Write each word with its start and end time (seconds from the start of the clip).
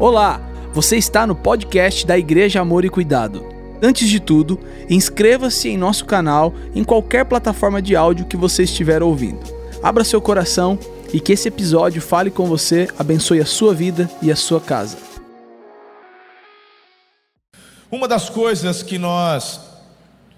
Olá, 0.00 0.40
você 0.72 0.96
está 0.96 1.26
no 1.26 1.34
podcast 1.34 2.06
da 2.06 2.16
Igreja 2.16 2.60
Amor 2.60 2.84
e 2.84 2.88
Cuidado. 2.88 3.44
Antes 3.82 4.08
de 4.08 4.20
tudo, 4.20 4.56
inscreva-se 4.88 5.70
em 5.70 5.76
nosso 5.76 6.04
canal 6.04 6.54
em 6.72 6.84
qualquer 6.84 7.24
plataforma 7.24 7.82
de 7.82 7.96
áudio 7.96 8.26
que 8.26 8.36
você 8.36 8.62
estiver 8.62 9.02
ouvindo. 9.02 9.40
Abra 9.82 10.04
seu 10.04 10.20
coração 10.20 10.78
e 11.12 11.18
que 11.18 11.32
esse 11.32 11.48
episódio 11.48 12.00
fale 12.00 12.30
com 12.30 12.46
você, 12.46 12.86
abençoe 12.96 13.40
a 13.40 13.44
sua 13.44 13.74
vida 13.74 14.08
e 14.22 14.30
a 14.30 14.36
sua 14.36 14.60
casa. 14.60 14.96
Uma 17.90 18.06
das 18.06 18.30
coisas 18.30 18.84
que 18.84 18.98
nós 18.98 19.60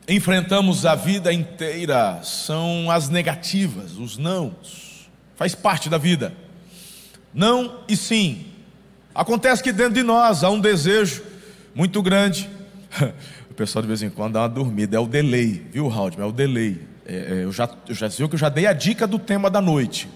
enfrentamos 0.09 0.87
a 0.87 0.95
vida 0.95 1.35
inteira 1.35 2.21
são 2.23 2.91
as 2.91 3.11
negativas, 3.11 3.99
os 3.99 4.17
nãos. 4.17 5.11
Faz 5.37 5.55
parte 5.55 5.91
da 5.91 5.99
vida. 5.99 6.33
Não 7.35 7.81
e 7.87 7.95
sim. 7.95 8.50
Acontece 9.15 9.63
que 9.63 9.73
dentro 9.73 9.95
de 9.95 10.03
nós 10.03 10.45
há 10.45 10.51
um 10.51 10.61
desejo 10.61 11.23
muito 11.75 12.03
grande. 12.03 12.49
O 13.51 13.55
pessoal 13.61 13.83
de 13.83 13.89
vez 13.89 14.01
em 14.01 14.09
quando 14.09 14.35
dá 14.35 14.43
uma 14.43 14.49
dormida, 14.49 14.97
é 14.97 15.01
o 15.01 15.07
delay, 15.07 15.67
viu, 15.71 15.87
Raul? 15.87 16.11
É 16.17 16.25
o 16.25 16.33
delay. 16.33 16.81
É, 17.05 17.15
é, 17.15 17.45
eu, 17.45 17.53
já, 17.53 17.69
eu 17.87 17.95
já 17.95 18.09
viu 18.09 18.27
que 18.27 18.35
eu 18.37 18.39
já 18.39 18.49
dei 18.49 18.67
a 18.67 18.73
dica 18.73 19.07
do 19.07 19.19
tema 19.19 19.51
da 19.51 19.61
noite. 19.61 20.09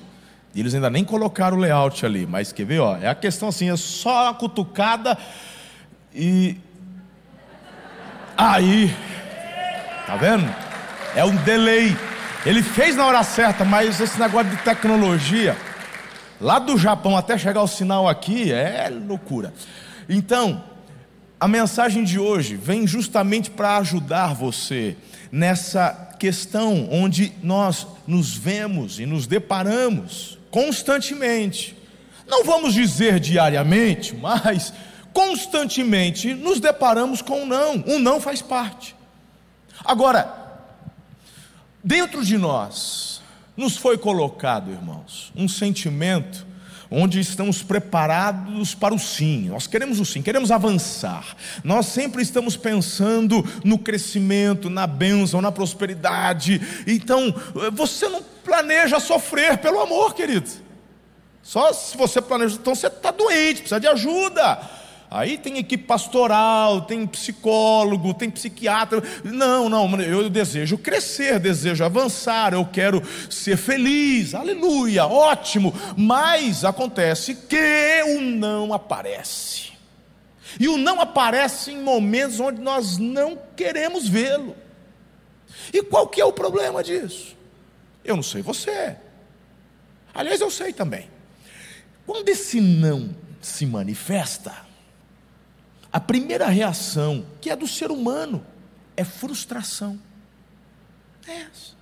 E 0.55 0.61
eles 0.61 0.73
ainda 0.73 0.89
nem 0.89 1.05
colocaram 1.05 1.59
o 1.59 1.61
layout 1.61 2.07
ali, 2.07 2.27
mas 2.27 2.53
quer 2.53 2.65
ver, 2.65 2.79
ó, 2.79 2.97
é 2.97 3.09
a 3.09 3.15
questão 3.15 3.49
assim, 3.49 3.69
é 3.69 3.77
só 3.77 4.27
uma 4.27 4.35
cutucada 4.35 5.19
e 6.15 6.57
aí, 8.37 8.95
tá 10.07 10.17
vendo? 10.17 10.49
É 11.17 11.25
um 11.25 11.35
delay. 11.37 11.97
Ele 12.47 12.63
fez 12.63 12.95
na 12.95 13.05
hora 13.05 13.23
certa, 13.25 13.65
mas 13.65 14.01
esse 14.01 14.19
negócio 14.19 14.51
de 14.51 14.57
tecnologia, 14.59 15.57
lá 16.41 16.59
do 16.59 16.77
Japão 16.79 17.17
até 17.17 17.37
chegar 17.39 17.63
o 17.63 17.69
sinal 17.69 18.09
aqui, 18.09 18.53
é 18.53 18.89
loucura. 18.91 19.53
Então, 20.09 20.63
a 21.39 21.49
mensagem 21.49 22.05
de 22.05 22.19
hoje 22.19 22.57
vem 22.57 22.87
justamente 22.87 23.51
para 23.51 23.77
ajudar 23.79 24.35
você 24.35 24.97
nessa 25.31 26.15
questão 26.19 26.89
onde 26.91 27.33
nós 27.43 27.87
nos 28.07 28.35
vemos 28.35 28.99
e 28.99 29.07
nos 29.07 29.27
deparamos 29.27 30.39
constantemente. 30.51 31.77
Não 32.27 32.45
vamos 32.45 32.73
dizer 32.73 33.21
diariamente, 33.21 34.15
mas 34.17 34.73
constantemente 35.13 36.33
nos 36.33 36.61
deparamos 36.61 37.21
com 37.21 37.43
um 37.43 37.47
não. 37.47 37.85
Um 37.87 37.99
não 37.99 38.21
faz 38.21 38.41
parte. 38.41 38.97
Agora, 39.85 40.33
dentro 41.83 42.25
de 42.25 42.39
nós, 42.39 43.14
nos 43.57 43.77
foi 43.77 43.97
colocado, 43.97 44.71
irmãos, 44.71 45.33
um 45.37 45.49
sentimento 45.49 46.47
onde 46.91 47.19
estamos 47.19 47.63
preparados 47.63 48.75
para 48.75 48.95
o 48.95 48.99
sim. 48.99 49.49
Nós 49.49 49.67
queremos 49.67 49.99
o 49.99 50.05
sim, 50.05 50.23
queremos 50.23 50.51
avançar. 50.51 51.37
Nós 51.63 51.87
sempre 51.87 52.23
estamos 52.23 52.57
pensando 52.57 53.45
no 53.65 53.79
crescimento, 53.79 54.71
na 54.71 54.87
bênção, 54.87 55.41
na 55.41 55.51
prosperidade. 55.51 56.61
Então, 56.87 57.35
você 57.73 58.09
não 58.09 58.23
planeja 58.45 59.01
sofrer 59.01 59.59
pelo 59.59 59.81
amor, 59.81 60.15
querido. 60.15 60.49
Só 61.43 61.73
se 61.73 61.97
você 61.97 62.23
planeja, 62.23 62.57
então 62.57 62.75
você 62.75 62.87
está 62.87 63.11
doente, 63.11 63.61
precisa 63.61 63.81
de 63.81 63.87
ajuda. 63.87 64.84
Aí 65.15 65.39
tem 65.39 65.59
equipe 65.59 65.85
pastoral, 65.85 66.81
tem 66.81 67.07
psicólogo, 67.07 68.13
tem 68.13 68.29
psiquiatra. 68.29 69.01
Não, 69.23 69.69
não, 69.69 70.01
eu 70.01 70.29
desejo 70.29 70.77
crescer, 70.77 71.39
desejo 71.39 71.85
avançar, 71.85 72.53
eu 72.53 72.65
quero 72.65 73.01
ser 73.31 73.57
feliz, 73.57 74.35
aleluia, 74.35 75.07
ótimo. 75.07 75.73
Mas 75.97 76.65
acontece 76.65 77.37
que 77.37 78.03
o 78.09 78.21
não 78.23 78.75
aparece. 78.75 79.73
E 80.59 80.67
o 80.67 80.77
não 80.77 81.01
aparece 81.01 81.71
em 81.71 81.81
momentos 81.81 82.41
onde 82.41 82.61
nós 82.61 82.99
não 82.99 83.39
queremos 83.55 84.09
vê-lo. 84.09 84.57
E 85.73 85.81
qual 85.81 86.09
que 86.09 86.21
é 86.21 86.25
o 86.25 86.33
problema 86.33 86.83
disso? 86.83 87.37
Eu 88.05 88.17
não 88.17 88.23
sei 88.25 88.43
você. 88.43 88.97
Aliás, 90.13 90.41
eu 90.41 90.51
sei 90.51 90.73
também. 90.73 91.09
Quando 92.05 92.29
esse 92.29 92.61
não 92.61 93.15
se 93.41 93.65
manifesta, 93.65 94.74
a 95.95 96.01
primeira 96.01 96.49
reação, 96.49 97.25
que 97.41 97.49
é 97.49 97.55
do 97.55 97.69
ser 97.69 97.93
humano, 97.93 98.45
é 98.97 99.05
frustração. 99.05 99.97
É 101.25 101.43
essa. 101.43 101.75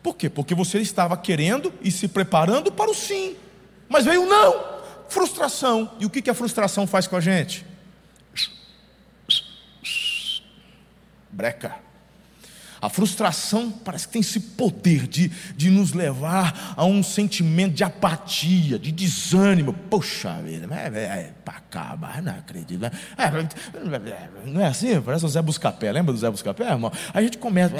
Por 0.00 0.14
quê? 0.14 0.30
Porque 0.30 0.54
você 0.54 0.78
estava 0.78 1.16
querendo 1.16 1.74
e 1.82 1.90
se 1.90 2.06
preparando 2.06 2.70
para 2.70 2.88
o 2.88 2.94
sim, 2.94 3.36
mas 3.88 4.04
veio 4.04 4.22
o 4.22 4.26
não, 4.26 4.80
frustração. 5.08 5.96
E 5.98 6.06
o 6.06 6.10
que, 6.10 6.30
a 6.30 6.34
frustração 6.34 6.86
faz 6.86 7.08
com 7.08 7.16
a 7.16 7.20
gente? 7.20 7.66
Breca. 11.28 11.89
A 12.82 12.88
frustração 12.88 13.70
parece 13.70 14.06
que 14.06 14.14
tem 14.14 14.20
esse 14.20 14.40
poder 14.40 15.06
de, 15.06 15.28
de 15.54 15.70
nos 15.70 15.92
levar 15.92 16.74
a 16.74 16.84
um 16.86 17.02
sentimento 17.02 17.74
de 17.74 17.84
apatia, 17.84 18.78
de 18.78 18.90
desânimo. 18.90 19.74
Poxa 19.90 20.40
vida, 20.42 20.66
é, 20.74 20.86
é, 20.86 21.02
é 21.02 21.34
para 21.44 21.58
acabar, 21.58 22.22
não 22.22 22.32
acredito. 22.32 22.82
É, 22.84 22.90
não 24.46 24.62
é 24.62 24.66
assim? 24.66 24.98
Parece 25.02 25.26
o 25.26 25.28
Zé 25.28 25.42
Buscapé. 25.42 25.92
Lembra 25.92 26.14
do 26.14 26.18
Zé 26.18 26.30
Buscapé, 26.30 26.70
irmão? 26.70 26.90
A 27.12 27.20
gente 27.20 27.36
começa. 27.36 27.74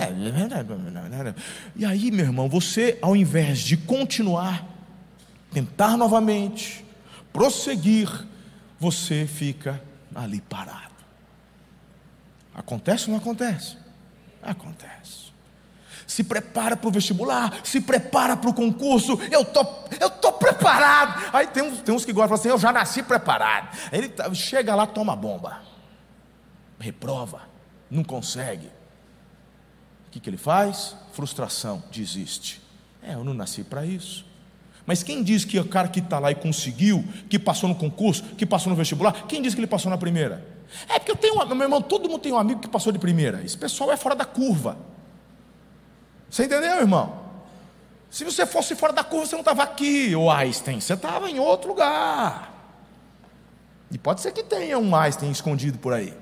E 1.75 1.85
aí, 1.87 2.11
meu 2.11 2.27
irmão, 2.27 2.47
você, 2.47 2.99
ao 3.01 3.17
invés 3.17 3.61
de 3.61 3.79
continuar, 3.79 4.67
tentar 5.51 5.97
novamente, 5.97 6.85
prosseguir, 7.33 8.09
você 8.79 9.27
fica 9.27 9.81
ali 10.15 10.43
parado. 10.43 10.91
Acontece 12.55 13.07
ou 13.07 13.13
não 13.13 13.19
acontece? 13.19 13.80
Acontece. 14.43 15.31
Se 16.07 16.25
prepara 16.25 16.77
para 16.77 16.89
o 16.89 16.91
vestibular, 16.91 17.61
se 17.63 17.81
prepara 17.81 18.37
para 18.37 18.51
o 18.51 18.55
concurso, 18.55 19.19
eu 19.31 19.45
tô, 19.45 19.65
eu 20.01 20.11
tô 20.11 20.33
preparado. 20.33 21.31
Aí 21.33 21.47
tem 21.47 21.63
uns, 21.63 21.81
tem 21.83 21.95
uns 21.95 22.05
que 22.05 22.13
gostam 22.13 22.35
assim, 22.35 22.49
eu 22.49 22.59
já 22.59 22.73
nasci 22.73 23.03
preparado. 23.03 23.77
Aí 23.93 23.99
ele 23.99 24.09
tá, 24.09 24.33
chega 24.35 24.75
lá, 24.75 24.87
toma 24.87 25.15
bomba, 25.15 25.63
reprova, 26.81 27.43
não 27.91 28.03
consegue. 28.03 28.67
O 30.09 30.11
que, 30.11 30.19
que 30.19 30.29
ele 30.29 30.37
faz? 30.37 30.97
Frustração, 31.13 31.83
desiste. 31.93 32.61
É, 33.01 33.15
eu 33.15 33.23
não 33.23 33.33
nasci 33.33 33.63
para 33.63 33.87
isso. 33.87 34.27
Mas 34.87 35.03
quem 35.03 35.23
diz 35.23 35.45
que 35.45 35.59
o 35.59 35.65
cara 35.65 35.89
que 35.89 36.01
está 36.01 36.19
lá 36.19 36.31
e 36.31 36.35
conseguiu, 36.35 37.05
que 37.29 37.39
passou 37.39 37.69
no 37.69 37.75
concurso, 37.75 38.23
que 38.37 38.47
passou 38.47 38.71
no 38.71 38.77
vestibular, 38.77 39.27
quem 39.27 39.41
diz 39.43 39.55
que 39.55 39.61
ele 39.61 39.67
passou 39.67 39.91
na 39.91 39.99
primeira? 39.99 40.47
É 40.89 40.99
porque 40.99 41.13
eu 41.13 41.17
tenho, 41.17 41.35
meu 41.47 41.63
irmão, 41.63 41.83
todo 41.83 42.09
mundo 42.09 42.21
tem 42.21 42.33
um 42.33 42.39
amigo 42.39 42.61
que 42.61 42.69
passou 42.69 42.93
de 42.93 42.99
primeira. 42.99 43.43
Esse 43.45 43.57
pessoal 43.57 43.93
é 43.93 43.97
fora 43.97 44.15
da 44.15 44.25
curva. 44.25 44.77
Você 46.29 46.45
entendeu, 46.45 46.77
irmão? 46.77 47.21
Se 48.11 48.25
você 48.25 48.45
fosse 48.47 48.75
fora 48.75 48.93
da 48.93 49.05
curva, 49.05 49.27
você 49.27 49.35
não 49.35 49.41
estava 49.41 49.63
aqui, 49.63 50.15
o 50.15 50.31
Einstein, 50.31 50.81
você 50.81 50.95
estava 50.95 51.31
em 51.31 51.39
outro 51.39 51.71
lugar. 51.71 52.53
E 53.91 53.99
pode 53.99 54.21
ser 54.21 54.33
que 54.33 54.43
tenha 54.43 54.79
um 54.79 54.95
Einstein 54.95 55.31
escondido 55.31 55.79
por 55.79 55.93
aí. 55.93 56.15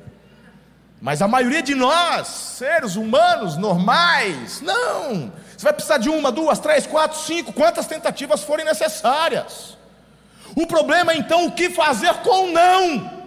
Mas 1.01 1.23
a 1.23 1.29
maioria 1.29 1.63
de 1.63 1.75
nós, 1.75 2.27
seres 2.27 2.97
humanos 2.97 3.57
normais, 3.57 4.61
não. 4.61 5.33
Você 5.59 5.65
vai 5.65 5.73
precisar 5.73 5.99
de 5.99 6.09
uma, 6.09 6.31
duas, 6.31 6.61
três, 6.61 6.87
quatro, 6.87 7.19
cinco, 7.19 7.53
quantas 7.53 7.85
tentativas 7.89 8.45
forem 8.45 8.65
necessárias. 8.65 9.77
O 10.55 10.69
problema 10.69 11.13
é 11.13 11.17
então 11.17 11.47
o 11.47 11.51
que 11.51 11.69
fazer 11.69 12.15
com 12.19 12.45
o 12.45 12.53
não. 12.53 13.19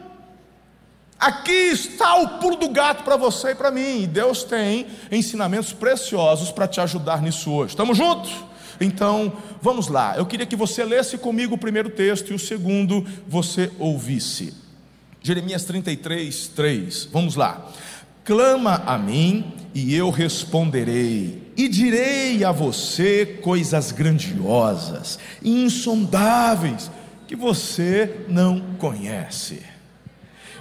Aqui 1.19 1.51
está 1.51 2.15
o 2.15 2.39
pulo 2.39 2.55
do 2.55 2.69
gato 2.69 3.03
para 3.03 3.17
você 3.17 3.49
e 3.49 3.55
para 3.55 3.69
mim. 3.69 4.03
E 4.03 4.07
Deus 4.07 4.45
tem 4.45 4.87
ensinamentos 5.11 5.73
preciosos 5.73 6.51
para 6.53 6.69
te 6.69 6.79
ajudar 6.79 7.21
nisso 7.21 7.51
hoje. 7.51 7.71
Estamos 7.73 7.97
juntos? 7.97 8.31
Então, 8.79 9.33
vamos 9.61 9.89
lá. 9.89 10.15
Eu 10.15 10.25
queria 10.25 10.45
que 10.45 10.55
você 10.55 10.85
lesse 10.85 11.17
comigo 11.17 11.55
o 11.55 11.57
primeiro 11.57 11.89
texto 11.89 12.31
e 12.31 12.33
o 12.33 12.39
segundo 12.39 13.05
você 13.27 13.69
ouvisse. 13.77 14.53
Jeremias 15.21 15.65
33, 15.65 16.47
3. 16.47 17.09
Vamos 17.11 17.35
lá. 17.35 17.69
Clama 18.23 18.83
a 18.85 18.97
mim 18.97 19.53
e 19.73 19.95
eu 19.95 20.09
responderei, 20.09 21.51
e 21.57 21.67
direi 21.67 22.43
a 22.43 22.51
você 22.51 23.25
coisas 23.41 23.91
grandiosas, 23.91 25.17
insondáveis, 25.43 26.91
que 27.27 27.35
você 27.35 28.25
não 28.27 28.75
conhece. 28.77 29.61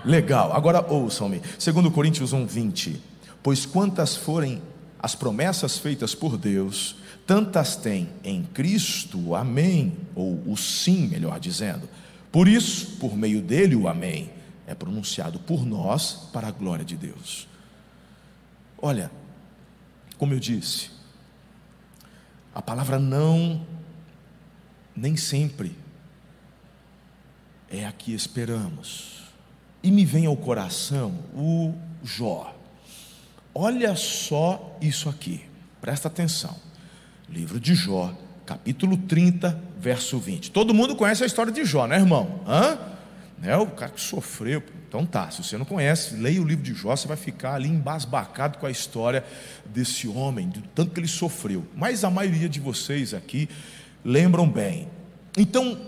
Legal, 0.05 0.53
agora 0.55 0.85
ouçam-me. 0.89 1.43
Segundo 1.59 1.91
Coríntios 1.91 2.33
1, 2.33 2.47
20. 2.47 3.03
Pois 3.43 3.67
quantas 3.67 4.17
forem 4.17 4.63
as 4.99 5.15
promessas 5.15 5.77
feitas 5.77 6.15
por 6.15 6.39
Deus, 6.39 6.97
tantas 7.27 7.77
tem 7.77 8.09
em 8.23 8.43
Cristo 8.43 9.35
amém, 9.35 9.95
ou 10.15 10.43
o 10.47 10.57
sim, 10.57 11.09
melhor 11.09 11.41
dizendo. 11.41 11.89
Por 12.31 12.47
isso, 12.47 12.97
por 12.99 13.17
meio 13.17 13.43
dele, 13.43 13.75
o 13.75 13.89
amém 13.89 14.31
é 14.67 14.75
pronunciado 14.75 15.39
por 15.41 15.67
nós 15.67 16.29
para 16.33 16.49
a 16.49 16.53
glória 16.53 16.85
de 16.85 16.97
Deus. 16.97 17.50
Olha, 18.83 19.11
como 20.17 20.33
eu 20.33 20.41
disse, 20.41 20.91
a 22.55 22.63
palavra 22.63 22.99
não 22.99 23.67
nem 24.97 25.17
sempre 25.17 25.77
é 27.71 27.87
a 27.87 27.93
que 27.93 28.13
esperamos. 28.13 29.21
E 29.83 29.91
me 29.91 30.05
vem 30.05 30.27
ao 30.27 30.37
coração 30.37 31.19
o 31.35 31.75
Jó. 32.03 32.55
Olha 33.55 33.95
só 33.97 34.77
isso 34.81 35.09
aqui, 35.09 35.45
presta 35.81 36.09
atenção. 36.09 36.57
Livro 37.29 37.61
de 37.61 37.75
Jó, 37.75 38.15
capítulo 38.45 38.97
30, 38.97 39.59
verso 39.79 40.19
20. 40.19 40.51
Todo 40.51 40.75
mundo 40.75 40.97
conhece 40.97 41.23
a 41.23 41.27
história 41.27 41.53
de 41.53 41.65
Jó, 41.65 41.87
né, 41.87 41.97
irmão? 41.97 42.41
Hã? 42.47 42.79
É 43.43 43.57
o 43.57 43.67
cara 43.67 43.91
que 43.91 44.01
sofreu. 44.01 44.63
Então 44.89 45.07
tá, 45.07 45.31
se 45.31 45.43
você 45.43 45.57
não 45.57 45.65
conhece, 45.65 46.15
leia 46.15 46.43
o 46.43 46.45
livro 46.45 46.63
de 46.63 46.75
Jó, 46.75 46.95
você 46.95 47.09
vai 47.09 47.17
ficar 47.17 47.55
ali 47.55 47.69
embasbacado 47.69 48.59
com 48.59 48.67
a 48.67 48.71
história 48.71 49.25
desse 49.65 50.07
homem, 50.09 50.49
do 50.49 50.61
tanto 50.75 50.93
que 50.93 51.01
ele 51.01 51.09
sofreu. 51.09 51.65
Mas 51.75 52.05
a 52.05 52.11
maioria 52.11 52.49
de 52.49 52.61
vocês 52.61 53.15
aqui 53.15 53.49
lembram 54.05 54.49
bem. 54.49 54.89
Então, 55.39 55.79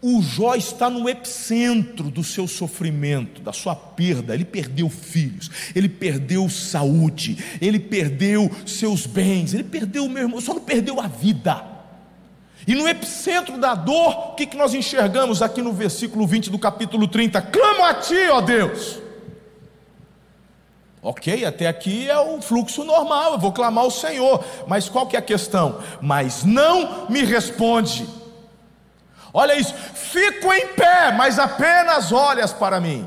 o 0.00 0.22
Jó 0.22 0.54
está 0.54 0.88
no 0.88 1.08
epicentro 1.08 2.10
do 2.10 2.22
seu 2.22 2.46
sofrimento, 2.46 3.40
da 3.40 3.52
sua 3.52 3.74
perda. 3.74 4.34
Ele 4.34 4.44
perdeu 4.44 4.88
filhos, 4.88 5.50
ele 5.74 5.88
perdeu 5.88 6.48
saúde, 6.48 7.38
ele 7.60 7.80
perdeu 7.80 8.50
seus 8.66 9.06
bens, 9.06 9.52
ele 9.52 9.64
perdeu, 9.64 10.08
meu 10.08 10.24
irmão, 10.24 10.40
só 10.40 10.54
não 10.54 10.60
perdeu 10.60 11.00
a 11.00 11.08
vida. 11.08 11.73
E 12.66 12.74
no 12.74 12.88
epicentro 12.88 13.58
da 13.58 13.74
dor, 13.74 14.30
o 14.30 14.34
que, 14.34 14.46
que 14.46 14.56
nós 14.56 14.72
enxergamos 14.72 15.42
aqui 15.42 15.60
no 15.60 15.72
versículo 15.72 16.26
20 16.26 16.50
do 16.50 16.58
capítulo 16.58 17.06
30? 17.06 17.42
Clamo 17.42 17.84
a 17.84 17.94
ti, 17.94 18.28
ó 18.30 18.40
Deus. 18.40 18.98
Ok, 21.02 21.44
até 21.44 21.66
aqui 21.66 22.08
é 22.08 22.18
o 22.18 22.40
fluxo 22.40 22.82
normal, 22.82 23.34
eu 23.34 23.38
vou 23.38 23.52
clamar 23.52 23.84
ao 23.84 23.90
Senhor, 23.90 24.42
mas 24.66 24.88
qual 24.88 25.06
que 25.06 25.16
é 25.16 25.18
a 25.18 25.22
questão? 25.22 25.78
Mas 26.00 26.44
não 26.44 27.10
me 27.10 27.22
responde. 27.22 28.08
Olha 29.30 29.54
isso, 29.54 29.74
fico 29.74 30.50
em 30.50 30.68
pé, 30.68 31.12
mas 31.12 31.38
apenas 31.38 32.10
olhas 32.10 32.54
para 32.54 32.80
mim. 32.80 33.06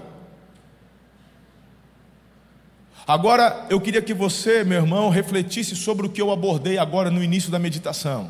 Agora, 3.08 3.66
eu 3.70 3.82
queria 3.82 4.02
que 4.02 4.14
você, 4.14 4.64
meu 4.64 4.82
irmão, 4.82 5.10
refletisse 5.10 5.76
sobre 5.76 6.06
o 6.06 6.10
que 6.10 6.22
eu 6.22 6.30
abordei 6.30 6.78
agora 6.78 7.10
no 7.10 7.24
início 7.24 7.50
da 7.50 7.58
meditação. 7.58 8.30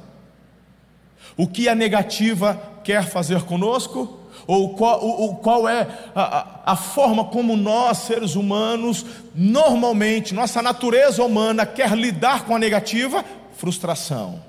O 1.37 1.47
que 1.47 1.69
a 1.69 1.75
negativa 1.75 2.59
quer 2.83 3.05
fazer 3.05 3.43
conosco? 3.43 4.19
Ou 4.47 4.75
qual, 4.75 5.03
ou, 5.03 5.35
qual 5.35 5.67
é 5.67 5.87
a, 6.15 6.21
a, 6.21 6.73
a 6.73 6.75
forma 6.75 7.25
como 7.25 7.55
nós, 7.55 7.99
seres 7.99 8.35
humanos, 8.35 9.05
normalmente, 9.35 10.33
nossa 10.33 10.61
natureza 10.61 11.23
humana 11.23 11.65
quer 11.65 11.91
lidar 11.91 12.45
com 12.45 12.55
a 12.55 12.59
negativa? 12.59 13.23
Frustração. 13.57 14.46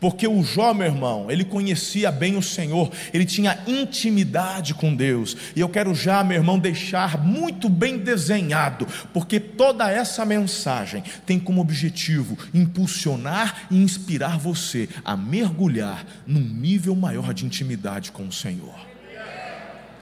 Porque 0.00 0.28
o 0.28 0.42
Jó, 0.42 0.74
meu 0.74 0.86
irmão, 0.86 1.30
ele 1.30 1.44
conhecia 1.44 2.12
bem 2.12 2.36
o 2.36 2.42
Senhor, 2.42 2.90
ele 3.12 3.24
tinha 3.24 3.58
intimidade 3.66 4.74
com 4.74 4.94
Deus. 4.94 5.36
E 5.54 5.60
eu 5.60 5.68
quero 5.68 5.94
já, 5.94 6.22
meu 6.22 6.36
irmão, 6.36 6.58
deixar 6.58 7.24
muito 7.24 7.68
bem 7.68 7.98
desenhado, 7.98 8.86
porque 9.12 9.40
toda 9.40 9.90
essa 9.90 10.24
mensagem 10.24 11.02
tem 11.24 11.38
como 11.38 11.60
objetivo 11.60 12.36
impulsionar 12.52 13.66
e 13.70 13.76
inspirar 13.76 14.38
você 14.38 14.88
a 15.04 15.16
mergulhar 15.16 16.04
num 16.26 16.40
nível 16.40 16.94
maior 16.94 17.32
de 17.32 17.46
intimidade 17.46 18.12
com 18.12 18.26
o 18.26 18.32
Senhor. 18.32 18.74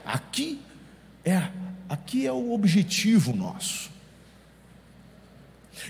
Aqui 0.05 0.61
é, 1.23 1.47
aqui 1.89 2.27
é 2.27 2.31
o 2.31 2.53
objetivo 2.53 3.35
nosso. 3.35 3.89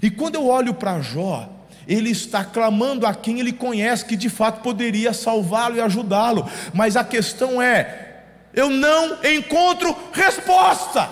E 0.02 0.10
quando 0.10 0.36
eu 0.36 0.48
olho 0.48 0.74
para 0.74 1.02
Jó, 1.02 1.50
ele 1.88 2.12
está 2.12 2.44
clamando 2.44 3.06
a 3.06 3.14
quem 3.14 3.40
ele 3.40 3.54
conhece 3.54 4.06
que 4.06 4.16
de 4.16 4.30
fato 4.30 4.62
poderia 4.62 5.14
salvá-lo 5.14 5.76
e 5.76 5.82
ajudá-lo, 5.82 6.50
mas 6.74 6.96
a 6.96 7.04
questão 7.04 7.62
é: 7.62 8.24
eu 8.54 8.70
não 8.70 9.24
encontro 9.24 9.96
resposta, 10.12 11.10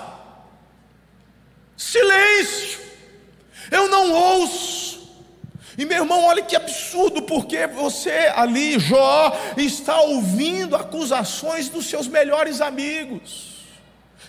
silêncio, 1.78 2.80
eu 3.72 3.90
não 3.90 4.12
ouço. 4.12 4.94
E 5.76 5.86
meu 5.86 6.04
irmão, 6.04 6.26
olha 6.26 6.44
que 6.44 6.56
absurdo, 6.56 7.24
porque 7.24 7.66
você 7.66 8.32
ali, 8.36 8.78
Jó, 8.78 9.36
está 9.58 10.00
ouvindo 10.02 10.76
acusações 10.76 11.68
dos 11.68 11.88
seus 11.88 12.08
melhores 12.08 12.62
amigos. 12.62 13.54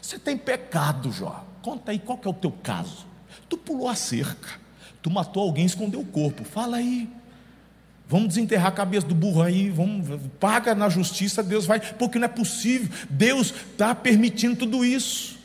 Você 0.01 0.19
tem 0.19 0.39
pecado, 0.39 1.13
Jó. 1.13 1.45
Conta 1.61 1.93
aí 1.93 1.99
qual 1.99 2.19
é 2.25 2.29
o 2.29 2.33
teu 2.33 2.51
caso. 2.51 3.07
Tu 3.47 3.59
pulou 3.59 3.91
a 3.91 3.95
cerca 3.95 4.64
Tu 5.05 5.11
matou 5.11 5.43
alguém, 5.43 5.67
escondeu 5.67 6.01
o 6.01 6.07
corpo. 6.07 6.45
Fala 6.45 6.79
aí. 6.79 7.07
Vamos 8.09 8.29
desenterrar 8.29 8.69
a 8.69 8.73
cabeça 8.73 9.07
do 9.07 9.15
burro 9.15 9.43
aí, 9.43 9.69
vamos, 9.69 10.19
paga 10.41 10.75
na 10.75 10.89
justiça, 10.89 11.43
Deus 11.43 11.67
vai, 11.67 11.79
porque 11.79 12.19
não 12.19 12.27
é 12.27 12.29
possível, 12.29 12.89
Deus 13.09 13.53
está 13.73 13.95
permitindo 13.95 14.57
tudo 14.57 14.85
isso. 14.85 15.39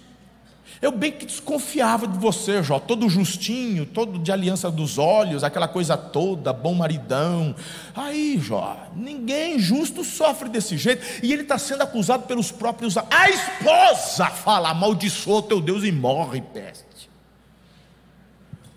Eu 0.82 0.92
bem 0.94 1.12
que 1.12 1.26
desconfiava 1.26 2.08
de 2.08 2.18
você, 2.18 2.64
Jó, 2.64 2.80
todo 2.80 3.10
justinho, 3.10 3.86
todo 3.86 4.18
de 4.20 4.32
aliança 4.32 4.72
dos 4.72 4.98
olhos, 4.98 5.44
aquela 5.44 5.68
coisa 5.68 5.98
toda, 5.98 6.54
bom 6.54 6.74
maridão. 6.74 7.54
Aí, 7.94 8.40
Jó, 8.42 8.90
ninguém 8.96 9.60
justo 9.60 10.06
sofre 10.06 10.48
desse 10.48 10.78
jeito, 10.78 11.06
e 11.22 11.34
ele 11.34 11.42
está 11.42 11.58
sendo 11.58 11.84
acusado 11.84 12.28
pelos 12.28 12.50
próprios. 12.50 12.96
A 12.98 13.30
esposa 13.30 14.28
fala: 14.28 14.70
amaldiçoa 14.70 15.44
teu 15.44 15.60
Deus 15.60 15.84
e 15.84 15.92
morre, 15.92 16.42
peste 16.42 16.89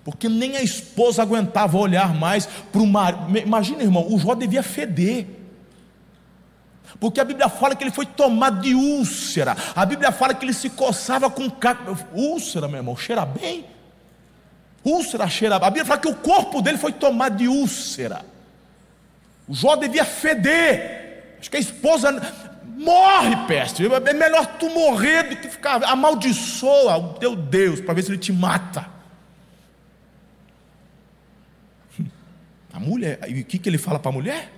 porque 0.04 0.28
nem 0.28 0.56
a 0.56 0.62
esposa 0.62 1.22
aguentava 1.22 1.78
olhar 1.78 2.12
mais 2.12 2.46
para 2.46 2.82
o 2.82 2.86
marido. 2.86 3.38
Imagina, 3.38 3.82
irmão, 3.82 4.06
o 4.08 4.18
Jó 4.18 4.34
devia 4.34 4.62
feder. 4.62 5.26
Porque 6.98 7.20
a 7.20 7.24
Bíblia 7.24 7.48
fala 7.48 7.74
que 7.74 7.84
ele 7.84 7.90
foi 7.90 8.06
tomado 8.06 8.60
de 8.60 8.74
úlcera. 8.74 9.56
A 9.74 9.86
Bíblia 9.86 10.10
fala 10.12 10.34
que 10.34 10.44
ele 10.44 10.52
se 10.52 10.70
coçava 10.70 11.30
com 11.30 11.48
carne. 11.48 11.96
Úlcera, 12.12 12.66
meu 12.66 12.78
irmão, 12.78 12.96
cheira 12.96 13.24
bem. 13.24 13.64
Úlcera 14.84 15.28
cheira. 15.28 15.56
A 15.56 15.70
Bíblia 15.70 15.84
fala 15.84 16.00
que 16.00 16.08
o 16.08 16.14
corpo 16.14 16.60
dele 16.60 16.78
foi 16.78 16.92
tomado 16.92 17.36
de 17.36 17.46
úlcera. 17.46 18.24
O 19.48 19.54
Jó 19.54 19.76
devia 19.76 20.04
feder. 20.04 21.36
Acho 21.40 21.50
que 21.50 21.56
a 21.56 21.60
esposa 21.60 22.10
morre, 22.76 23.36
peste. 23.46 23.84
É 23.86 24.12
melhor 24.12 24.46
tu 24.58 24.68
morrer 24.68 25.22
do 25.24 25.36
que 25.36 25.48
ficar. 25.48 25.82
Amaldiçoa 25.84 26.96
o 26.96 27.14
teu 27.14 27.36
Deus 27.36 27.80
para 27.80 27.94
ver 27.94 28.02
se 28.02 28.10
ele 28.10 28.18
te 28.18 28.32
mata. 28.32 28.91
A 32.72 32.80
mulher, 32.80 33.20
e 33.28 33.40
o 33.40 33.44
que, 33.44 33.58
que 33.58 33.68
ele 33.68 33.78
fala 33.78 33.98
para 33.98 34.10
a 34.10 34.14
mulher? 34.14 34.52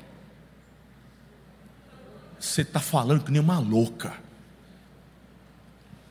Você 2.38 2.62
está 2.62 2.78
falando 2.78 3.25
que 3.25 3.32
nem 3.32 3.40
uma 3.40 3.58
louca. 3.58 4.14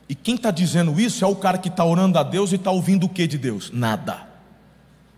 E 0.08 0.14
quem 0.14 0.34
está 0.34 0.50
dizendo 0.50 1.00
isso 1.00 1.24
é 1.24 1.28
o 1.28 1.36
cara 1.36 1.56
que 1.56 1.68
está 1.68 1.84
orando 1.84 2.18
a 2.18 2.22
Deus 2.22 2.52
e 2.52 2.56
está 2.56 2.70
ouvindo 2.70 3.04
o 3.06 3.08
que 3.08 3.26
de 3.26 3.38
Deus? 3.38 3.70
Nada. 3.72 4.34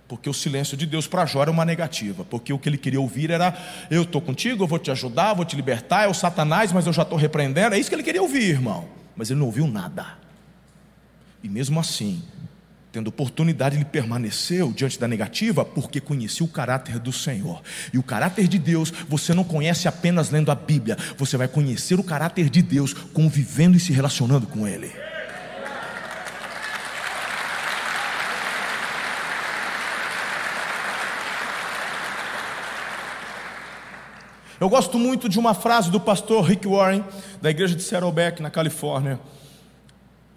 Porque 0.07 0.31
o 0.31 0.35
silêncio 0.35 0.77
de 0.77 0.87
Deus 0.87 1.09
para 1.09 1.27
Jó 1.27 1.43
era 1.43 1.51
uma 1.51 1.65
negativa. 1.65 2.25
Porque 2.25 2.53
o 2.53 2.59
que 2.59 2.69
ele 2.69 2.79
queria 2.79 3.01
ouvir 3.01 3.31
era: 3.31 3.57
Eu 3.91 4.03
estou 4.03 4.21
contigo, 4.21 4.63
eu 4.63 4.69
vou 4.69 4.79
te 4.79 4.91
ajudar, 4.91 5.35
vou 5.35 5.45
te 5.45 5.57
libertar, 5.57 6.05
é 6.05 6.09
o 6.09 6.15
Satanás, 6.15 6.71
mas 6.71 6.87
eu 6.87 6.93
já 6.93 7.03
estou 7.03 7.19
repreendendo. 7.19 7.75
É 7.75 7.79
isso 7.79 7.89
que 7.89 7.97
ele 7.97 8.05
queria 8.05 8.23
ouvir, 8.23 8.51
irmão. 8.51 8.87
Mas 9.17 9.31
ele 9.31 9.41
não 9.41 9.47
ouviu 9.47 9.67
nada. 9.67 10.07
E 11.43 11.49
mesmo 11.49 11.81
assim, 11.81 12.23
tendo 12.97 13.09
oportunidade, 13.09 13.77
ele 13.77 13.85
permaneceu 13.85 14.73
diante 14.73 14.99
da 14.99 15.07
negativa 15.07 15.67
porque 15.67 16.01
conhecia 16.01 16.47
o 16.47 16.49
caráter 16.49 16.99
do 16.99 17.13
Senhor. 17.13 17.61
E 17.93 17.99
o 17.99 18.03
caráter 18.03 18.49
de 18.49 18.59
Deus 18.59 18.91
você 19.07 19.35
não 19.35 19.45
conhece 19.45 19.87
apenas 19.87 20.31
lendo 20.31 20.51
a 20.51 20.55
Bíblia, 20.55 20.97
você 21.19 21.37
vai 21.37 21.47
conhecer 21.47 22.01
o 22.01 22.03
caráter 22.03 22.49
de 22.49 22.63
Deus 22.63 22.95
convivendo 22.95 23.77
e 23.77 23.81
se 23.81 23.93
relacionando 23.93 24.47
com 24.47 24.67
Ele. 24.67 24.91
Eu 34.59 34.71
gosto 34.71 34.99
muito 34.99 35.29
de 35.29 35.39
uma 35.39 35.53
frase 35.53 35.91
do 35.91 36.01
pastor 36.01 36.43
Rick 36.43 36.67
Warren, 36.67 37.05
da 37.43 37.51
igreja 37.51 37.77
de 37.77 37.83
Saddleback, 37.83 38.41
na 38.41 38.49
Califórnia. 38.49 39.21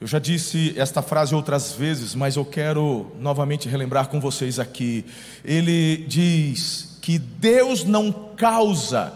Eu 0.01 0.07
já 0.07 0.17
disse 0.17 0.73
esta 0.77 1.01
frase 1.01 1.35
outras 1.35 1.73
vezes, 1.73 2.15
mas 2.15 2.37
eu 2.37 2.45
quero 2.45 3.11
novamente 3.19 3.67
relembrar 3.67 4.07
com 4.07 4.19
vocês 4.19 4.57
aqui. 4.57 5.05
Ele 5.43 6.05
diz 6.07 6.97
que 7.01 7.19
Deus 7.19 7.83
não 7.83 8.11
causa 8.11 9.13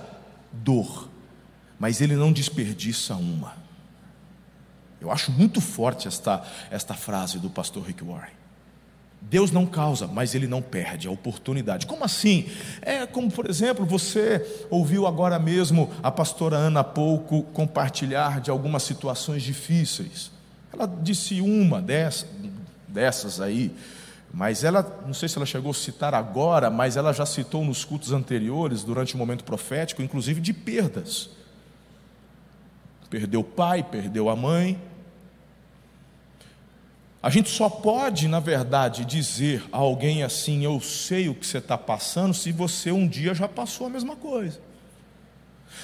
dor, 0.52 1.10
mas 1.80 2.02
Ele 2.02 2.16
não 2.16 2.34
desperdiça 2.34 3.16
uma. 3.16 3.54
Eu 5.00 5.10
acho 5.10 5.32
muito 5.32 5.62
forte 5.62 6.08
esta, 6.08 6.44
esta 6.70 6.94
frase 6.94 7.40
do 7.40 7.50
pastor 7.50 7.84
Rick 7.84 8.04
Warren. 8.04 8.34
Deus 9.22 9.52
não 9.52 9.66
causa, 9.66 10.06
mas 10.06 10.36
Ele 10.36 10.48
não 10.48 10.62
perde 10.62 11.08
a 11.08 11.12
oportunidade. 11.12 11.88
Como 11.88 12.04
assim? 12.04 12.50
É 12.82 13.06
como, 13.06 13.32
por 13.32 13.50
exemplo, 13.50 13.86
você 13.86 14.66
ouviu 14.70 15.08
agora 15.08 15.40
mesmo 15.40 15.90
a 16.04 16.12
pastora 16.12 16.58
Ana 16.58 16.82
há 16.82 16.84
pouco 16.84 17.44
compartilhar 17.44 18.42
de 18.42 18.52
algumas 18.52 18.84
situações 18.84 19.44
difíceis. 19.44 20.34
Ela 20.74 20.88
disse 20.88 21.40
uma 21.40 21.80
dessas, 21.80 22.28
dessas 22.88 23.40
aí, 23.40 23.72
mas 24.34 24.64
ela, 24.64 25.04
não 25.06 25.14
sei 25.14 25.30
se 25.30 25.38
ela 25.38 25.46
chegou 25.46 25.70
a 25.70 25.76
citar 25.76 26.16
agora, 26.16 26.72
mas 26.72 26.98
ela 26.98 27.14
já 27.14 27.24
citou 27.24 27.64
nos 27.64 27.86
cultos 27.86 28.12
anteriores, 28.12 28.84
durante 28.84 29.14
o 29.14 29.18
momento 29.18 29.44
profético, 29.44 30.02
inclusive 30.02 30.42
de 30.42 30.52
perdas. 30.52 31.30
perdeu 33.12 33.42
o 33.42 33.44
pai, 33.44 33.84
perdeu 33.84 34.28
a 34.28 34.36
mãe. 34.36 34.82
A 37.22 37.30
gente 37.30 37.52
só 37.52 37.70
pode, 37.70 38.28
na 38.28 38.40
verdade, 38.40 39.06
dizer 39.06 39.64
a 39.72 39.78
alguém 39.78 40.24
assim: 40.24 40.66
Eu 40.66 40.82
sei 40.82 41.30
o 41.30 41.36
que 41.36 41.46
você 41.46 41.60
está 41.60 41.78
passando, 41.78 42.34
se 42.34 42.52
você 42.52 42.92
um 42.92 43.08
dia 43.08 43.36
já 43.36 43.48
passou 43.48 43.86
a 43.86 43.90
mesma 43.92 44.16
coisa. 44.16 44.60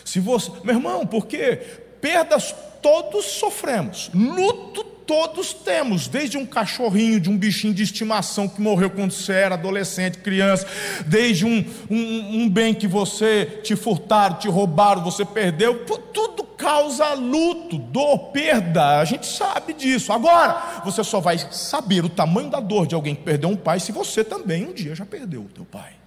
Se 0.04 0.20
você, 0.20 0.52
meu 0.64 0.76
irmão, 0.76 1.06
porque 1.06 1.88
perdas 2.02 2.54
todos 2.82 3.26
sofremos, 3.26 4.10
luto 4.14 4.84
todos 5.10 5.54
temos, 5.54 6.08
desde 6.08 6.38
um 6.38 6.46
cachorrinho, 6.46 7.20
de 7.20 7.32
um 7.32 7.36
bichinho 7.36 7.74
de 7.74 7.82
estimação 7.82 8.48
que 8.48 8.62
morreu 8.62 8.92
quando 8.92 9.12
você 9.12 9.34
era 9.34 9.56
adolescente, 9.56 10.20
criança, 10.20 10.68
desde 11.08 11.48
um, 11.48 11.66
um, 11.90 12.44
um 12.44 12.50
bem 12.50 12.76
que 12.76 12.88
você 12.88 13.60
te 13.64 13.76
furtaram, 13.76 14.38
te 14.38 14.48
roubaram, 14.48 15.04
você 15.04 15.26
perdeu, 15.26 15.84
tudo 16.14 16.44
causa 16.44 17.14
luto, 17.14 17.80
dor, 17.80 18.32
perda, 18.32 19.00
a 19.00 19.06
gente 19.06 19.26
sabe 19.26 19.74
disso. 19.74 20.14
Agora, 20.14 20.82
você 20.86 21.04
só 21.04 21.20
vai 21.20 21.40
saber 21.40 22.06
o 22.06 22.10
tamanho 22.10 22.52
da 22.52 22.60
dor 22.60 22.86
de 22.86 22.94
alguém 22.94 23.16
que 23.16 23.24
perdeu 23.24 23.50
um 23.50 23.56
pai 23.56 23.80
se 23.80 23.92
você 23.92 24.24
também 24.24 24.68
um 24.68 24.74
dia 24.74 24.94
já 24.94 25.06
perdeu 25.06 25.42
o 25.42 25.46
teu 25.46 25.66
pai. 25.66 25.99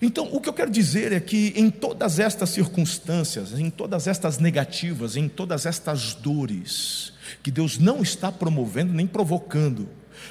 Então, 0.00 0.28
o 0.32 0.40
que 0.40 0.48
eu 0.48 0.52
quero 0.52 0.70
dizer 0.70 1.12
é 1.12 1.18
que 1.18 1.52
em 1.56 1.70
todas 1.70 2.18
estas 2.18 2.50
circunstâncias, 2.50 3.52
em 3.58 3.68
todas 3.68 4.06
estas 4.06 4.38
negativas, 4.38 5.16
em 5.16 5.28
todas 5.28 5.66
estas 5.66 6.14
dores, 6.14 7.12
que 7.42 7.50
Deus 7.50 7.78
não 7.78 8.00
está 8.00 8.30
promovendo 8.30 8.92
nem 8.92 9.06
provocando, 9.06 9.88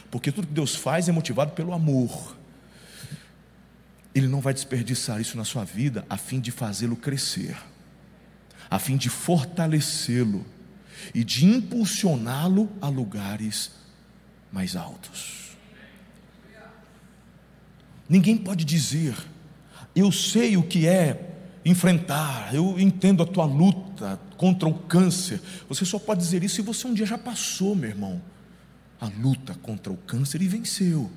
porque 0.09 0.31
tudo 0.31 0.47
que 0.47 0.53
Deus 0.53 0.75
faz 0.75 1.09
é 1.09 1.11
motivado 1.11 1.51
pelo 1.51 1.73
amor. 1.73 2.37
Ele 4.15 4.27
não 4.27 4.39
vai 4.39 4.53
desperdiçar 4.53 5.19
isso 5.19 5.37
na 5.37 5.43
sua 5.43 5.65
vida 5.65 6.05
a 6.09 6.17
fim 6.17 6.39
de 6.39 6.49
fazê-lo 6.49 6.95
crescer, 6.95 7.55
a 8.69 8.79
fim 8.79 8.95
de 8.95 9.09
fortalecê-lo 9.09 10.45
e 11.13 11.23
de 11.23 11.45
impulsioná-lo 11.45 12.71
a 12.81 12.87
lugares 12.87 13.71
mais 14.51 14.75
altos. 14.75 15.57
Ninguém 18.09 18.37
pode 18.37 18.63
dizer 18.63 19.13
eu 19.99 20.11
sei 20.11 20.57
o 20.57 20.63
que 20.63 20.87
é 20.87 21.35
enfrentar, 21.65 22.53
eu 22.53 22.79
entendo 22.79 23.21
a 23.21 23.25
tua 23.25 23.45
luta 23.45 24.19
contra 24.37 24.67
o 24.69 24.73
câncer. 24.73 25.41
Você 25.67 25.83
só 25.85 25.99
pode 25.99 26.21
dizer 26.21 26.43
isso 26.43 26.55
se 26.55 26.61
você 26.61 26.87
um 26.87 26.93
dia 26.93 27.05
já 27.05 27.17
passou, 27.17 27.75
meu 27.75 27.89
irmão, 27.89 28.21
a 29.01 29.07
luta 29.07 29.53
contra 29.55 29.91
o 29.91 29.97
câncer 29.97 30.41
e 30.41 30.47
venceu. 30.47 31.11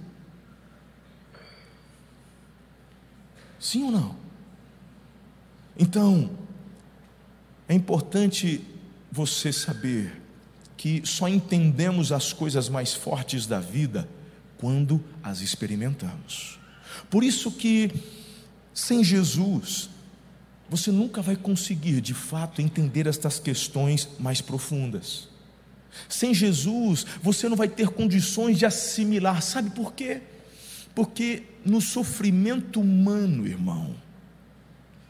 Sim 3.58 3.84
ou 3.84 3.90
não? 3.90 4.16
Então, 5.78 6.30
é 7.68 7.74
importante 7.74 8.64
você 9.12 9.52
saber 9.52 10.20
que 10.76 11.02
só 11.04 11.28
entendemos 11.28 12.10
as 12.10 12.32
coisas 12.32 12.68
mais 12.68 12.94
fortes 12.94 13.46
da 13.46 13.60
vida 13.60 14.08
quando 14.56 15.02
as 15.22 15.40
experimentamos. 15.40 16.58
Por 17.08 17.22
isso 17.22 17.52
que 17.52 18.19
sem 18.74 19.02
Jesus, 19.02 19.90
você 20.68 20.92
nunca 20.92 21.20
vai 21.20 21.36
conseguir 21.36 22.00
de 22.00 22.14
fato 22.14 22.62
entender 22.62 23.06
estas 23.06 23.38
questões 23.38 24.08
mais 24.18 24.40
profundas. 24.40 25.28
Sem 26.08 26.32
Jesus, 26.32 27.04
você 27.20 27.48
não 27.48 27.56
vai 27.56 27.68
ter 27.68 27.88
condições 27.88 28.58
de 28.58 28.64
assimilar, 28.64 29.42
sabe 29.42 29.70
por 29.70 29.92
quê? 29.92 30.20
Porque 30.94 31.42
no 31.64 31.80
sofrimento 31.80 32.80
humano, 32.80 33.46
irmão, 33.46 33.94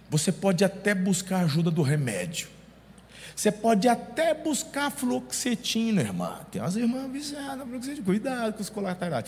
você 0.08 0.32
pode 0.32 0.64
até 0.64 0.94
buscar 0.94 1.44
ajuda 1.44 1.70
do 1.70 1.82
remédio. 1.82 2.48
Você 3.36 3.52
pode 3.52 3.88
até 3.88 4.34
buscar 4.34 4.90
fluoxetina, 4.90 6.02
irmã. 6.02 6.40
Tem 6.50 6.60
umas 6.60 6.76
irmãs 6.76 7.10
viciadas, 7.12 7.66
fluoxetina. 7.66 8.04
Cuidado 8.04 8.54
com 8.54 8.62
os 8.62 8.70
colaterais. 8.70 9.26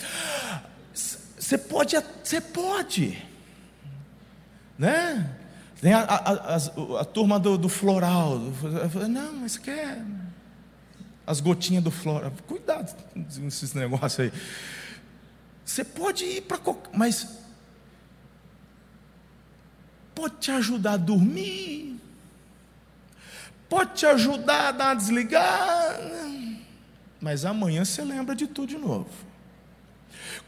Você 0.93 1.57
pode, 1.57 1.95
você 2.23 2.41
pode 2.41 3.32
né? 4.77 5.37
Tem 5.81 5.93
a, 5.93 6.01
a, 6.01 6.55
a, 6.55 7.01
a 7.01 7.05
turma 7.05 7.39
do, 7.39 7.57
do, 7.57 7.67
floral. 7.67 8.39
Não, 9.09 9.33
mas 9.33 9.57
quer 9.57 9.97
é 9.97 10.05
as 11.25 11.39
gotinhas 11.39 11.83
do 11.83 11.91
floral. 11.91 12.31
Cuidado 12.47 12.95
com 13.13 13.47
esses 13.47 13.73
negócios 13.73 14.19
aí. 14.19 14.33
Você 15.65 15.83
pode 15.83 16.25
ir 16.25 16.41
para 16.41 16.57
qualquer. 16.57 16.89
Mas 16.95 17.39
pode 20.13 20.35
te 20.37 20.51
ajudar 20.51 20.93
a 20.93 20.97
dormir. 20.97 21.99
Pode 23.69 23.93
te 23.95 24.05
ajudar 24.05 24.69
a 24.69 24.71
dar 24.71 24.85
uma 24.89 24.95
desligada. 24.95 26.11
Mas 27.19 27.45
amanhã 27.45 27.83
você 27.83 28.03
lembra 28.03 28.35
de 28.35 28.47
tudo 28.47 28.67
de 28.67 28.77
novo. 28.77 29.09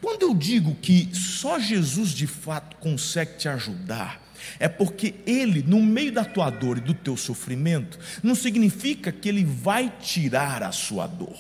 Quando 0.02 0.24
eu 0.24 0.34
digo 0.34 0.76
que 0.76 1.10
só 1.14 1.60
Jesus 1.60 2.12
de 2.12 2.28
fato 2.28 2.76
consegue 2.78 3.38
te 3.38 3.48
ajudar, 3.48 4.22
é 4.60 4.68
porque 4.68 5.16
Ele, 5.26 5.64
no 5.64 5.82
meio 5.82 6.12
da 6.12 6.24
tua 6.24 6.50
dor 6.50 6.78
e 6.78 6.82
do 6.82 6.94
teu 6.94 7.18
sofrimento, 7.18 7.98
não 8.22 8.36
significa 8.36 9.12
que 9.12 9.28
Ele 9.28 9.44
vai 9.44 9.92
tirar 10.00 10.64
a 10.64 10.72
sua 10.72 11.08
dor, 11.08 11.38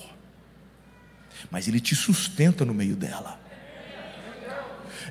mas 1.52 1.68
Ele 1.68 1.80
te 1.80 1.96
sustenta 1.96 2.66
no 2.66 2.74
meio 2.74 2.96
dela. 2.96 3.40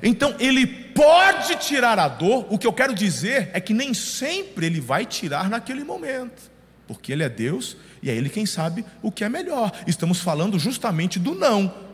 Então, 0.03 0.35
Ele 0.39 0.67
pode 0.67 1.55
tirar 1.55 1.97
a 1.99 2.07
dor, 2.07 2.45
o 2.49 2.57
que 2.57 2.67
eu 2.67 2.73
quero 2.73 2.93
dizer 2.93 3.49
é 3.53 3.61
que 3.61 3.73
nem 3.73 3.93
sempre 3.93 4.65
Ele 4.65 4.81
vai 4.81 5.05
tirar 5.05 5.49
naquele 5.49 5.83
momento, 5.83 6.51
porque 6.87 7.11
Ele 7.11 7.23
é 7.23 7.29
Deus 7.29 7.77
e 8.01 8.09
é 8.09 8.15
Ele 8.15 8.29
quem 8.29 8.45
sabe 8.45 8.85
o 9.01 9.11
que 9.11 9.23
é 9.23 9.29
melhor. 9.29 9.71
Estamos 9.87 10.19
falando 10.19 10.59
justamente 10.59 11.17
do 11.17 11.33
não, 11.33 11.84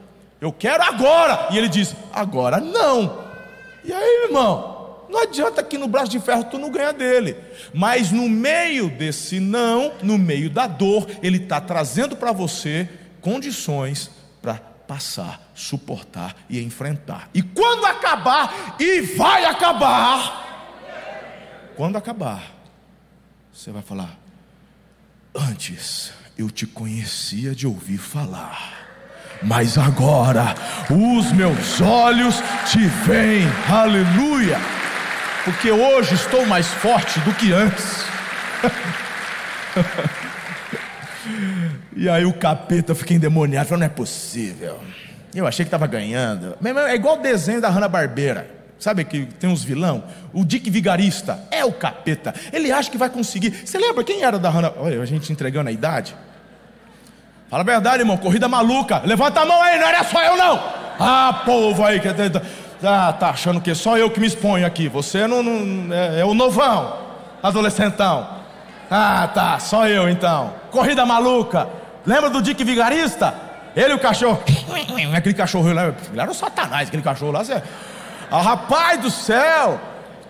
eu 0.42 0.52
quero 0.52 0.82
agora. 0.82 1.50
E 1.52 1.58
ele 1.58 1.70
diz: 1.70 1.96
Agora 2.12 2.60
não. 2.60 3.30
E 3.84 3.94
aí, 3.94 4.26
irmão? 4.26 4.72
Não 5.08 5.22
adianta 5.22 5.62
que 5.62 5.78
no 5.78 5.88
braço 5.88 6.10
de 6.10 6.20
ferro 6.20 6.46
tu 6.46 6.58
não 6.58 6.72
ganha 6.72 6.92
dele. 6.92 7.38
Mas 7.74 8.12
no 8.12 8.28
meio 8.28 8.90
desse 8.90 9.40
não, 9.40 9.94
no 10.02 10.18
meio 10.18 10.50
da 10.50 10.66
dor, 10.66 11.06
ele 11.22 11.38
está 11.38 11.62
trazendo 11.62 12.16
para 12.16 12.32
você 12.32 12.90
condições 13.20 14.10
para 14.42 14.56
passar, 14.56 15.52
suportar 15.54 16.36
e 16.50 16.62
enfrentar. 16.62 17.30
E 17.34 17.42
quando 17.42 17.86
acabar, 17.86 18.78
e 18.80 19.02
vai 19.02 19.46
acabar, 19.46 20.74
quando 21.76 21.98
acabar, 21.98 22.56
você 23.54 23.70
vai 23.70 23.84
falar: 23.84 24.18
Antes 25.36 26.14
eu 26.38 26.50
te 26.50 26.66
conhecia 26.66 27.54
de 27.54 27.68
ouvir 27.68 27.98
falar 27.98 28.81
mas 29.44 29.78
agora 29.78 30.56
os 30.90 31.32
meus 31.32 31.80
olhos 31.82 32.42
te 32.70 32.86
veem, 33.06 33.48
aleluia, 33.70 34.58
porque 35.44 35.72
hoje 35.72 36.16
estou 36.16 36.46
mais 36.46 36.68
forte 36.68 37.20
do 37.22 37.34
que 37.34 37.52
antes. 37.52 38.06
e 41.96 42.10
aí 42.10 42.26
o 42.26 42.34
capeta 42.34 42.94
fica 42.94 43.14
endemoniado, 43.14 43.70
falou: 43.70 43.80
não 43.80 43.88
é 43.88 43.90
possível. 43.90 44.80
Eu 45.34 45.48
achei 45.48 45.64
que 45.64 45.68
estava 45.68 45.88
ganhando. 45.88 46.58
É 46.88 46.96
igual 46.96 47.18
o 47.18 47.22
desenho 47.22 47.62
da 47.62 47.70
Hanna-Barbera. 47.70 48.60
Sabe 48.78 49.06
que 49.06 49.28
tem 49.40 49.50
uns 49.50 49.64
vilão? 49.64 50.04
O 50.34 50.44
Dick 50.44 50.70
Vigarista 50.70 51.40
é 51.52 51.64
o 51.64 51.72
capeta. 51.72 52.34
Ele 52.52 52.72
acha 52.72 52.90
que 52.90 52.98
vai 52.98 53.10
conseguir. 53.10 53.62
Você 53.64 53.78
lembra 53.78 54.04
quem 54.04 54.24
era 54.24 54.40
da 54.40 54.50
Hanna? 54.50 54.74
Olha, 54.76 55.02
a 55.02 55.06
gente 55.06 55.32
entregando 55.32 55.70
a 55.70 55.72
idade. 55.72 56.16
Fala 57.51 57.63
a 57.63 57.65
verdade, 57.65 58.01
irmão. 58.01 58.15
Corrida 58.15 58.48
maluca. 58.48 59.01
Levanta 59.03 59.41
a 59.41 59.46
mão 59.46 59.62
aí, 59.62 59.77
não 59.77 59.86
era 59.86 60.05
só 60.05 60.24
eu, 60.24 60.38
não. 60.38 60.63
Ah, 60.98 61.41
povo 61.46 61.84
aí 61.84 62.00
que 62.00 62.08
ah, 62.08 63.13
tá 63.13 63.29
achando 63.29 63.60
que 63.60 63.75
só 63.75 63.98
eu 63.98 64.10
que 64.10 64.22
me 64.22 64.25
exponho 64.25 64.65
aqui. 64.65 64.88
Você 64.88 65.27
não, 65.27 65.43
não 65.43 65.93
é, 65.93 66.22
é, 66.22 66.25
o 66.25 66.34
novão, 66.34 66.98
adolescentão. 67.43 68.25
Ah, 68.89 69.29
tá, 69.34 69.60
só 69.60 69.86
eu 69.86 70.10
então. 70.10 70.53
Corrida 70.72 71.05
maluca. 71.05 71.67
Lembra 72.05 72.29
do 72.29 72.41
Dick 72.41 72.63
Vigarista? 72.63 73.36
Ele 73.75 73.91
e 73.91 73.96
o 73.96 74.00
cachorro. 74.00 74.41
Aquele 75.13 75.36
cachorro 75.36 75.74
lá, 75.74 75.93
era 76.15 76.31
o 76.31 76.34
Satanás, 76.34 76.88
aquele 76.88 77.03
cachorro 77.03 77.34
lá. 77.34 77.41
Ah, 78.31 78.41
rapaz 78.41 79.01
do 79.01 79.12
céu! 79.12 79.79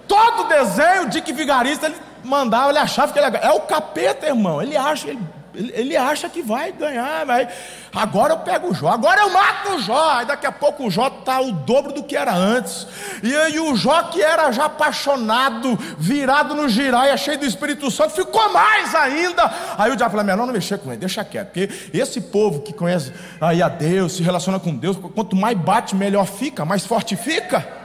Todo 0.07 0.49
desenho, 0.49 1.07
Dick 1.07 1.31
Vigarista, 1.31 1.85
ele 1.85 1.95
mandava, 2.23 2.69
ele 2.69 2.79
achava 2.79 3.13
que 3.13 3.19
ele 3.19 3.37
é 3.37 3.51
o 3.51 3.61
capeta, 3.61 4.25
irmão. 4.25 4.61
Ele 4.61 4.75
acha, 4.75 5.07
ele 5.07 5.19
ele, 5.53 5.97
acha 5.97 6.29
que 6.29 6.41
vai 6.41 6.71
ganhar, 6.71 7.25
vai. 7.25 7.47
Agora 7.93 8.33
eu 8.33 8.39
pego 8.39 8.69
o 8.69 8.73
Jó, 8.73 8.89
agora 8.89 9.21
eu 9.21 9.29
mato 9.31 9.75
o 9.75 9.81
Jó. 9.81 10.11
Aí 10.11 10.25
daqui 10.25 10.45
a 10.45 10.51
pouco 10.51 10.85
o 10.85 10.91
Jó 10.91 11.07
está 11.07 11.41
o 11.41 11.51
dobro 11.51 11.91
do 11.93 12.03
que 12.03 12.15
era 12.15 12.33
antes. 12.33 12.87
E 13.21 13.35
aí 13.35 13.59
o 13.59 13.75
Jó, 13.75 14.03
que 14.03 14.21
era 14.21 14.51
já 14.51 14.65
apaixonado, 14.65 15.77
virado 15.97 16.55
no 16.55 16.69
giraia, 16.69 17.15
cheio 17.17 17.39
do 17.39 17.45
Espírito 17.45 17.91
Santo, 17.91 18.11
ficou 18.11 18.51
mais 18.51 18.95
ainda. 18.95 19.51
Aí 19.77 19.91
o 19.91 19.95
diabo 19.95 20.11
falou: 20.11 20.25
melhor 20.25 20.45
não 20.45 20.53
mexer 20.53 20.77
com 20.77 20.89
ele, 20.89 20.99
deixa 20.99 21.23
quieto. 21.23 21.47
Porque 21.47 21.69
esse 21.93 22.21
povo 22.21 22.61
que 22.61 22.73
conhece 22.73 23.11
aí 23.39 23.61
a 23.61 23.69
Deus, 23.69 24.13
se 24.13 24.23
relaciona 24.23 24.59
com 24.59 24.75
Deus, 24.75 24.97
quanto 24.97 25.35
mais 25.35 25.57
bate, 25.57 25.95
melhor 25.95 26.25
fica, 26.25 26.63
mais 26.63 26.85
forte 26.85 27.15
fica. 27.15 27.80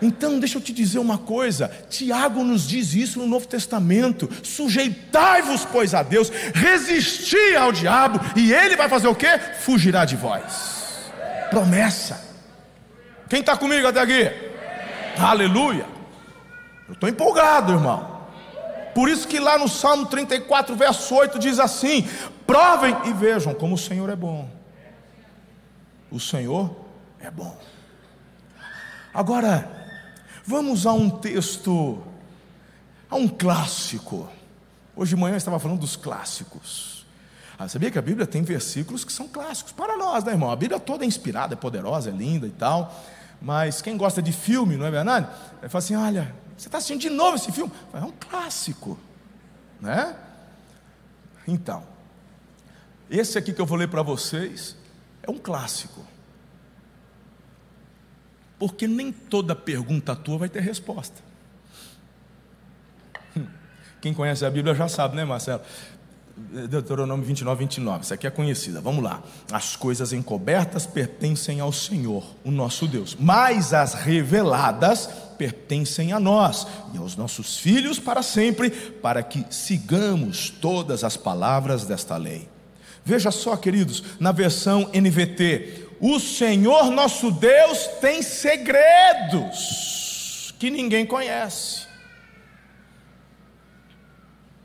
Então, 0.00 0.38
deixa 0.38 0.58
eu 0.58 0.62
te 0.62 0.72
dizer 0.72 0.98
uma 0.98 1.18
coisa: 1.18 1.70
Tiago 1.88 2.44
nos 2.44 2.66
diz 2.66 2.94
isso 2.94 3.18
no 3.18 3.26
Novo 3.26 3.46
Testamento: 3.46 4.28
sujeitai-vos, 4.42 5.64
pois, 5.64 5.94
a 5.94 6.02
Deus, 6.02 6.30
resisti 6.54 7.56
ao 7.56 7.72
diabo, 7.72 8.20
e 8.36 8.52
ele 8.52 8.76
vai 8.76 8.88
fazer 8.88 9.08
o 9.08 9.14
que? 9.14 9.38
Fugirá 9.60 10.04
de 10.04 10.16
vós. 10.16 11.10
Promessa. 11.50 12.24
Quem 13.28 13.40
está 13.40 13.56
comigo 13.56 13.86
até 13.86 14.00
aqui? 14.00 14.30
Aleluia. 15.18 15.86
Eu 16.88 16.94
estou 16.94 17.08
empolgado, 17.08 17.72
irmão. 17.72 18.16
Por 18.94 19.08
isso 19.08 19.28
que 19.28 19.38
lá 19.38 19.58
no 19.58 19.68
Salmo 19.68 20.06
34, 20.06 20.74
verso 20.74 21.14
8 21.14 21.38
diz 21.38 21.58
assim: 21.58 22.08
provem 22.46 22.96
e 23.06 23.12
vejam 23.12 23.52
como 23.52 23.74
o 23.74 23.78
Senhor 23.78 24.08
é 24.08 24.16
bom. 24.16 24.48
O 26.10 26.20
Senhor 26.20 26.74
é 27.20 27.30
bom. 27.30 27.58
Agora, 29.12 29.75
vamos 30.46 30.86
a 30.86 30.92
um 30.92 31.10
texto, 31.10 32.00
a 33.10 33.16
um 33.16 33.26
clássico. 33.26 34.28
Hoje 34.94 35.14
de 35.14 35.20
manhã 35.20 35.34
eu 35.34 35.38
estava 35.38 35.58
falando 35.58 35.80
dos 35.80 35.96
clássicos. 35.96 37.04
Ah, 37.58 37.68
sabia 37.68 37.90
que 37.90 37.98
a 37.98 38.02
Bíblia 38.02 38.26
tem 38.26 38.42
versículos 38.42 39.04
que 39.04 39.12
são 39.12 39.26
clássicos 39.26 39.72
para 39.72 39.96
nós, 39.96 40.22
né, 40.24 40.32
irmão? 40.32 40.50
A 40.50 40.56
Bíblia 40.56 40.78
toda 40.78 41.04
é 41.04 41.06
inspirada, 41.06 41.54
é 41.54 41.56
poderosa, 41.56 42.10
é 42.10 42.12
linda 42.12 42.46
e 42.46 42.50
tal. 42.50 42.94
Mas 43.40 43.82
quem 43.82 43.96
gosta 43.96 44.22
de 44.22 44.32
filme, 44.32 44.76
não 44.76 44.86
é 44.86 44.90
verdade? 44.90 45.26
Ele 45.60 45.68
fala 45.68 45.84
assim: 45.84 45.96
olha, 45.96 46.34
você 46.56 46.68
está 46.68 46.78
assistindo 46.78 47.00
de 47.00 47.10
novo 47.10 47.36
esse 47.36 47.50
filme? 47.50 47.72
É 47.92 47.98
um 47.98 48.12
clássico, 48.12 48.98
né? 49.80 50.14
Então, 51.48 51.82
esse 53.10 53.38
aqui 53.38 53.52
que 53.52 53.60
eu 53.60 53.66
vou 53.66 53.76
ler 53.76 53.88
para 53.88 54.02
vocês 54.02 54.76
é 55.22 55.30
um 55.30 55.38
clássico. 55.38 56.04
Porque 58.58 58.86
nem 58.86 59.12
toda 59.12 59.54
pergunta 59.54 60.16
tua 60.16 60.38
vai 60.38 60.48
ter 60.48 60.60
resposta. 60.60 61.16
Hum, 63.36 63.46
quem 64.00 64.14
conhece 64.14 64.44
a 64.44 64.50
Bíblia 64.50 64.74
já 64.74 64.88
sabe, 64.88 65.16
né, 65.16 65.24
Marcelo? 65.24 65.62
Deuteronômio 66.68 67.24
29, 67.24 67.60
29. 67.60 68.04
Isso 68.04 68.14
aqui 68.14 68.26
é 68.26 68.30
conhecida. 68.30 68.80
Vamos 68.80 69.02
lá. 69.02 69.22
As 69.50 69.74
coisas 69.74 70.12
encobertas 70.12 70.86
pertencem 70.86 71.60
ao 71.60 71.72
Senhor, 71.72 72.24
o 72.44 72.50
nosso 72.50 72.86
Deus, 72.86 73.16
mas 73.18 73.72
as 73.72 73.94
reveladas 73.94 75.08
pertencem 75.38 76.12
a 76.12 76.20
nós 76.20 76.66
e 76.92 76.98
aos 76.98 77.16
nossos 77.16 77.56
filhos 77.56 77.98
para 77.98 78.22
sempre, 78.22 78.70
para 78.70 79.22
que 79.22 79.46
sigamos 79.50 80.50
todas 80.50 81.04
as 81.04 81.16
palavras 81.16 81.86
desta 81.86 82.16
lei. 82.16 82.48
Veja 83.02 83.30
só, 83.30 83.56
queridos, 83.56 84.02
na 84.20 84.32
versão 84.32 84.90
NVT, 84.92 85.85
o 86.00 86.18
Senhor 86.20 86.90
nosso 86.90 87.30
Deus 87.30 87.86
tem 88.00 88.22
segredos 88.22 89.86
que 90.58 90.70
ninguém 90.70 91.06
conhece. 91.06 91.86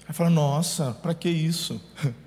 Aí 0.07 0.13
fala, 0.13 0.29
nossa, 0.29 0.97
para 1.01 1.13
que 1.13 1.29
isso? 1.29 1.81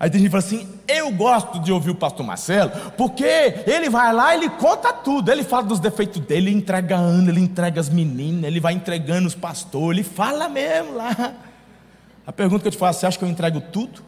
Aí 0.00 0.08
tem 0.08 0.18
gente 0.18 0.30
fala 0.30 0.42
assim: 0.42 0.66
eu 0.88 1.12
gosto 1.12 1.60
de 1.60 1.70
ouvir 1.70 1.90
o 1.90 1.94
pastor 1.94 2.24
Marcelo, 2.24 2.72
porque 2.96 3.22
ele 3.66 3.90
vai 3.90 4.10
lá 4.14 4.34
e 4.34 4.38
ele 4.38 4.48
conta 4.48 4.94
tudo. 4.94 5.30
Ele 5.30 5.44
fala 5.44 5.64
dos 5.64 5.78
defeitos 5.78 6.22
dele, 6.22 6.48
ele 6.48 6.56
entrega 6.56 6.96
a 6.96 6.98
Ana, 6.98 7.30
ele 7.30 7.40
entrega 7.40 7.78
as 7.78 7.90
meninas, 7.90 8.44
ele 8.44 8.58
vai 8.60 8.72
entregando 8.72 9.28
os 9.28 9.34
pastores, 9.34 9.98
ele 9.98 10.08
fala 10.08 10.48
mesmo 10.48 10.94
lá. 10.94 11.14
A 12.26 12.32
pergunta 12.32 12.62
que 12.62 12.68
eu 12.68 12.72
te 12.72 12.78
faço: 12.78 13.00
você 13.00 13.06
acha 13.06 13.18
que 13.18 13.24
eu 13.24 13.28
entrego 13.28 13.60
tudo? 13.60 14.02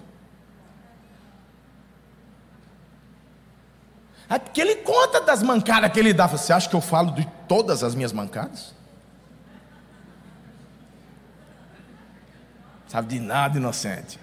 É 4.32 4.38
porque 4.38 4.62
ele 4.62 4.76
conta 4.76 5.20
das 5.20 5.42
mancadas 5.42 5.92
que 5.92 6.00
ele 6.00 6.14
dá. 6.14 6.26
Você 6.26 6.54
acha 6.54 6.66
que 6.66 6.74
eu 6.74 6.80
falo 6.80 7.10
de 7.10 7.28
todas 7.46 7.84
as 7.84 7.94
minhas 7.94 8.14
mancadas? 8.14 8.74
Sabe 12.88 13.08
de 13.08 13.20
nada, 13.20 13.58
inocente. 13.58 14.18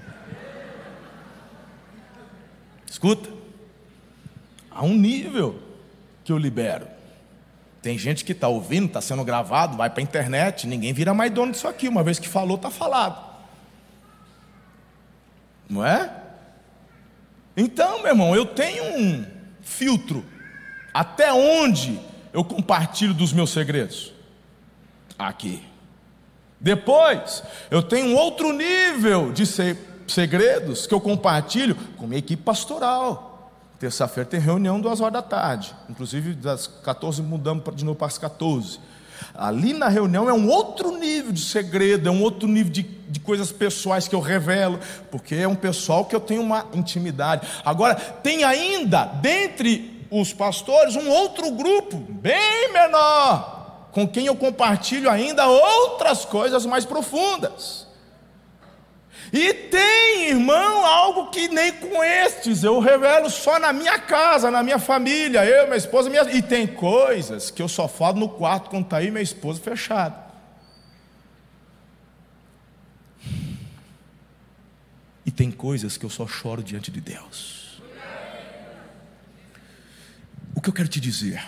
Escuta. 2.90 3.30
Há 4.72 4.84
um 4.84 4.96
nível 4.96 5.62
que 6.24 6.32
eu 6.32 6.40
libero. 6.40 6.88
Tem 7.80 7.96
gente 7.96 8.26
que 8.26 8.32
está 8.32 8.48
ouvindo, 8.48 8.88
está 8.88 9.02
sendo 9.02 9.24
gravado, 9.24 9.78
vai 9.78 9.92
para 9.92 10.02
a 10.02 10.04
internet, 10.04 10.66
ninguém 10.66 10.92
vira 10.92 11.14
mais 11.14 11.32
dono 11.32 11.52
disso 11.52 11.68
aqui. 11.68 11.88
Uma 11.88 12.02
vez 12.02 12.18
que 12.18 12.28
falou, 12.28 12.58
está 12.58 12.72
falado. 12.72 13.30
Não 15.70 15.86
é? 15.86 16.12
Então, 17.56 18.00
meu 18.00 18.08
irmão, 18.08 18.36
eu 18.36 18.48
tenho 18.48 18.84
um 18.98 19.39
filtro. 19.70 20.26
Até 20.94 21.32
onde 21.32 22.00
eu 22.34 22.44
compartilho 22.44 23.14
dos 23.14 23.32
meus 23.32 23.52
segredos? 23.52 24.12
Aqui. 25.18 25.64
Depois, 26.60 27.44
eu 27.72 27.82
tenho 27.82 28.08
um 28.08 28.16
outro 28.16 28.52
nível 28.52 29.32
de 29.32 29.46
segredos 30.08 30.86
que 30.86 30.94
eu 30.94 31.00
compartilho 31.00 31.76
com 31.98 32.08
minha 32.08 32.20
equipe 32.20 32.42
pastoral. 32.42 33.52
Terça-feira 33.80 34.30
tem 34.30 34.40
reunião 34.40 34.82
duas 34.82 35.00
horas 35.00 35.14
da 35.14 35.22
tarde. 35.22 35.74
Inclusive, 35.90 36.34
das 36.34 36.68
14 36.68 37.22
mudamos 37.22 37.64
de 37.76 37.86
novo 37.86 37.98
para 37.98 38.08
as 38.08 38.18
14. 38.18 38.80
Ali 39.34 39.74
na 39.74 39.88
reunião 39.88 40.30
é 40.30 40.34
um 40.34 40.48
outro 40.48 40.98
nível 40.98 41.32
de 41.32 41.42
segredo, 41.42 42.08
é 42.08 42.12
um 42.12 42.22
outro 42.22 42.48
nível 42.48 42.72
de, 42.72 42.84
de 42.84 43.20
coisas 43.20 43.52
pessoais 43.52 44.08
que 44.08 44.16
eu 44.16 44.20
revelo, 44.20 44.80
porque 45.12 45.36
é 45.36 45.48
um 45.48 45.56
pessoal 45.56 46.06
que 46.06 46.16
eu 46.16 46.20
tenho 46.20 46.42
uma 46.42 46.66
intimidade. 46.74 47.48
Agora, 47.64 47.96
tem 47.96 48.44
ainda, 48.44 49.06
dentre 49.06 50.06
os 50.12 50.34
pastores, 50.34 50.96
um 50.96 51.10
outro 51.10 51.52
grupo, 51.52 51.98
bem 51.98 52.72
menor, 52.74 53.88
com 53.92 54.08
quem 54.08 54.26
eu 54.26 54.36
compartilho 54.36 55.10
ainda 55.10 55.48
outras 55.48 56.26
coisas 56.26 56.66
mais 56.66 56.86
profundas. 56.86 57.89
E 59.32 59.54
tem, 59.54 60.30
irmão, 60.30 60.86
algo 60.86 61.30
que 61.30 61.48
nem 61.48 61.72
com 61.72 62.04
estes 62.04 62.64
eu 62.64 62.80
revelo 62.80 63.30
só 63.30 63.60
na 63.60 63.72
minha 63.72 64.00
casa, 64.00 64.50
na 64.50 64.64
minha 64.64 64.80
família, 64.80 65.46
eu, 65.46 65.66
minha 65.66 65.78
esposa, 65.78 66.10
minha... 66.10 66.24
e 66.32 66.42
tem 66.42 66.66
coisas 66.66 67.52
que 67.52 67.62
eu 67.62 67.68
só 67.68 67.88
falo 67.88 68.20
no 68.20 68.30
quarto 68.30 68.70
quando 68.70 68.86
está 68.86 68.98
aí 68.98 69.12
minha 69.12 69.22
esposa 69.22 69.60
fechada. 69.62 70.30
E 75.26 75.32
tem 75.32 75.52
coisas 75.52 75.96
que 75.96 76.06
eu 76.06 76.10
só 76.10 76.26
choro 76.28 76.64
diante 76.64 76.90
de 76.90 77.00
Deus. 77.00 77.82
O 80.56 80.62
que 80.62 80.70
eu 80.70 80.74
quero 80.74 80.90
te 80.90 81.00
dizer? 81.00 81.42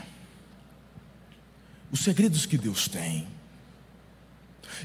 os 1.91 1.99
segredos 1.99 2.45
que 2.45 2.57
Deus 2.57 2.87
tem. 2.87 3.27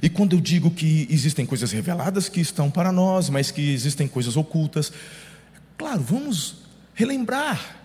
E 0.02 0.08
quando 0.08 0.34
eu 0.36 0.40
digo 0.40 0.70
que 0.70 1.06
existem 1.10 1.46
coisas 1.46 1.72
reveladas 1.72 2.28
que 2.28 2.40
estão 2.40 2.70
para 2.70 2.92
nós, 2.92 3.28
mas 3.28 3.50
que 3.50 3.72
existem 3.72 4.06
coisas 4.06 4.36
ocultas, 4.36 4.92
claro, 5.76 6.00
vamos 6.00 6.56
relembrar, 6.94 7.76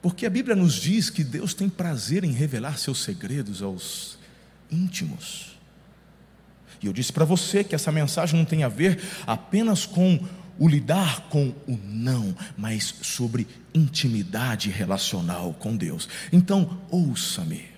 porque 0.00 0.26
a 0.26 0.30
Bíblia 0.30 0.56
nos 0.56 0.74
diz 0.74 1.10
que 1.10 1.22
Deus 1.24 1.54
tem 1.54 1.68
prazer 1.68 2.24
em 2.24 2.32
revelar 2.32 2.78
seus 2.78 3.02
segredos 3.02 3.62
aos 3.62 4.18
íntimos. 4.70 5.56
E 6.82 6.86
eu 6.86 6.92
disse 6.92 7.12
para 7.12 7.24
você 7.24 7.62
que 7.62 7.74
essa 7.74 7.92
mensagem 7.92 8.36
não 8.36 8.44
tem 8.44 8.64
a 8.64 8.68
ver 8.68 9.00
apenas 9.26 9.86
com 9.86 10.18
o 10.58 10.68
lidar 10.68 11.28
com 11.28 11.54
o 11.66 11.78
não, 11.84 12.34
mas 12.56 12.94
sobre 13.02 13.46
intimidade 13.74 14.70
relacional 14.70 15.54
com 15.54 15.76
Deus. 15.76 16.08
Então, 16.32 16.78
ouça-me. 16.90 17.71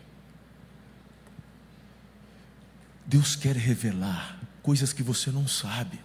Deus 3.07 3.37
quer 3.37 3.57
revelar 3.57 4.39
coisas 4.63 4.93
que 4.93 5.03
você 5.03 5.31
não 5.31 5.47
sabe, 5.47 6.01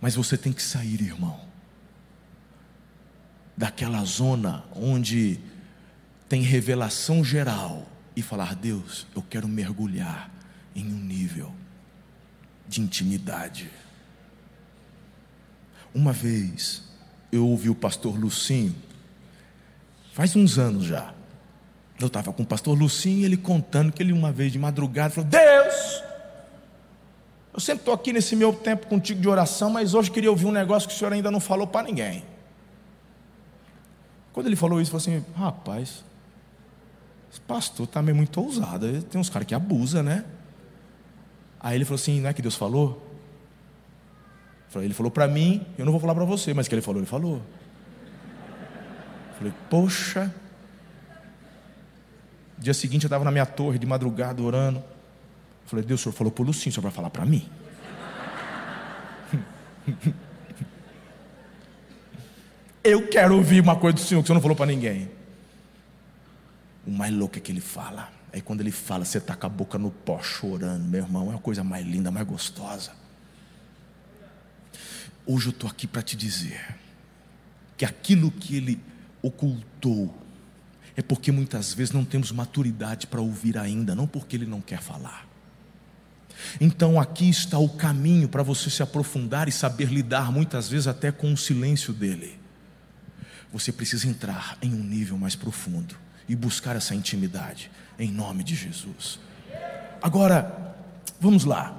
mas 0.00 0.14
você 0.14 0.36
tem 0.36 0.52
que 0.52 0.62
sair, 0.62 1.00
irmão, 1.02 1.40
daquela 3.56 4.04
zona 4.04 4.64
onde 4.74 5.40
tem 6.28 6.42
revelação 6.42 7.24
geral 7.24 7.88
e 8.14 8.22
falar: 8.22 8.54
Deus, 8.54 9.06
eu 9.14 9.22
quero 9.22 9.48
mergulhar 9.48 10.30
em 10.74 10.86
um 10.86 10.98
nível 10.98 11.54
de 12.68 12.80
intimidade. 12.80 13.70
Uma 15.94 16.12
vez 16.12 16.82
eu 17.30 17.46
ouvi 17.46 17.68
o 17.68 17.74
pastor 17.74 18.18
Lucinho, 18.18 18.74
faz 20.12 20.34
uns 20.36 20.58
anos 20.58 20.84
já, 20.84 21.14
eu 21.98 22.08
estava 22.08 22.32
com 22.32 22.42
o 22.42 22.46
pastor 22.46 22.76
Lucinho, 22.76 23.24
ele 23.24 23.36
contando 23.36 23.92
que 23.92 24.02
ele 24.02 24.12
uma 24.12 24.32
vez 24.32 24.52
de 24.52 24.58
madrugada 24.58 25.14
falou: 25.14 25.30
Deus, 25.30 26.02
eu 27.52 27.60
sempre 27.60 27.82
estou 27.82 27.94
aqui 27.94 28.12
nesse 28.12 28.34
meu 28.34 28.52
tempo 28.52 28.86
contigo 28.86 29.20
de 29.20 29.28
oração, 29.28 29.70
mas 29.70 29.94
hoje 29.94 30.10
queria 30.10 30.30
ouvir 30.30 30.46
um 30.46 30.52
negócio 30.52 30.88
que 30.88 30.94
o 30.94 30.98
senhor 30.98 31.12
ainda 31.12 31.30
não 31.30 31.40
falou 31.40 31.66
para 31.66 31.86
ninguém. 31.86 32.24
Quando 34.32 34.46
ele 34.46 34.56
falou 34.56 34.80
isso, 34.80 34.94
eu 34.94 35.00
falei 35.00 35.18
assim: 35.18 35.26
rapaz, 35.36 36.04
esse 37.30 37.40
pastor 37.40 37.84
está 37.84 38.02
meio 38.02 38.16
muito 38.16 38.40
ousado, 38.40 39.02
tem 39.02 39.20
uns 39.20 39.30
caras 39.30 39.46
que 39.46 39.54
abusam, 39.54 40.02
né? 40.02 40.24
Aí 41.60 41.76
ele 41.76 41.84
falou 41.84 41.96
assim: 41.96 42.20
não 42.20 42.28
é 42.28 42.32
que 42.34 42.42
Deus 42.42 42.56
falou? 42.56 43.02
Ele 44.82 44.92
falou 44.92 45.10
para 45.10 45.28
mim, 45.28 45.64
eu 45.78 45.84
não 45.84 45.92
vou 45.92 46.00
falar 46.00 46.14
para 46.14 46.24
você, 46.24 46.52
mas 46.52 46.66
que 46.66 46.74
ele 46.74 46.82
falou, 46.82 47.00
ele 47.00 47.06
falou. 47.06 47.36
Eu 49.30 49.34
falei, 49.38 49.54
poxa, 49.70 50.34
Dia 52.64 52.72
seguinte 52.72 53.04
eu 53.04 53.08
estava 53.08 53.22
na 53.24 53.30
minha 53.30 53.44
torre 53.44 53.78
de 53.78 53.84
madrugada 53.84 54.40
orando. 54.40 54.82
Falei, 55.66 55.84
Deus, 55.84 56.00
o 56.00 56.04
senhor 56.04 56.14
falou 56.14 56.32
para 56.32 56.42
o 56.42 56.46
Lucinho, 56.46 56.74
só 56.74 56.80
para 56.80 56.90
falar 56.90 57.10
para 57.10 57.26
mim. 57.26 57.46
Eu 62.82 63.06
quero 63.08 63.36
ouvir 63.36 63.60
uma 63.60 63.76
coisa 63.76 63.96
do 63.96 64.00
Senhor 64.00 64.20
que 64.20 64.24
o 64.24 64.26
Senhor 64.28 64.36
não 64.36 64.42
falou 64.42 64.56
para 64.56 64.64
ninguém. 64.64 65.10
O 66.86 66.90
mais 66.90 67.12
louco 67.12 67.36
é 67.36 67.40
que 67.40 67.52
ele 67.52 67.60
fala. 67.60 68.10
Aí 68.32 68.40
quando 68.40 68.62
ele 68.62 68.70
fala, 68.70 69.04
você 69.04 69.18
está 69.18 69.36
com 69.36 69.46
a 69.46 69.50
boca 69.50 69.76
no 69.76 69.90
pó 69.90 70.22
chorando, 70.22 70.84
meu 70.84 71.02
irmão, 71.02 71.32
é 71.32 71.34
a 71.34 71.38
coisa 71.38 71.62
mais 71.62 71.84
linda, 71.84 72.10
mais 72.10 72.26
gostosa. 72.26 72.92
Hoje 75.26 75.48
eu 75.48 75.50
estou 75.50 75.68
aqui 75.68 75.86
para 75.86 76.00
te 76.00 76.16
dizer 76.16 76.78
que 77.76 77.84
aquilo 77.84 78.30
que 78.30 78.56
ele 78.56 78.80
ocultou 79.22 80.23
é 80.96 81.02
porque 81.02 81.32
muitas 81.32 81.74
vezes 81.74 81.92
não 81.92 82.04
temos 82.04 82.30
maturidade 82.30 83.06
para 83.06 83.20
ouvir 83.20 83.58
ainda, 83.58 83.94
não 83.94 84.06
porque 84.06 84.36
ele 84.36 84.46
não 84.46 84.60
quer 84.60 84.80
falar. 84.80 85.26
Então 86.60 87.00
aqui 87.00 87.28
está 87.28 87.58
o 87.58 87.68
caminho 87.68 88.28
para 88.28 88.42
você 88.42 88.70
se 88.70 88.82
aprofundar 88.82 89.48
e 89.48 89.52
saber 89.52 89.88
lidar 89.88 90.30
muitas 90.30 90.68
vezes 90.68 90.86
até 90.86 91.10
com 91.10 91.32
o 91.32 91.36
silêncio 91.36 91.92
dele. 91.92 92.38
Você 93.52 93.72
precisa 93.72 94.08
entrar 94.08 94.58
em 94.60 94.72
um 94.72 94.82
nível 94.82 95.16
mais 95.16 95.34
profundo 95.34 95.96
e 96.28 96.34
buscar 96.34 96.76
essa 96.76 96.94
intimidade 96.94 97.70
em 97.98 98.10
nome 98.10 98.42
de 98.42 98.54
Jesus. 98.54 99.18
Agora, 100.02 100.76
vamos 101.20 101.44
lá. 101.44 101.76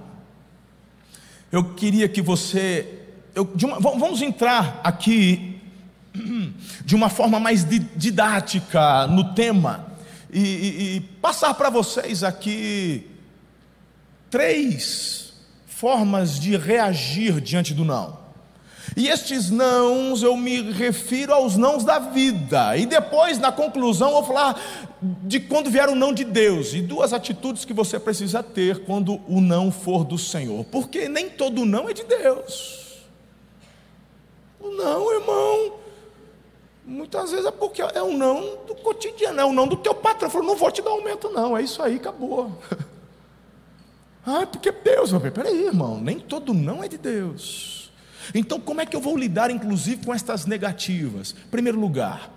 Eu 1.52 1.74
queria 1.74 2.08
que 2.08 2.22
você, 2.22 3.08
eu, 3.34 3.44
uma, 3.64 3.80
vamos 3.80 4.22
entrar 4.22 4.82
aqui 4.84 5.55
de 6.84 6.96
uma 6.96 7.10
forma 7.10 7.40
mais 7.40 7.66
didática 7.96 9.08
no 9.08 9.34
tema 9.34 9.86
e, 10.32 10.40
e, 10.40 10.96
e 10.96 11.02
passar 11.02 11.54
para 11.54 11.70
vocês 11.70 12.24
aqui 12.24 13.08
três 14.30 15.34
formas 15.66 16.40
de 16.40 16.58
reagir 16.58 17.40
diante 17.42 17.74
do 17.74 17.86
não. 17.86 18.26
E 18.96 19.08
estes 19.08 19.50
nãos 19.50 20.24
eu 20.24 20.38
me 20.38 20.72
refiro 20.72 21.34
aos 21.34 21.58
nãos 21.58 21.84
da 21.84 22.00
vida. 22.00 22.78
E 22.78 22.86
depois, 22.86 23.38
na 23.40 23.52
conclusão, 23.52 24.10
eu 24.10 24.14
vou 24.16 24.24
falar 24.24 24.60
de 25.02 25.40
quando 25.40 25.70
vier 25.70 25.90
o 25.90 25.96
não 25.96 26.14
de 26.14 26.24
Deus 26.24 26.74
e 26.74 26.82
duas 26.82 27.12
atitudes 27.12 27.66
que 27.66 27.74
você 27.74 28.00
precisa 28.00 28.42
ter 28.42 28.86
quando 28.86 29.20
o 29.28 29.42
não 29.42 29.72
for 29.72 30.06
do 30.06 30.18
Senhor. 30.18 30.64
Porque 30.66 31.10
nem 31.10 31.30
todo 31.30 31.66
não 31.66 31.90
é 31.90 31.94
de 31.94 32.04
Deus. 32.04 33.04
O 34.60 34.70
não, 34.70 35.14
irmão, 35.14 35.74
muitas 36.86 37.32
vezes 37.32 37.46
é 37.46 37.52
porque 37.52 37.82
é 37.82 38.04
um 38.04 38.18
não 38.18 38.66
do 38.66 38.76
cotidiano, 38.76 39.40
é 39.40 39.46
um 39.46 39.54
não 39.54 39.68
do 39.68 39.78
teu 39.78 39.94
patrão. 39.94 40.30
Falou, 40.30 40.48
não 40.48 40.56
vou 40.56 40.72
te 40.72 40.82
dar 40.82 40.92
aumento, 40.92 41.30
não. 41.30 41.58
É 41.58 41.62
isso 41.62 41.82
aí, 41.82 41.96
acabou. 41.96 42.62
ah, 44.26 44.46
porque 44.46 44.72
Deus. 44.72 45.12
Peraí, 45.34 45.66
irmão, 45.66 46.00
nem 46.00 46.20
todo 46.20 46.54
não 46.54 46.84
é 46.84 46.88
de 46.88 46.98
Deus. 46.98 47.92
Então, 48.34 48.60
como 48.60 48.82
é 48.82 48.86
que 48.86 48.96
eu 48.96 49.02
vou 49.02 49.18
lidar, 49.18 49.52
inclusive, 49.52 50.06
com 50.06 50.14
estas 50.14 50.46
negativas? 50.46 51.36
Primeiro 51.52 51.80
lugar, 51.80 52.32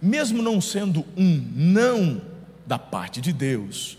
mesmo 0.00 0.42
não 0.42 0.60
sendo 0.60 1.04
um 1.16 1.44
não 1.54 2.22
da 2.66 2.78
parte 2.78 3.20
de 3.20 3.32
Deus, 3.32 3.98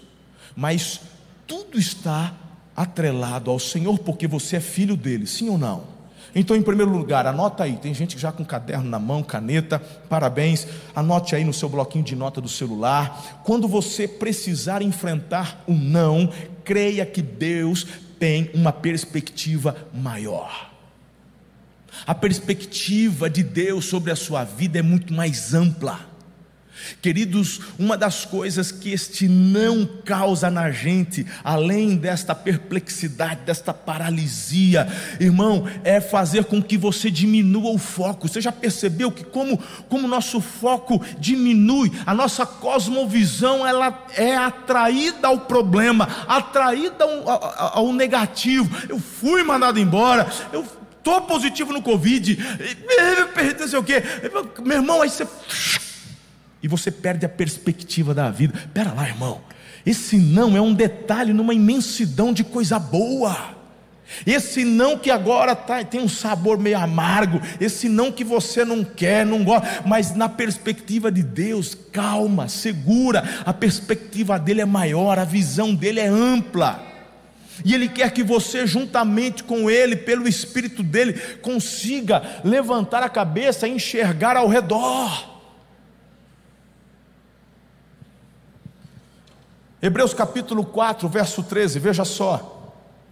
mas 0.56 1.02
tudo 1.46 1.78
está 1.78 2.34
atrelado 2.76 3.52
ao 3.52 3.60
Senhor, 3.60 4.00
porque 4.00 4.28
você 4.28 4.58
é 4.58 4.60
filho 4.60 4.96
dele, 4.96 5.28
sim 5.28 5.50
ou 5.50 5.58
não? 5.58 5.93
Então, 6.36 6.56
em 6.56 6.62
primeiro 6.62 6.92
lugar, 6.92 7.28
anota 7.28 7.64
aí, 7.64 7.78
tem 7.78 7.94
gente 7.94 8.18
já 8.18 8.32
com 8.32 8.44
caderno 8.44 8.90
na 8.90 8.98
mão, 8.98 9.22
caneta, 9.22 9.80
parabéns, 10.10 10.68
anote 10.96 11.36
aí 11.36 11.44
no 11.44 11.54
seu 11.54 11.70
bloquinho 11.70 12.04
de 12.04 12.16
nota 12.16 12.42
do 12.42 12.50
celular. 12.50 13.42
Quando 13.44 13.68
você 13.68 14.08
precisar 14.08 14.82
enfrentar 14.82 15.64
o 15.68 15.74
não, 15.74 16.32
creia 16.64 17.06
que 17.06 17.22
Deus 17.22 17.86
tem 18.18 18.50
uma 18.54 18.72
perspectiva 18.72 19.76
maior. 19.94 20.72
A 22.08 22.16
perspectiva 22.16 23.30
de 23.30 23.44
Deus 23.44 23.86
sobre 23.86 24.12
a 24.12 24.16
sua 24.16 24.44
vida 24.44 24.80
é 24.80 24.82
muito 24.82 25.14
mais 25.14 25.54
ampla. 25.54 26.13
Queridos, 27.02 27.60
uma 27.78 27.98
das 27.98 28.26
coisas 28.26 28.72
que 28.72 28.92
este 28.92 29.28
não 29.28 29.86
causa 30.06 30.50
na 30.50 30.72
gente, 30.72 31.26
além 31.44 31.96
desta 31.96 32.36
perplexidade, 32.36 33.42
desta 33.46 33.74
paralisia, 33.74 34.88
irmão, 35.20 35.68
é 35.84 36.00
fazer 36.00 36.46
com 36.46 36.62
que 36.62 36.78
você 36.78 37.10
diminua 37.10 37.72
o 37.72 37.78
foco. 37.78 38.28
Você 38.28 38.42
já 38.42 38.52
percebeu 38.52 39.12
que 39.12 39.24
como 39.24 39.58
como 39.90 40.08
nosso 40.08 40.42
foco 40.42 41.04
diminui, 41.20 41.92
a 42.06 42.14
nossa 42.14 42.46
cosmovisão 42.46 43.66
ela 43.66 44.06
é 44.16 44.36
atraída 44.36 45.28
ao 45.28 45.40
problema, 45.40 46.08
atraída 46.28 47.04
ao, 47.04 47.30
ao, 47.30 47.78
ao 47.80 47.94
negativo. 47.94 48.70
Eu 48.88 49.00
fui 49.00 49.44
mandado 49.44 49.80
embora, 49.80 50.28
eu 50.52 50.66
estou 50.98 51.22
positivo 51.22 51.74
no 51.74 51.82
Covid, 51.82 52.38
não 53.60 53.68
sei 53.68 53.80
o 53.80 53.84
quê. 53.84 54.04
Meu 54.64 54.78
irmão, 54.78 55.02
aí 55.02 55.10
você. 55.10 55.28
E 56.64 56.68
você 56.68 56.90
perde 56.90 57.26
a 57.26 57.30
perspectiva 57.30 58.14
da 58.14 58.32
vida. 58.32 58.58
Pera 58.74 58.94
lá, 58.94 59.08
irmão. 59.08 59.42
Esse 59.86 60.18
não 60.18 60.56
é 60.56 60.62
um 60.62 60.74
detalhe 60.74 61.34
numa 61.34 61.54
imensidão 61.54 62.32
de 62.32 62.44
coisa 62.44 62.80
boa. 62.80 63.54
Esse 64.26 64.64
não 64.64 64.98
que 64.98 65.10
agora 65.10 65.56
tá, 65.56 65.84
tem 65.84 66.00
um 66.00 66.08
sabor 66.08 66.60
meio 66.60 66.78
amargo, 66.78 67.42
esse 67.60 67.90
não 67.90 68.12
que 68.12 68.24
você 68.24 68.64
não 68.64 68.84
quer, 68.84 69.26
não 69.26 69.44
gosta, 69.44 69.82
mas 69.86 70.14
na 70.16 70.30
perspectiva 70.30 71.12
de 71.12 71.24
Deus, 71.24 71.76
calma, 71.92 72.48
segura, 72.48 73.24
a 73.46 73.54
perspectiva 73.54 74.38
dele 74.38 74.62
é 74.62 74.66
maior, 74.66 75.18
a 75.18 75.26
visão 75.26 75.74
dele 75.74 76.00
é 76.00 76.08
ampla. 76.08 76.84
E 77.64 77.74
Ele 77.74 77.88
quer 77.88 78.12
que 78.12 78.24
você, 78.24 78.68
juntamente 78.68 79.44
com 79.44 79.70
Ele, 79.70 79.96
pelo 79.96 80.28
Espírito 80.28 80.84
dele, 80.84 81.14
consiga 81.42 82.22
levantar 82.44 83.04
a 83.04 83.10
cabeça 83.10 83.68
e 83.68 83.72
enxergar 83.72 84.38
ao 84.38 84.48
redor. 84.48 85.33
Hebreus 89.84 90.14
capítulo 90.14 90.64
4, 90.64 91.10
verso 91.10 91.44
13, 91.44 91.78
veja 91.78 92.06
só. 92.06 92.72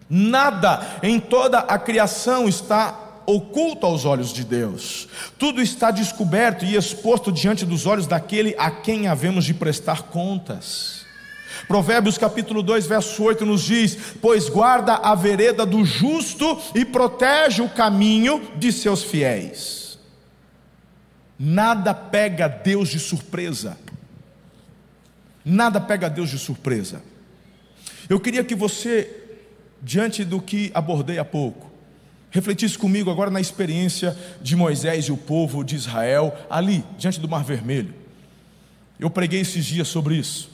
Nada 0.10 1.00
em 1.04 1.20
toda 1.20 1.60
a 1.60 1.78
criação 1.78 2.48
está 2.48 2.98
oculto 3.26 3.86
aos 3.86 4.06
olhos 4.06 4.32
de 4.32 4.46
Deus, 4.46 5.10
tudo 5.38 5.62
está 5.62 5.92
descoberto 5.92 6.64
e 6.64 6.78
exposto 6.78 7.30
diante 7.30 7.66
dos 7.66 7.86
olhos 7.86 8.08
daquele 8.08 8.56
a 8.58 8.72
quem 8.72 9.10
havemos 9.10 9.44
de 9.44 9.54
prestar 9.54 10.04
contas. 10.04 11.06
Provérbios 11.68 12.18
capítulo 12.18 12.64
2, 12.64 12.88
verso 12.88 13.22
8 13.22 13.46
nos 13.46 13.64
diz: 13.64 13.98
Pois 14.22 14.48
guarda 14.48 14.94
a 14.96 15.14
vereda 15.14 15.66
do 15.66 15.84
justo 15.84 16.58
e 16.74 16.86
protege 16.86 17.62
o 17.62 17.68
caminho 17.68 18.42
de 18.56 18.72
seus 18.72 19.04
fiéis. 19.04 20.00
Nada 21.38 21.94
pega 21.94 22.48
Deus 22.48 22.88
de 22.88 22.98
surpresa. 22.98 23.78
Nada 25.44 25.80
pega 25.80 26.10
Deus 26.10 26.30
de 26.30 26.38
surpresa. 26.38 27.02
Eu 28.10 28.20
queria 28.20 28.44
que 28.44 28.56
você, 28.56 29.10
diante 29.82 30.24
do 30.24 30.42
que 30.42 30.72
abordei 30.74 31.18
há 31.18 31.26
pouco, 31.26 31.72
refletisse 32.30 32.78
comigo 32.78 33.12
agora 33.12 33.30
na 33.30 33.42
experiência 33.42 34.18
de 34.42 34.56
Moisés 34.56 35.06
e 35.06 35.12
o 35.12 35.18
povo 35.18 35.64
de 35.64 35.76
Israel, 35.76 36.36
ali, 36.50 36.84
diante 36.98 37.20
do 37.20 37.28
Mar 37.28 37.44
Vermelho. 37.44 37.94
Eu 39.00 39.10
preguei 39.10 39.42
esses 39.42 39.66
dias 39.66 39.88
sobre 39.88 40.16
isso. 40.16 40.52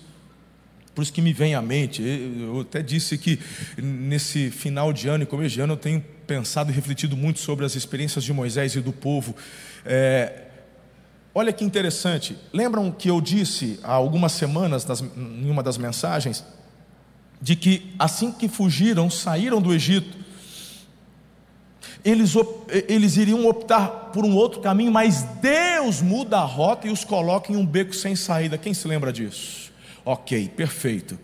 Por 0.95 1.03
isso 1.03 1.13
que 1.13 1.21
me 1.21 1.31
vem 1.31 1.53
à 1.53 1.61
mente, 1.61 2.01
eu 2.01 2.61
até 2.61 2.81
disse 2.81 3.19
que 3.19 3.39
nesse 3.77 4.49
final 4.49 4.91
de 4.91 5.07
ano 5.07 5.23
e 5.23 5.27
começo 5.27 5.53
de 5.53 5.61
ano 5.61 5.73
eu 5.73 5.77
tenho 5.77 6.03
pensado 6.25 6.71
e 6.71 6.73
refletido 6.73 7.15
muito 7.15 7.39
sobre 7.39 7.63
as 7.65 7.75
experiências 7.75 8.23
de 8.23 8.33
Moisés 8.33 8.75
e 8.75 8.81
do 8.81 8.91
povo. 8.91 9.35
É, 9.85 10.46
olha 11.37 11.53
que 11.53 11.63
interessante, 11.63 12.35
lembram 12.51 12.91
que 12.91 13.11
eu 13.11 13.21
disse 13.21 13.79
há 13.83 13.93
algumas 13.93 14.31
semanas, 14.31 14.83
nas, 14.85 15.01
em 15.01 15.51
uma 15.51 15.61
das 15.61 15.77
mensagens, 15.77 16.43
de 17.39 17.55
que 17.55 17.93
assim 17.99 18.31
que 18.31 18.47
fugiram, 18.47 19.07
saíram 19.07 19.61
do 19.61 19.71
Egito, 19.71 20.17
eles, 22.03 22.33
eles 22.87 23.17
iriam 23.17 23.45
optar 23.47 23.87
por 24.11 24.25
um 24.25 24.35
outro 24.35 24.61
caminho, 24.61 24.91
mas 24.91 25.27
Deus 25.39 26.01
muda 26.01 26.39
a 26.39 26.43
rota 26.43 26.87
e 26.87 26.89
os 26.89 27.03
coloca 27.03 27.51
em 27.51 27.55
um 27.55 27.65
beco 27.65 27.93
sem 27.93 28.15
saída. 28.15 28.57
Quem 28.57 28.73
se 28.73 28.87
lembra 28.87 29.13
disso? 29.13 29.71
Ok, 30.03 30.49
perfeito. 30.55 31.19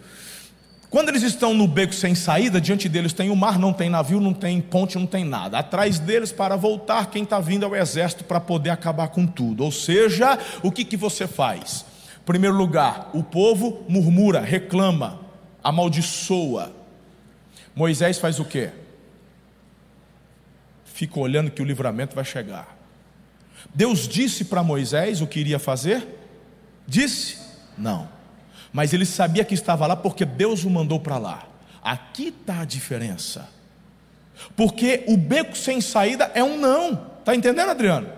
Quando 0.94 1.10
eles 1.10 1.24
estão 1.24 1.56
no 1.56 1.68
beco 1.68 1.92
sem 1.92 2.14
saída, 2.14 2.62
diante 2.62 2.88
deles 2.88 3.14
tem 3.14 3.32
o 3.32 3.36
mar, 3.36 3.58
não 3.58 3.74
tem 3.74 3.90
navio, 3.90 4.22
não 4.22 4.32
tem 4.32 4.62
ponte, 4.62 4.96
não 4.96 5.08
tem 5.08 5.26
nada. 5.26 5.58
Atrás 5.58 5.98
deles, 5.98 6.32
para 6.32 6.56
voltar, 6.56 7.10
quem 7.10 7.24
está 7.24 7.40
vindo 7.40 7.66
é 7.66 7.68
o 7.68 7.76
exército 7.76 8.24
para 8.24 8.40
poder 8.40 8.70
acabar 8.70 9.08
com 9.08 9.26
tudo. 9.26 9.64
Ou 9.64 9.72
seja, 9.72 10.38
o 10.62 10.72
que, 10.72 10.86
que 10.86 10.96
você 10.96 11.26
faz? 11.26 11.84
Primeiro 12.24 12.56
lugar, 12.56 13.10
o 13.12 13.24
povo 13.24 13.84
murmura, 13.90 14.40
reclama, 14.40 15.20
amaldiçoa. 15.64 16.72
Moisés 17.76 18.20
faz 18.20 18.40
o 18.40 18.46
quê? 18.46 18.70
Fica 20.86 21.20
olhando 21.20 21.50
que 21.50 21.64
o 21.64 21.66
livramento 21.66 22.14
vai 22.14 22.24
chegar. 22.24 22.78
Deus 23.74 24.08
disse 24.08 24.46
para 24.46 24.62
Moisés 24.62 25.22
o 25.22 25.26
que 25.26 25.40
iria 25.40 25.58
fazer? 25.58 26.08
Disse? 26.86 27.40
Não. 27.76 28.08
Mas 28.74 28.92
ele 28.92 29.06
sabia 29.06 29.46
que 29.46 29.54
estava 29.54 29.86
lá 29.86 29.96
porque 29.96 30.26
Deus 30.26 30.64
o 30.64 30.70
mandou 30.70 31.00
para 31.00 31.20
lá. 31.20 31.44
Aqui 31.84 32.30
está 32.30 32.62
a 32.62 32.66
diferença. 32.66 33.48
Porque 34.56 35.04
o 35.08 35.16
beco 35.16 35.56
sem 35.56 35.80
saída 35.80 36.32
é 36.34 36.44
um 36.44 36.58
não. 36.58 37.00
Está 37.20 37.36
entendendo, 37.36 37.70
Adriano? 37.70 38.10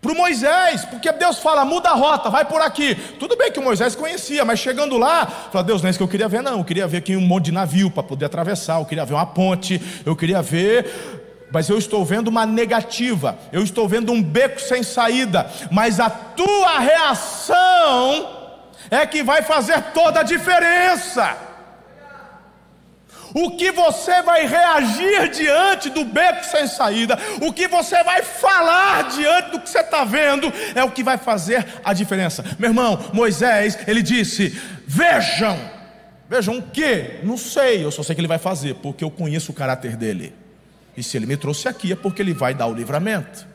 Para 0.00 0.12
o 0.12 0.16
Moisés, 0.16 0.84
porque 0.84 1.10
Deus 1.12 1.38
fala, 1.38 1.64
muda 1.64 1.90
a 1.90 1.94
rota, 1.94 2.30
vai 2.30 2.44
por 2.44 2.60
aqui. 2.62 2.94
Tudo 3.18 3.36
bem 3.36 3.52
que 3.52 3.58
o 3.58 3.62
Moisés 3.62 3.94
conhecia, 3.94 4.44
mas 4.44 4.60
chegando 4.60 4.96
lá, 4.96 5.26
fala, 5.26 5.64
Deus, 5.64 5.82
não 5.82 5.88
é 5.88 5.90
isso 5.90 5.98
que 5.98 6.02
eu 6.02 6.08
queria 6.08 6.28
ver, 6.28 6.42
não. 6.42 6.58
Eu 6.58 6.64
queria 6.64 6.86
ver 6.86 6.98
aqui 6.98 7.16
um 7.16 7.20
monte 7.20 7.46
de 7.46 7.52
navio 7.52 7.90
para 7.90 8.02
poder 8.02 8.26
atravessar, 8.26 8.78
eu 8.78 8.84
queria 8.84 9.04
ver 9.04 9.14
uma 9.14 9.26
ponte, 9.26 9.80
eu 10.04 10.16
queria 10.16 10.40
ver 10.40 11.22
mas 11.48 11.68
eu 11.68 11.78
estou 11.78 12.04
vendo 12.04 12.26
uma 12.26 12.44
negativa, 12.44 13.38
eu 13.52 13.62
estou 13.62 13.88
vendo 13.88 14.10
um 14.12 14.20
beco 14.20 14.60
sem 14.60 14.82
saída, 14.82 15.48
mas 15.70 16.00
a 16.00 16.10
tua 16.10 16.80
reação 16.80 18.35
é 18.90 19.06
que 19.06 19.22
vai 19.22 19.42
fazer 19.42 19.80
toda 19.92 20.20
a 20.20 20.22
diferença. 20.22 21.36
O 23.34 23.56
que 23.56 23.70
você 23.70 24.22
vai 24.22 24.46
reagir 24.46 25.28
diante 25.28 25.90
do 25.90 26.04
beco 26.04 26.44
sem 26.44 26.66
saída, 26.66 27.18
o 27.42 27.52
que 27.52 27.68
você 27.68 28.02
vai 28.02 28.22
falar 28.22 29.10
diante 29.10 29.50
do 29.50 29.60
que 29.60 29.68
você 29.68 29.80
está 29.80 30.04
vendo, 30.04 30.50
é 30.74 30.82
o 30.82 30.90
que 30.90 31.02
vai 31.02 31.18
fazer 31.18 31.66
a 31.84 31.92
diferença. 31.92 32.42
Meu 32.58 32.70
irmão, 32.70 33.10
Moisés, 33.12 33.78
ele 33.86 34.02
disse: 34.02 34.58
Vejam, 34.86 35.58
vejam 36.30 36.56
o 36.56 36.62
que? 36.62 37.20
Não 37.22 37.36
sei, 37.36 37.84
eu 37.84 37.90
só 37.90 38.02
sei 38.02 38.14
que 38.14 38.20
ele 38.20 38.28
vai 38.28 38.38
fazer, 38.38 38.76
porque 38.76 39.04
eu 39.04 39.10
conheço 39.10 39.52
o 39.52 39.54
caráter 39.54 39.96
dele. 39.96 40.34
E 40.96 41.02
se 41.02 41.16
ele 41.16 41.26
me 41.26 41.36
trouxe 41.36 41.68
aqui 41.68 41.92
é 41.92 41.96
porque 41.96 42.22
ele 42.22 42.32
vai 42.32 42.54
dar 42.54 42.68
o 42.68 42.72
livramento. 42.72 43.46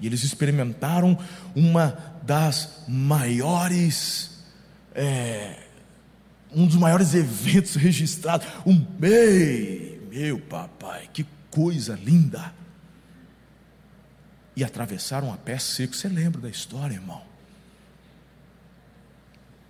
E 0.00 0.06
eles 0.06 0.22
experimentaram 0.24 1.18
uma 1.54 1.96
das 2.22 2.84
maiores, 2.88 4.42
é, 4.94 5.58
um 6.52 6.66
dos 6.66 6.76
maiores 6.76 7.14
eventos 7.14 7.74
registrados. 7.76 8.46
Um 8.66 8.78
bem, 8.78 10.00
meu 10.10 10.38
papai, 10.38 11.08
que 11.12 11.26
coisa 11.50 11.98
linda. 12.02 12.52
E 14.56 14.62
atravessaram 14.62 15.32
a 15.32 15.36
pé 15.36 15.58
seco. 15.58 15.94
Você 15.94 16.08
lembra 16.08 16.40
da 16.40 16.48
história, 16.48 16.94
irmão? 16.94 17.22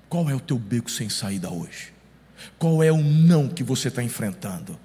Qual 0.09 0.29
é 0.29 0.35
o 0.35 0.41
teu 0.41 0.59
beco 0.59 0.91
sem 0.91 1.09
saída 1.09 1.51
hoje? 1.51 1.93
Qual 2.59 2.83
é 2.83 2.93
o 2.93 2.99
não 2.99 3.49
que 3.49 3.63
você 3.63 3.89
está 3.89 4.03
enfrentando? 4.03 4.79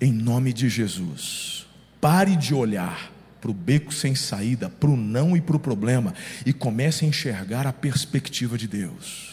Em 0.00 0.12
nome 0.12 0.52
de 0.52 0.68
Jesus, 0.68 1.66
pare 2.00 2.36
de 2.36 2.54
olhar 2.54 3.10
para 3.40 3.50
o 3.50 3.54
beco 3.54 3.92
sem 3.92 4.14
saída, 4.14 4.68
para 4.68 4.90
o 4.90 4.96
não 4.96 5.36
e 5.36 5.40
para 5.40 5.56
o 5.56 5.60
problema, 5.60 6.14
e 6.44 6.52
comece 6.52 7.04
a 7.04 7.08
enxergar 7.08 7.66
a 7.66 7.72
perspectiva 7.72 8.58
de 8.58 8.68
Deus. 8.68 9.30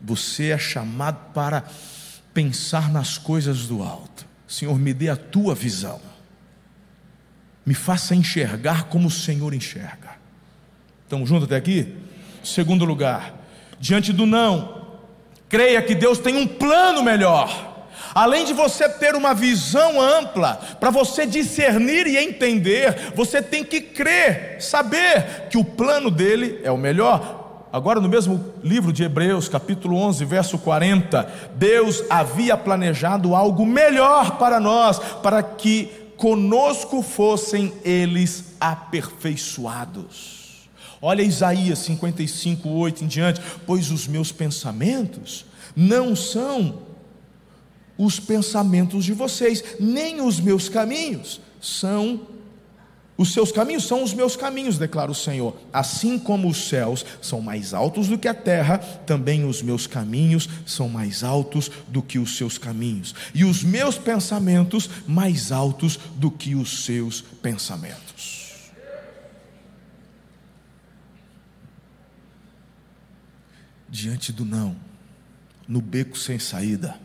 Você 0.00 0.50
é 0.50 0.58
chamado 0.58 1.32
para 1.32 1.64
pensar 2.32 2.90
nas 2.92 3.18
coisas 3.18 3.66
do 3.66 3.82
alto. 3.82 4.26
Senhor, 4.46 4.78
me 4.78 4.92
dê 4.92 5.08
a 5.08 5.16
tua 5.16 5.54
visão. 5.54 6.00
Me 7.64 7.74
faça 7.74 8.14
enxergar 8.14 8.84
como 8.84 9.08
o 9.08 9.10
Senhor 9.10 9.54
enxerga. 9.54 10.12
Estamos 11.04 11.28
juntos 11.28 11.44
até 11.44 11.56
aqui? 11.56 11.96
Segundo 12.42 12.84
lugar, 12.84 13.34
diante 13.78 14.12
do 14.12 14.26
não, 14.26 14.98
creia 15.48 15.80
que 15.82 15.94
Deus 15.94 16.18
tem 16.18 16.36
um 16.36 16.46
plano 16.46 17.02
melhor. 17.02 17.71
Além 18.14 18.44
de 18.44 18.52
você 18.52 18.88
ter 18.88 19.14
uma 19.14 19.34
visão 19.34 20.00
ampla, 20.00 20.60
para 20.78 20.90
você 20.90 21.26
discernir 21.26 22.06
e 22.06 22.18
entender, 22.18 23.12
você 23.14 23.40
tem 23.40 23.64
que 23.64 23.80
crer, 23.80 24.58
saber 24.60 25.48
que 25.50 25.56
o 25.56 25.64
plano 25.64 26.10
dele 26.10 26.60
é 26.62 26.70
o 26.70 26.76
melhor. 26.76 27.40
Agora, 27.72 28.00
no 28.00 28.08
mesmo 28.08 28.52
livro 28.62 28.92
de 28.92 29.02
Hebreus, 29.02 29.48
capítulo 29.48 29.96
11, 29.96 30.26
verso 30.26 30.58
40, 30.58 31.32
Deus 31.54 32.04
havia 32.10 32.54
planejado 32.54 33.34
algo 33.34 33.64
melhor 33.64 34.36
para 34.36 34.60
nós, 34.60 34.98
para 34.98 35.42
que 35.42 35.90
conosco 36.18 37.02
fossem 37.02 37.72
eles 37.82 38.56
aperfeiçoados. 38.60 40.68
Olha 41.00 41.22
Isaías 41.22 41.78
55, 41.80 42.68
8 42.68 43.04
em 43.04 43.06
diante: 43.06 43.40
Pois 43.66 43.90
os 43.90 44.06
meus 44.06 44.30
pensamentos 44.30 45.46
não 45.74 46.14
são 46.14 46.91
os 47.96 48.18
pensamentos 48.18 49.04
de 49.04 49.12
vocês, 49.12 49.62
nem 49.78 50.20
os 50.20 50.40
meus 50.40 50.68
caminhos 50.68 51.40
são 51.60 52.20
os 53.16 53.32
seus 53.32 53.52
caminhos 53.52 53.84
são 53.84 54.02
os 54.02 54.14
meus 54.14 54.34
caminhos, 54.34 54.78
declara 54.78 55.10
o 55.10 55.14
Senhor. 55.14 55.56
Assim 55.72 56.18
como 56.18 56.48
os 56.48 56.68
céus 56.68 57.04
são 57.20 57.40
mais 57.40 57.74
altos 57.74 58.08
do 58.08 58.18
que 58.18 58.26
a 58.26 58.34
terra, 58.34 58.78
também 58.78 59.44
os 59.44 59.62
meus 59.62 59.86
caminhos 59.86 60.48
são 60.66 60.88
mais 60.88 61.22
altos 61.22 61.70
do 61.86 62.02
que 62.02 62.18
os 62.18 62.36
seus 62.36 62.58
caminhos, 62.58 63.14
e 63.34 63.44
os 63.44 63.62
meus 63.62 63.98
pensamentos 63.98 64.88
mais 65.06 65.52
altos 65.52 65.98
do 66.16 66.30
que 66.30 66.56
os 66.56 66.84
seus 66.84 67.20
pensamentos. 67.20 68.72
Diante 73.88 74.32
do 74.32 74.44
não, 74.44 74.74
no 75.68 75.82
beco 75.82 76.18
sem 76.18 76.38
saída, 76.38 76.98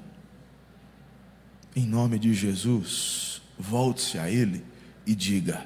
em 1.78 1.86
nome 1.86 2.18
de 2.18 2.34
Jesus, 2.34 3.40
volte-se 3.56 4.18
a 4.18 4.32
Ele 4.32 4.66
e 5.06 5.14
diga: 5.14 5.64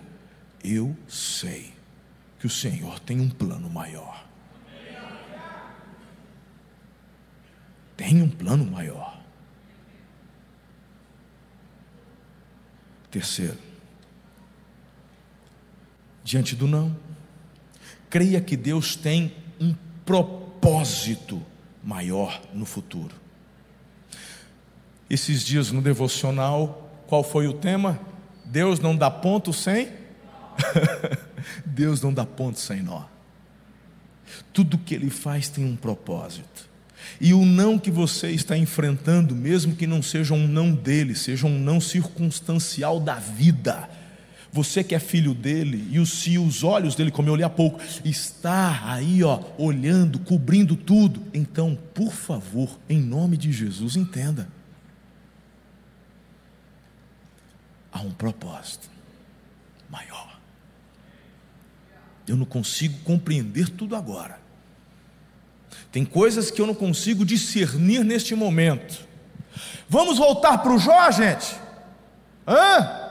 Eu 0.61 0.93
sei 1.07 1.73
que 2.37 2.45
o 2.45 2.49
Senhor 2.49 2.99
tem 2.99 3.21
um 3.21 3.29
plano 3.29 3.69
maior. 3.69 4.27
Tem 7.95 8.21
um 8.21 8.29
plano 8.29 8.65
maior. 8.65 9.21
Terceiro, 13.09 13.57
diante 16.25 16.57
do 16.57 16.67
não, 16.67 16.97
creia 18.09 18.41
que 18.41 18.57
Deus 18.57 18.97
tem 18.97 19.33
um 19.61 19.73
propósito 20.05 21.41
maior 21.81 22.41
no 22.53 22.65
futuro. 22.65 23.20
Esses 25.11 25.43
dias 25.43 25.73
no 25.73 25.81
devocional, 25.81 26.89
qual 27.05 27.21
foi 27.21 27.45
o 27.45 27.51
tema? 27.51 27.99
Deus 28.45 28.79
não 28.79 28.95
dá 28.95 29.11
ponto 29.11 29.51
sem? 29.51 29.89
Deus 31.67 32.01
não 32.01 32.13
dá 32.13 32.25
ponto 32.25 32.57
sem 32.57 32.81
nó. 32.81 33.03
Tudo 34.53 34.77
que 34.77 34.95
Ele 34.95 35.09
faz 35.09 35.49
tem 35.49 35.65
um 35.65 35.75
propósito. 35.75 36.69
E 37.19 37.33
o 37.33 37.43
não 37.43 37.77
que 37.77 37.91
você 37.91 38.31
está 38.31 38.57
enfrentando, 38.57 39.35
mesmo 39.35 39.75
que 39.75 39.85
não 39.85 40.01
seja 40.01 40.33
um 40.33 40.47
não 40.47 40.71
dele, 40.73 41.13
seja 41.13 41.45
um 41.45 41.59
não 41.59 41.81
circunstancial 41.81 42.97
da 42.97 43.15
vida, 43.15 43.89
você 44.49 44.81
que 44.81 44.95
é 44.95 44.99
filho 44.99 45.33
dele, 45.33 45.89
e 45.91 45.99
os, 45.99 46.21
se 46.21 46.37
os 46.37 46.63
olhos 46.63 46.95
dele, 46.95 47.11
como 47.11 47.27
eu 47.27 47.33
olhei 47.33 47.45
há 47.45 47.49
pouco, 47.49 47.81
está 48.05 48.81
aí, 48.85 49.21
ó, 49.25 49.41
olhando, 49.57 50.19
cobrindo 50.19 50.73
tudo, 50.77 51.21
então, 51.33 51.77
por 51.93 52.13
favor, 52.13 52.79
em 52.87 53.01
nome 53.01 53.35
de 53.35 53.51
Jesus, 53.51 53.97
entenda. 53.97 54.60
Há 57.91 57.99
um 57.99 58.11
propósito 58.11 58.89
maior. 59.89 60.39
Eu 62.27 62.37
não 62.37 62.45
consigo 62.45 62.97
compreender 63.03 63.69
tudo 63.69 63.95
agora. 63.95 64.39
Tem 65.91 66.05
coisas 66.05 66.49
que 66.49 66.61
eu 66.61 66.67
não 66.67 66.73
consigo 66.73 67.25
discernir 67.25 68.03
neste 68.03 68.33
momento. 68.33 69.05
Vamos 69.89 70.17
voltar 70.17 70.59
para 70.59 70.71
o 70.71 70.79
Jó, 70.79 71.11
gente? 71.11 71.55
Hã? 72.47 73.01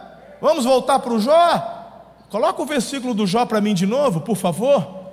Vamos 0.40 0.64
voltar 0.64 0.98
para 1.00 1.12
o 1.12 1.20
Jó? 1.20 2.24
Coloca 2.30 2.62
o 2.62 2.66
versículo 2.66 3.12
do 3.12 3.26
Jó 3.26 3.44
para 3.44 3.60
mim 3.60 3.74
de 3.74 3.84
novo, 3.84 4.22
por 4.22 4.36
favor. 4.36 5.10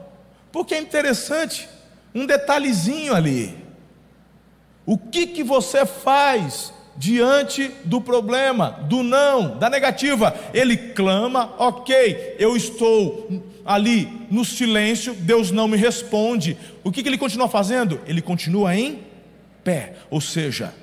Porque 0.51 0.75
é 0.75 0.79
interessante, 0.79 1.67
um 2.15 2.25
detalhezinho 2.25 3.13
ali. 3.13 3.65
O 4.85 4.97
que 4.97 5.27
que 5.27 5.43
você 5.43 5.85
faz 5.85 6.73
diante 6.97 7.71
do 7.85 8.01
problema, 8.01 8.71
do 8.89 9.03
não, 9.03 9.57
da 9.57 9.69
negativa. 9.69 10.35
Ele 10.53 10.75
clama, 10.75 11.53
ok, 11.57 12.35
eu 12.39 12.57
estou 12.57 13.43
ali 13.65 14.27
no 14.31 14.43
silêncio, 14.43 15.13
Deus 15.13 15.51
não 15.51 15.67
me 15.67 15.77
responde. 15.77 16.57
O 16.83 16.91
que, 16.91 17.03
que 17.03 17.09
ele 17.09 17.17
continua 17.17 17.47
fazendo? 17.47 17.99
Ele 18.07 18.21
continua 18.21 18.75
em 18.75 19.01
pé, 19.63 19.95
ou 20.09 20.19
seja, 20.19 20.73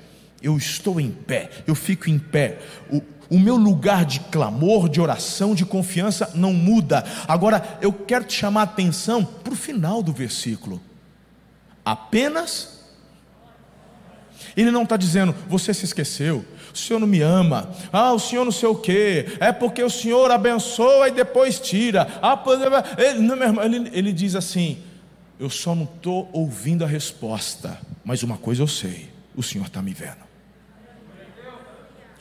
eu 0.41 0.55
estou 0.57 0.99
em 0.99 1.11
pé, 1.11 1.49
eu 1.67 1.75
fico 1.75 2.09
em 2.09 2.19
pé. 2.19 2.59
O, 2.91 3.01
o 3.29 3.39
meu 3.39 3.55
lugar 3.55 4.05
de 4.05 4.19
clamor, 4.19 4.87
de 4.87 5.01
oração, 5.01 5.55
de 5.55 5.65
confiança 5.65 6.31
não 6.35 6.53
muda. 6.53 7.03
Agora, 7.27 7.77
eu 7.81 7.91
quero 7.91 8.23
te 8.25 8.33
chamar 8.33 8.61
a 8.61 8.63
atenção 8.65 9.25
para 9.25 9.53
o 9.53 9.57
final 9.57 10.03
do 10.03 10.13
versículo. 10.13 10.79
Apenas 11.83 12.74
ele 14.61 14.71
não 14.71 14.83
está 14.83 14.97
dizendo, 14.97 15.35
você 15.47 15.73
se 15.73 15.85
esqueceu, 15.85 16.45
o 16.73 16.77
Senhor 16.77 16.99
não 16.99 17.07
me 17.07 17.21
ama, 17.21 17.69
ah, 17.91 18.13
o 18.13 18.19
Senhor 18.19 18.43
não 18.43 18.51
sei 18.51 18.69
o 18.69 18.75
quê, 18.75 19.37
é 19.39 19.51
porque 19.51 19.83
o 19.83 19.89
Senhor 19.89 20.29
abençoa 20.31 21.07
e 21.07 21.11
depois 21.11 21.59
tira. 21.59 22.07
Ah, 22.21 22.41
ele, 22.97 23.19
não, 23.19 23.35
meu 23.35 23.47
irmão, 23.47 23.63
ele, 23.63 23.89
ele 23.93 24.13
diz 24.13 24.35
assim: 24.35 24.81
eu 25.39 25.49
só 25.49 25.73
não 25.73 25.83
estou 25.83 26.29
ouvindo 26.33 26.83
a 26.83 26.87
resposta, 26.87 27.79
mas 28.03 28.23
uma 28.23 28.37
coisa 28.37 28.61
eu 28.61 28.67
sei: 28.67 29.09
o 29.35 29.43
Senhor 29.43 29.65
está 29.67 29.81
me 29.81 29.93
vendo. 29.93 30.25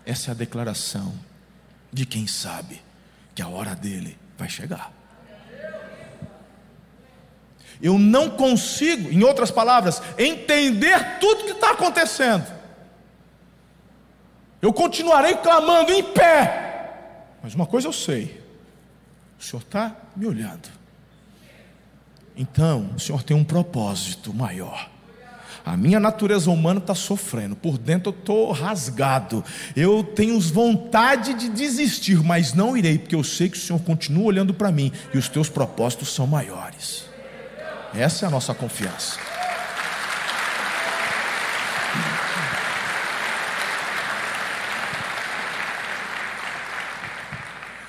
Essa 0.07 0.31
é 0.31 0.33
a 0.33 0.35
declaração 0.35 1.15
de 1.93 2.05
quem 2.05 2.27
sabe 2.27 2.83
que 3.35 3.43
a 3.43 3.49
hora 3.49 3.75
dele 3.75 4.19
vai 4.37 4.49
chegar. 4.49 4.93
Eu 7.83 7.99
não 7.99 8.31
consigo, 8.31 9.11
em 9.11 9.23
outras 9.23 9.51
palavras, 9.51 10.01
entender 10.19 11.19
tudo 11.19 11.45
que 11.45 11.53
está 11.53 11.73
acontecendo. 11.73 12.47
Eu 14.63 14.73
continuarei 14.73 15.37
clamando 15.37 15.93
em 15.93 16.03
pé, 16.03 16.89
mas 17.43 17.55
uma 17.55 17.67
coisa 17.67 17.89
eu 17.89 17.93
sei: 17.93 18.41
o 19.39 19.43
Senhor 19.43 19.61
está 19.61 19.95
me 20.17 20.27
olhando. 20.27 20.69
Então, 22.37 22.91
o 22.97 23.01
Senhor 23.01 23.23
tem 23.23 23.37
um 23.37 23.45
propósito 23.45 24.33
maior. 24.33 24.89
A 25.65 25.79
minha 25.79 25.99
natureza 25.99 26.51
humana 26.51 26.79
está 26.79 26.95
sofrendo, 26.95 27.57
por 27.57 27.79
dentro 27.79 28.13
eu 28.13 28.19
estou 28.19 28.53
rasgado. 28.53 29.43
Eu 29.75 30.05
tenho 30.05 30.39
vontade 30.39 31.33
de 31.33 31.49
desistir, 31.49 32.23
mas 32.23 32.53
não 32.53 32.77
irei, 32.77 32.99
porque 32.99 33.15
eu 33.15 33.25
sei 33.25 33.49
que 33.49 33.57
o 33.57 33.61
Senhor 33.61 33.81
continua 33.81 34.25
olhando 34.25 34.53
para 34.53 34.71
mim 34.71 34.93
e 35.15 35.17
os 35.17 35.29
teus 35.29 35.49
propósitos 35.49 36.13
são 36.13 36.27
maiores. 36.27 37.07
Essa 37.97 38.25
é 38.25 38.29
a 38.29 38.31
nossa 38.31 38.53
confiança. 38.53 39.19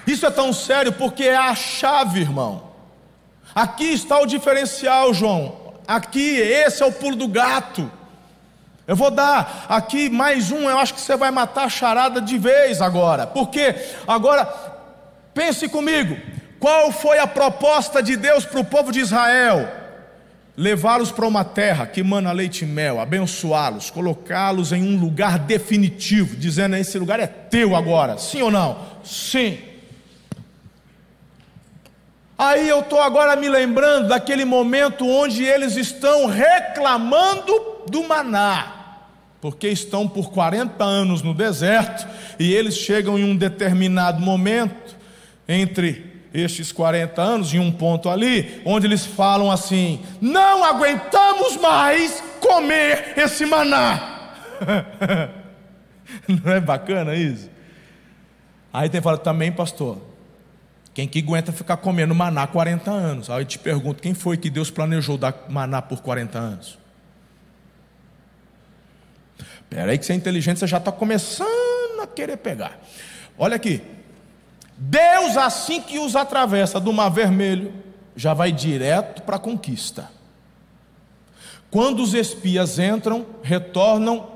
Isso 0.06 0.26
é 0.26 0.30
tão 0.30 0.54
sério 0.54 0.94
porque 0.94 1.24
é 1.24 1.36
a 1.36 1.56
chave, 1.56 2.22
irmão. 2.22 2.72
Aqui 3.56 3.86
está 3.94 4.20
o 4.20 4.28
diferencial, 4.28 5.14
João. 5.14 5.74
Aqui, 5.88 6.38
esse 6.38 6.84
é 6.84 6.86
o 6.86 6.92
pulo 6.92 7.16
do 7.16 7.28
gato. 7.28 7.92
Eu 8.88 8.96
vou 8.96 9.10
dar 9.10 9.66
aqui 9.68 10.10
mais 10.10 10.52
um, 10.52 10.70
eu 10.70 10.78
acho 10.78 10.94
que 10.94 11.02
você 11.02 11.18
vai 11.18 11.32
matar 11.32 11.64
a 11.64 11.70
charada 11.70 12.22
de 12.22 12.38
vez 12.38 12.82
agora. 12.82 13.26
Porque 13.26 13.74
agora, 14.08 14.46
pense 15.34 15.68
comigo: 15.68 16.16
qual 16.60 16.92
foi 16.92 17.18
a 17.18 17.26
proposta 17.26 18.04
de 18.04 18.16
Deus 18.16 18.46
para 18.46 18.60
o 18.60 18.66
povo 18.66 18.92
de 18.92 19.00
Israel? 19.00 19.85
Levá-los 20.58 21.12
para 21.12 21.28
uma 21.28 21.44
terra 21.44 21.86
que 21.86 22.02
mana 22.02 22.32
leite 22.32 22.64
e 22.64 22.68
mel, 22.68 23.02
abençoá-los, 23.02 23.90
colocá-los 23.90 24.72
em 24.72 24.84
um 24.84 24.98
lugar 24.98 25.38
definitivo, 25.38 26.38
dizendo: 26.38 26.78
esse 26.78 26.98
lugar 26.98 27.20
é 27.20 27.28
teu 27.28 27.76
agora, 27.76 28.18
sim 28.18 28.42
ou 28.42 28.50
não? 28.50 28.80
Sim. 29.04 29.58
Aí 32.38 32.68
eu 32.70 32.80
estou 32.82 33.02
agora 33.02 33.36
me 33.36 33.50
lembrando 33.50 34.10
daquele 34.10 34.46
momento 34.46 35.08
onde 35.08 35.44
eles 35.44 35.76
estão 35.76 36.26
reclamando 36.26 37.84
do 37.90 38.04
maná, 38.04 38.98
porque 39.42 39.68
estão 39.68 40.08
por 40.08 40.32
40 40.32 40.84
anos 40.84 41.22
no 41.22 41.34
deserto 41.34 42.08
e 42.40 42.54
eles 42.54 42.78
chegam 42.78 43.20
em 43.20 43.26
um 43.26 43.36
determinado 43.36 44.22
momento, 44.22 44.96
entre 45.48 46.15
estes 46.40 46.72
40 46.72 47.22
anos, 47.22 47.54
em 47.54 47.60
um 47.60 47.72
ponto 47.72 48.10
ali, 48.10 48.62
onde 48.66 48.86
eles 48.88 49.06
falam 49.06 49.50
assim: 49.50 50.02
não 50.20 50.64
aguentamos 50.64 51.58
mais 51.58 52.24
comer 52.40 53.14
esse 53.18 53.46
maná. 53.46 54.12
Não 56.28 56.54
é 56.54 56.60
bacana 56.60 57.16
isso? 57.16 57.50
Aí 58.72 58.88
tem 58.90 59.02
falado 59.02 59.22
também, 59.22 59.52
pastor, 59.52 60.00
quem 60.94 61.08
que 61.08 61.20
aguenta 61.20 61.52
ficar 61.52 61.78
comendo 61.78 62.14
maná 62.14 62.46
40 62.48 62.92
anos? 62.92 63.30
Aí 63.30 63.42
eu 63.42 63.46
te 63.46 63.60
pergunto, 63.60 64.02
quem 64.02 64.14
foi 64.14 64.38
que 64.38 64.50
Deus 64.50 64.70
planejou 64.70 65.18
dar 65.18 65.46
maná 65.50 65.82
por 65.82 66.02
40 66.02 66.38
anos? 66.38 66.78
Espera 69.62 69.92
aí 69.92 69.98
que 69.98 70.06
você 70.06 70.14
é 70.14 70.16
inteligente, 70.16 70.60
você 70.60 70.68
já 70.68 70.78
está 70.78 70.92
começando 70.92 72.02
a 72.02 72.08
querer 72.08 72.38
pegar. 72.38 72.80
Olha 73.38 73.56
aqui. 73.56 73.82
Deus, 74.78 75.38
assim 75.38 75.82
que 75.82 76.00
os 76.00 76.16
atravessa 76.16 76.80
do 76.80 76.92
mar 76.92 77.10
vermelho, 77.10 77.74
já 78.16 78.34
vai 78.34 78.52
direto 78.52 79.22
para 79.22 79.38
a 79.38 79.40
conquista. 79.40 80.10
Quando 81.72 82.02
os 82.02 82.14
espias 82.14 82.80
entram, 82.80 83.26
retornam, 83.44 84.30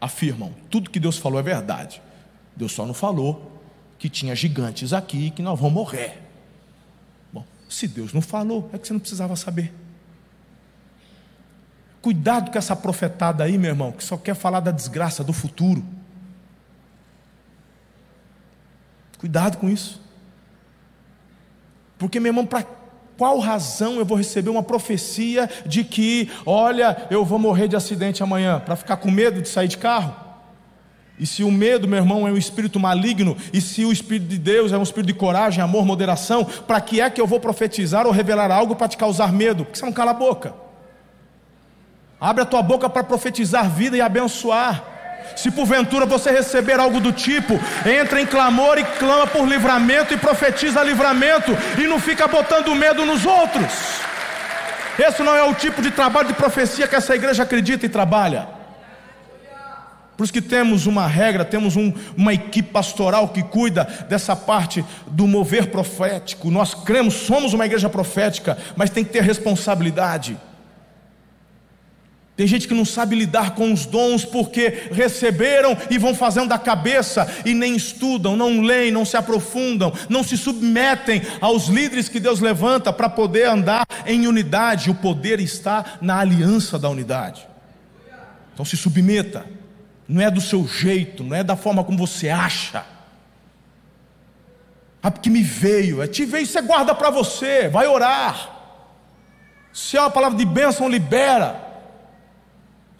afirmam: 0.00 0.54
tudo 0.70 0.90
que 0.90 1.00
Deus 1.00 1.18
falou 1.18 1.38
é 1.38 1.42
verdade. 1.42 2.02
Deus 2.54 2.72
só 2.72 2.84
não 2.84 2.94
falou 2.94 3.50
que 3.98 4.08
tinha 4.08 4.34
gigantes 4.34 4.92
aqui 4.92 5.30
que 5.30 5.42
nós 5.42 5.58
vamos 5.58 5.74
morrer. 5.74 6.20
Bom, 7.32 7.44
se 7.68 7.86
Deus 7.86 8.12
não 8.12 8.20
falou, 8.20 8.68
é 8.72 8.78
que 8.78 8.86
você 8.86 8.92
não 8.92 9.00
precisava 9.00 9.36
saber. 9.36 9.72
Cuidado 12.02 12.50
com 12.50 12.58
essa 12.58 12.74
profetada 12.74 13.44
aí, 13.44 13.56
meu 13.56 13.70
irmão, 13.70 13.92
que 13.92 14.02
só 14.02 14.16
quer 14.16 14.34
falar 14.34 14.60
da 14.60 14.72
desgraça 14.72 15.22
do 15.22 15.32
futuro. 15.32 15.84
Cuidado 19.22 19.56
com 19.56 19.70
isso. 19.70 20.00
Porque, 21.96 22.18
meu 22.18 22.30
irmão, 22.30 22.44
para 22.44 22.66
qual 23.16 23.38
razão 23.38 24.00
eu 24.00 24.04
vou 24.04 24.18
receber 24.18 24.50
uma 24.50 24.64
profecia 24.64 25.48
de 25.64 25.84
que, 25.84 26.28
olha, 26.44 27.06
eu 27.08 27.24
vou 27.24 27.38
morrer 27.38 27.68
de 27.68 27.76
acidente 27.76 28.20
amanhã? 28.20 28.58
Para 28.58 28.74
ficar 28.74 28.96
com 28.96 29.12
medo 29.12 29.40
de 29.40 29.48
sair 29.48 29.68
de 29.68 29.78
carro? 29.78 30.12
E 31.16 31.24
se 31.24 31.44
o 31.44 31.52
medo, 31.52 31.86
meu 31.86 32.00
irmão, 32.00 32.26
é 32.26 32.32
um 32.32 32.36
espírito 32.36 32.80
maligno, 32.80 33.36
e 33.52 33.60
se 33.60 33.84
o 33.84 33.92
espírito 33.92 34.26
de 34.26 34.38
Deus 34.38 34.72
é 34.72 34.76
um 34.76 34.82
espírito 34.82 35.12
de 35.12 35.14
coragem, 35.14 35.62
amor, 35.62 35.86
moderação, 35.86 36.44
para 36.44 36.80
que 36.80 37.00
é 37.00 37.08
que 37.08 37.20
eu 37.20 37.26
vou 37.28 37.38
profetizar 37.38 38.08
ou 38.08 38.12
revelar 38.12 38.50
algo 38.50 38.74
para 38.74 38.88
te 38.88 38.96
causar 38.96 39.32
medo? 39.32 39.64
Porque 39.64 39.78
você 39.78 39.86
não 39.86 39.92
cala 39.92 40.10
a 40.10 40.14
boca. 40.14 40.52
Abre 42.20 42.42
a 42.42 42.46
tua 42.46 42.60
boca 42.60 42.90
para 42.90 43.04
profetizar 43.04 43.70
vida 43.70 43.96
e 43.96 44.00
abençoar. 44.00 44.91
Se 45.36 45.50
porventura 45.50 46.06
você 46.06 46.30
receber 46.30 46.78
algo 46.78 47.00
do 47.00 47.12
tipo, 47.12 47.58
entra 47.86 48.20
em 48.20 48.26
clamor 48.26 48.78
e 48.78 48.84
clama 48.84 49.26
por 49.26 49.46
livramento 49.48 50.14
e 50.14 50.16
profetiza 50.16 50.82
livramento 50.82 51.52
e 51.78 51.86
não 51.86 51.98
fica 51.98 52.26
botando 52.28 52.74
medo 52.74 53.04
nos 53.04 53.24
outros. 53.24 53.72
Esse 54.98 55.22
não 55.22 55.34
é 55.34 55.42
o 55.42 55.54
tipo 55.54 55.80
de 55.80 55.90
trabalho 55.90 56.28
de 56.28 56.34
profecia 56.34 56.86
que 56.86 56.94
essa 56.94 57.14
igreja 57.14 57.42
acredita 57.42 57.86
e 57.86 57.88
trabalha. 57.88 58.46
Por 60.16 60.24
isso 60.24 60.32
que 60.32 60.42
temos 60.42 60.86
uma 60.86 61.06
regra, 61.06 61.44
temos 61.44 61.74
um, 61.74 61.92
uma 62.16 62.34
equipe 62.34 62.70
pastoral 62.70 63.28
que 63.28 63.42
cuida 63.42 63.84
dessa 64.08 64.36
parte 64.36 64.84
do 65.06 65.26
mover 65.26 65.68
profético. 65.68 66.50
Nós 66.50 66.74
cremos, 66.74 67.14
somos 67.14 67.54
uma 67.54 67.64
igreja 67.64 67.88
profética, 67.88 68.58
mas 68.76 68.90
tem 68.90 69.02
que 69.02 69.10
ter 69.10 69.22
responsabilidade. 69.22 70.36
Tem 72.34 72.46
gente 72.46 72.66
que 72.66 72.72
não 72.72 72.84
sabe 72.84 73.14
lidar 73.14 73.54
com 73.54 73.72
os 73.72 73.84
dons 73.84 74.24
porque 74.24 74.88
receberam 74.90 75.76
e 75.90 75.98
vão 75.98 76.14
fazendo 76.14 76.48
da 76.48 76.58
cabeça 76.58 77.30
e 77.44 77.52
nem 77.52 77.76
estudam, 77.76 78.36
não 78.36 78.62
leem, 78.62 78.90
não 78.90 79.04
se 79.04 79.18
aprofundam, 79.18 79.92
não 80.08 80.24
se 80.24 80.38
submetem 80.38 81.20
aos 81.42 81.66
líderes 81.66 82.08
que 82.08 82.18
Deus 82.18 82.40
levanta 82.40 82.90
para 82.90 83.10
poder 83.10 83.48
andar 83.48 83.86
em 84.06 84.26
unidade. 84.26 84.90
O 84.90 84.94
poder 84.94 85.40
está 85.40 85.98
na 86.00 86.20
aliança 86.20 86.78
da 86.78 86.88
unidade. 86.88 87.46
Então 88.54 88.64
se 88.64 88.76
submeta 88.76 89.44
não 90.08 90.20
é 90.20 90.30
do 90.30 90.40
seu 90.40 90.66
jeito, 90.66 91.22
não 91.22 91.36
é 91.36 91.42
da 91.42 91.56
forma 91.56 91.84
como 91.84 91.98
você 91.98 92.28
acha. 92.28 92.84
Ah, 95.02 95.10
porque 95.10 95.30
me 95.30 95.42
veio, 95.42 96.02
é 96.02 96.06
te 96.06 96.24
veio, 96.24 96.46
você 96.46 96.60
guarda 96.60 96.94
para 96.94 97.10
você, 97.10 97.68
vai 97.68 97.86
orar. 97.86 98.50
Se 99.72 99.96
é 99.96 100.00
uma 100.00 100.10
palavra 100.10 100.38
de 100.38 100.44
bênção, 100.44 100.88
libera. 100.88 101.71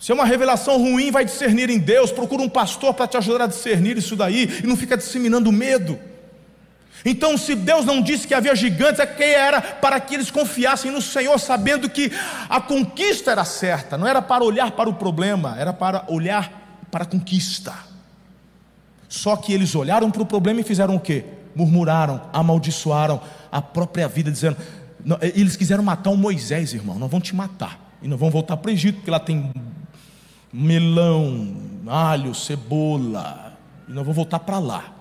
Se 0.03 0.11
é 0.11 0.15
uma 0.17 0.25
revelação 0.25 0.79
ruim, 0.79 1.13
vai 1.13 1.25
discernir 1.25 1.71
em 1.71 1.79
Deus. 1.79 2.11
Procura 2.11 2.43
um 2.43 2.49
pastor 2.49 2.93
para 2.93 3.07
te 3.07 3.17
ajudar 3.17 3.45
a 3.45 3.47
discernir 3.47 3.97
isso 3.97 4.17
daí 4.17 4.59
e 4.65 4.67
não 4.67 4.77
fica 4.77 4.97
disseminando 4.97 5.53
medo. 5.53 5.97
Então, 7.05 7.39
se 7.39 7.55
Deus 7.55 7.85
não 7.85 8.03
disse 8.03 8.27
que 8.27 8.35
havia 8.35 8.53
gigantes, 8.57 8.99
é 8.99 9.07
que 9.07 9.23
era 9.23 9.63
para 9.63 10.01
que 10.01 10.17
eles 10.17 10.29
confiassem 10.29 10.91
no 10.91 11.01
Senhor, 11.01 11.39
sabendo 11.39 11.89
que 11.89 12.11
a 12.49 12.61
conquista 12.61 13.31
era 13.31 13.45
certa, 13.45 13.97
não 13.97 14.05
era 14.05 14.21
para 14.21 14.43
olhar 14.43 14.73
para 14.73 14.91
o 14.91 14.95
problema, 14.95 15.55
era 15.57 15.73
para 15.73 16.05
olhar 16.09 16.81
para 16.91 17.05
a 17.05 17.07
conquista. 17.07 17.73
Só 19.09 19.37
que 19.37 19.53
eles 19.53 19.73
olharam 19.73 20.11
para 20.11 20.23
o 20.23 20.27
problema 20.27 20.63
e 20.63 20.65
fizeram 20.65 20.97
o 20.97 21.01
quê? 21.01 21.25
Murmuraram, 21.55 22.23
amaldiçoaram 22.33 23.21
a 23.53 23.63
própria 23.63 24.09
vida, 24.09 24.33
dizendo: 24.33 24.57
eles 25.21 25.55
quiseram 25.55 25.85
matar 25.85 26.11
o 26.11 26.17
Moisés, 26.17 26.75
irmão, 26.75 26.99
nós 26.99 27.09
vamos 27.09 27.29
te 27.29 27.37
matar. 27.37 27.79
E 28.03 28.09
nós 28.09 28.19
vamos 28.19 28.33
voltar 28.33 28.57
para 28.57 28.69
o 28.69 28.73
Egito, 28.73 28.97
porque 28.97 29.11
lá 29.13 29.21
tem 29.21 29.53
melão, 30.53 31.57
alho, 31.87 32.35
cebola. 32.35 33.57
E 33.89 33.93
nós 33.93 34.05
vamos 34.05 34.17
voltar 34.17 34.41
para 34.41 34.59
lá. 34.59 34.93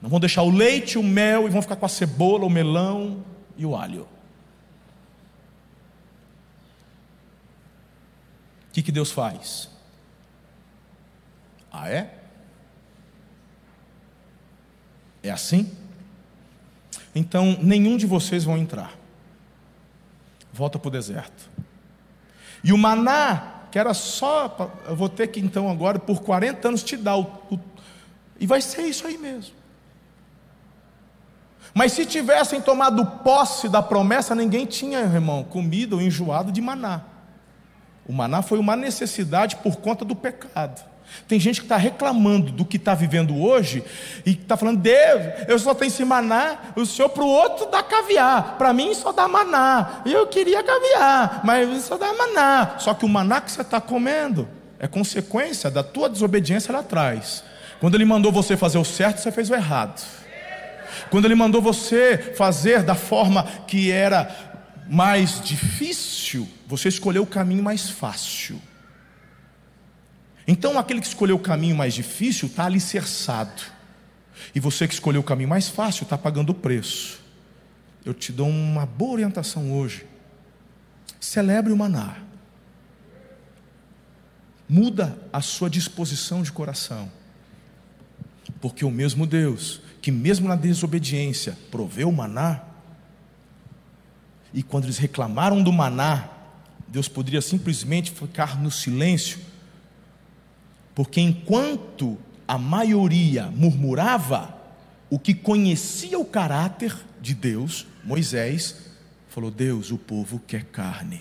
Nós 0.00 0.10
vamos 0.10 0.20
deixar 0.20 0.42
o 0.42 0.50
leite, 0.50 0.98
o 0.98 1.02
mel 1.02 1.46
e 1.46 1.48
vamos 1.48 1.64
ficar 1.64 1.76
com 1.76 1.86
a 1.86 1.88
cebola, 1.88 2.44
o 2.44 2.50
melão 2.50 3.24
e 3.56 3.64
o 3.64 3.76
alho. 3.76 4.02
O 8.68 8.72
que, 8.72 8.82
que 8.82 8.92
Deus 8.92 9.10
faz? 9.10 9.70
Ah, 11.72 11.88
é? 11.88 12.22
É 15.22 15.30
assim? 15.30 15.72
Então, 17.14 17.58
nenhum 17.62 17.96
de 17.96 18.06
vocês 18.06 18.44
vão 18.44 18.58
entrar. 18.58 18.92
volta 20.52 20.78
para 20.78 20.88
o 20.88 20.90
deserto. 20.90 21.50
E 22.62 22.72
o 22.72 22.78
maná, 22.78 23.55
que 23.76 23.80
era 23.80 23.92
só, 23.92 24.72
eu 24.88 24.96
vou 24.96 25.06
ter 25.06 25.26
que 25.26 25.38
então 25.38 25.68
agora 25.70 25.98
por 25.98 26.22
40 26.22 26.66
anos 26.66 26.82
te 26.82 26.96
dar 26.96 27.18
o, 27.18 27.24
o 27.50 27.58
e 28.40 28.46
vai 28.46 28.62
ser 28.62 28.80
isso 28.86 29.06
aí 29.06 29.18
mesmo. 29.18 29.54
Mas 31.74 31.92
se 31.92 32.06
tivessem 32.06 32.58
tomado 32.58 33.04
posse 33.04 33.68
da 33.68 33.82
promessa, 33.82 34.34
ninguém 34.34 34.64
tinha, 34.64 35.00
irmão, 35.00 35.44
comida 35.44 35.94
ou 35.94 36.00
enjoado 36.00 36.50
de 36.50 36.62
maná. 36.62 37.02
O 38.08 38.14
maná 38.14 38.40
foi 38.40 38.58
uma 38.58 38.76
necessidade 38.76 39.56
por 39.56 39.76
conta 39.76 40.06
do 40.06 40.16
pecado. 40.16 40.82
Tem 41.26 41.40
gente 41.40 41.60
que 41.60 41.64
está 41.66 41.76
reclamando 41.76 42.52
do 42.52 42.64
que 42.64 42.76
está 42.76 42.94
vivendo 42.94 43.36
hoje 43.40 43.82
e 44.24 44.30
está 44.30 44.56
falando, 44.56 44.78
Deus, 44.78 45.22
eu 45.48 45.58
só 45.58 45.74
tenho 45.74 45.88
esse 45.88 46.04
maná, 46.04 46.58
o 46.76 46.86
senhor 46.86 47.08
para 47.08 47.22
o 47.22 47.28
outro 47.28 47.66
dá 47.66 47.82
caviar, 47.82 48.56
para 48.58 48.72
mim 48.72 48.94
só 48.94 49.12
dá 49.12 49.26
maná. 49.26 50.02
Eu 50.04 50.26
queria 50.26 50.62
caviar, 50.62 51.40
mas 51.44 51.84
só 51.84 51.96
dá 51.96 52.12
maná. 52.12 52.76
Só 52.78 52.94
que 52.94 53.04
o 53.04 53.08
maná 53.08 53.40
que 53.40 53.50
você 53.50 53.62
está 53.62 53.80
comendo 53.80 54.48
é 54.78 54.86
consequência 54.86 55.70
da 55.70 55.82
tua 55.82 56.08
desobediência 56.08 56.72
lá 56.72 56.80
atrás. 56.80 57.42
Quando 57.80 57.94
ele 57.94 58.04
mandou 58.04 58.30
você 58.30 58.56
fazer 58.56 58.78
o 58.78 58.84
certo, 58.84 59.18
você 59.18 59.32
fez 59.32 59.50
o 59.50 59.54
errado. 59.54 60.02
Quando 61.10 61.24
Ele 61.24 61.34
mandou 61.34 61.60
você 61.60 62.16
fazer 62.36 62.82
da 62.82 62.94
forma 62.94 63.44
que 63.66 63.90
era 63.90 64.54
mais 64.88 65.40
difícil, 65.40 66.48
você 66.66 66.88
escolheu 66.88 67.22
o 67.22 67.26
caminho 67.26 67.62
mais 67.62 67.90
fácil. 67.90 68.60
Então, 70.46 70.78
aquele 70.78 71.00
que 71.00 71.06
escolheu 71.06 71.36
o 71.36 71.40
caminho 71.40 71.76
mais 71.76 71.94
difícil 71.94 72.48
está 72.48 72.66
alicerçado, 72.66 73.62
e 74.54 74.60
você 74.60 74.86
que 74.86 74.94
escolheu 74.94 75.20
o 75.20 75.24
caminho 75.24 75.48
mais 75.48 75.68
fácil 75.68 76.04
está 76.04 76.16
pagando 76.16 76.50
o 76.50 76.54
preço. 76.54 77.20
Eu 78.04 78.14
te 78.14 78.30
dou 78.30 78.48
uma 78.48 78.86
boa 78.86 79.14
orientação 79.14 79.72
hoje. 79.72 80.06
Celebre 81.18 81.72
o 81.72 81.76
maná. 81.76 82.18
Muda 84.68 85.18
a 85.32 85.40
sua 85.40 85.68
disposição 85.68 86.42
de 86.42 86.52
coração. 86.52 87.10
Porque 88.60 88.84
o 88.84 88.90
mesmo 88.90 89.26
Deus 89.26 89.80
que 90.06 90.12
mesmo 90.12 90.46
na 90.46 90.54
desobediência 90.54 91.58
proveu 91.68 92.08
o 92.08 92.12
maná, 92.12 92.60
e 94.54 94.62
quando 94.62 94.84
eles 94.84 94.98
reclamaram 94.98 95.60
do 95.60 95.72
maná, 95.72 96.28
Deus 96.86 97.08
poderia 97.08 97.42
simplesmente 97.42 98.12
ficar 98.12 98.56
no 98.56 98.70
silêncio, 98.70 99.40
porque 100.96 101.20
enquanto 101.20 102.18
a 102.48 102.58
maioria 102.58 103.52
murmurava, 103.54 104.56
o 105.08 105.20
que 105.20 105.32
conhecia 105.32 106.18
o 106.18 106.24
caráter 106.24 106.96
de 107.20 107.34
Deus, 107.34 107.86
Moisés, 108.02 108.76
falou: 109.28 109.52
Deus, 109.52 109.92
o 109.92 109.98
povo 109.98 110.40
quer 110.44 110.64
carne 110.64 111.20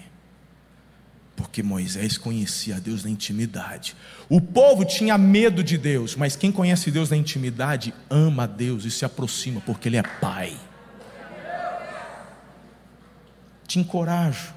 porque 1.35 1.61
Moisés 1.61 2.17
conhecia 2.17 2.79
Deus 2.79 3.03
na 3.03 3.09
intimidade. 3.09 3.95
O 4.29 4.39
povo 4.39 4.85
tinha 4.85 5.17
medo 5.17 5.63
de 5.63 5.77
Deus, 5.77 6.15
mas 6.15 6.35
quem 6.35 6.51
conhece 6.51 6.89
Deus 6.89 7.09
na 7.09 7.17
intimidade 7.17 7.93
ama 8.09 8.47
Deus 8.47 8.85
e 8.85 8.91
se 8.91 9.03
aproxima, 9.03 9.61
porque 9.61 9.89
Ele 9.89 9.97
é 9.97 10.03
Pai. 10.03 10.57
Te 13.67 13.79
encorajo, 13.79 14.53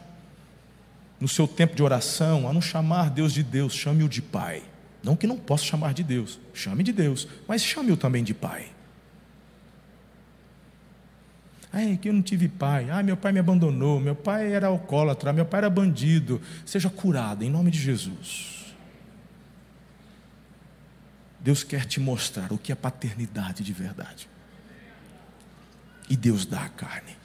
no 1.20 1.26
seu 1.26 1.48
tempo 1.48 1.74
de 1.74 1.82
oração, 1.82 2.48
a 2.48 2.52
não 2.52 2.60
chamar 2.60 3.10
Deus 3.10 3.32
de 3.32 3.42
Deus, 3.42 3.74
chame-o 3.74 4.08
de 4.08 4.22
Pai. 4.22 4.62
Não 5.02 5.16
que 5.16 5.26
não 5.26 5.38
possa 5.38 5.64
chamar 5.64 5.94
de 5.94 6.02
Deus, 6.02 6.38
chame 6.52 6.82
de 6.82 6.92
Deus, 6.92 7.28
mas 7.46 7.62
chame-o 7.62 7.96
também 7.96 8.24
de 8.24 8.34
Pai. 8.34 8.70
Ai, 11.72 11.98
que 12.00 12.08
eu 12.08 12.12
não 12.12 12.22
tive 12.22 12.48
pai. 12.48 12.88
Ah, 12.90 13.02
meu 13.02 13.16
pai 13.16 13.30
me 13.30 13.38
abandonou. 13.38 14.00
Meu 14.00 14.14
pai 14.14 14.52
era 14.52 14.68
alcoólatra. 14.68 15.32
Meu 15.32 15.44
pai 15.44 15.58
era 15.58 15.70
bandido. 15.70 16.40
Seja 16.64 16.88
curado 16.88 17.44
em 17.44 17.50
nome 17.50 17.70
de 17.70 17.78
Jesus. 17.78 18.74
Deus 21.38 21.62
quer 21.62 21.84
te 21.84 22.00
mostrar 22.00 22.52
o 22.52 22.58
que 22.58 22.72
é 22.72 22.74
paternidade 22.74 23.62
de 23.62 23.72
verdade. 23.72 24.28
E 26.08 26.16
Deus 26.16 26.46
dá 26.46 26.64
a 26.64 26.68
carne. 26.68 27.16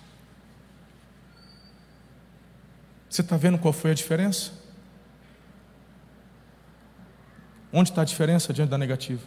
Você 3.09 3.21
está 3.21 3.37
vendo 3.37 3.57
qual 3.57 3.73
foi 3.73 3.91
a 3.91 3.93
diferença? 3.93 4.51
Onde 7.73 7.89
está 7.89 8.03
a 8.03 8.05
diferença 8.05 8.53
diante 8.53 8.69
da 8.69 8.77
negativa? 8.77 9.23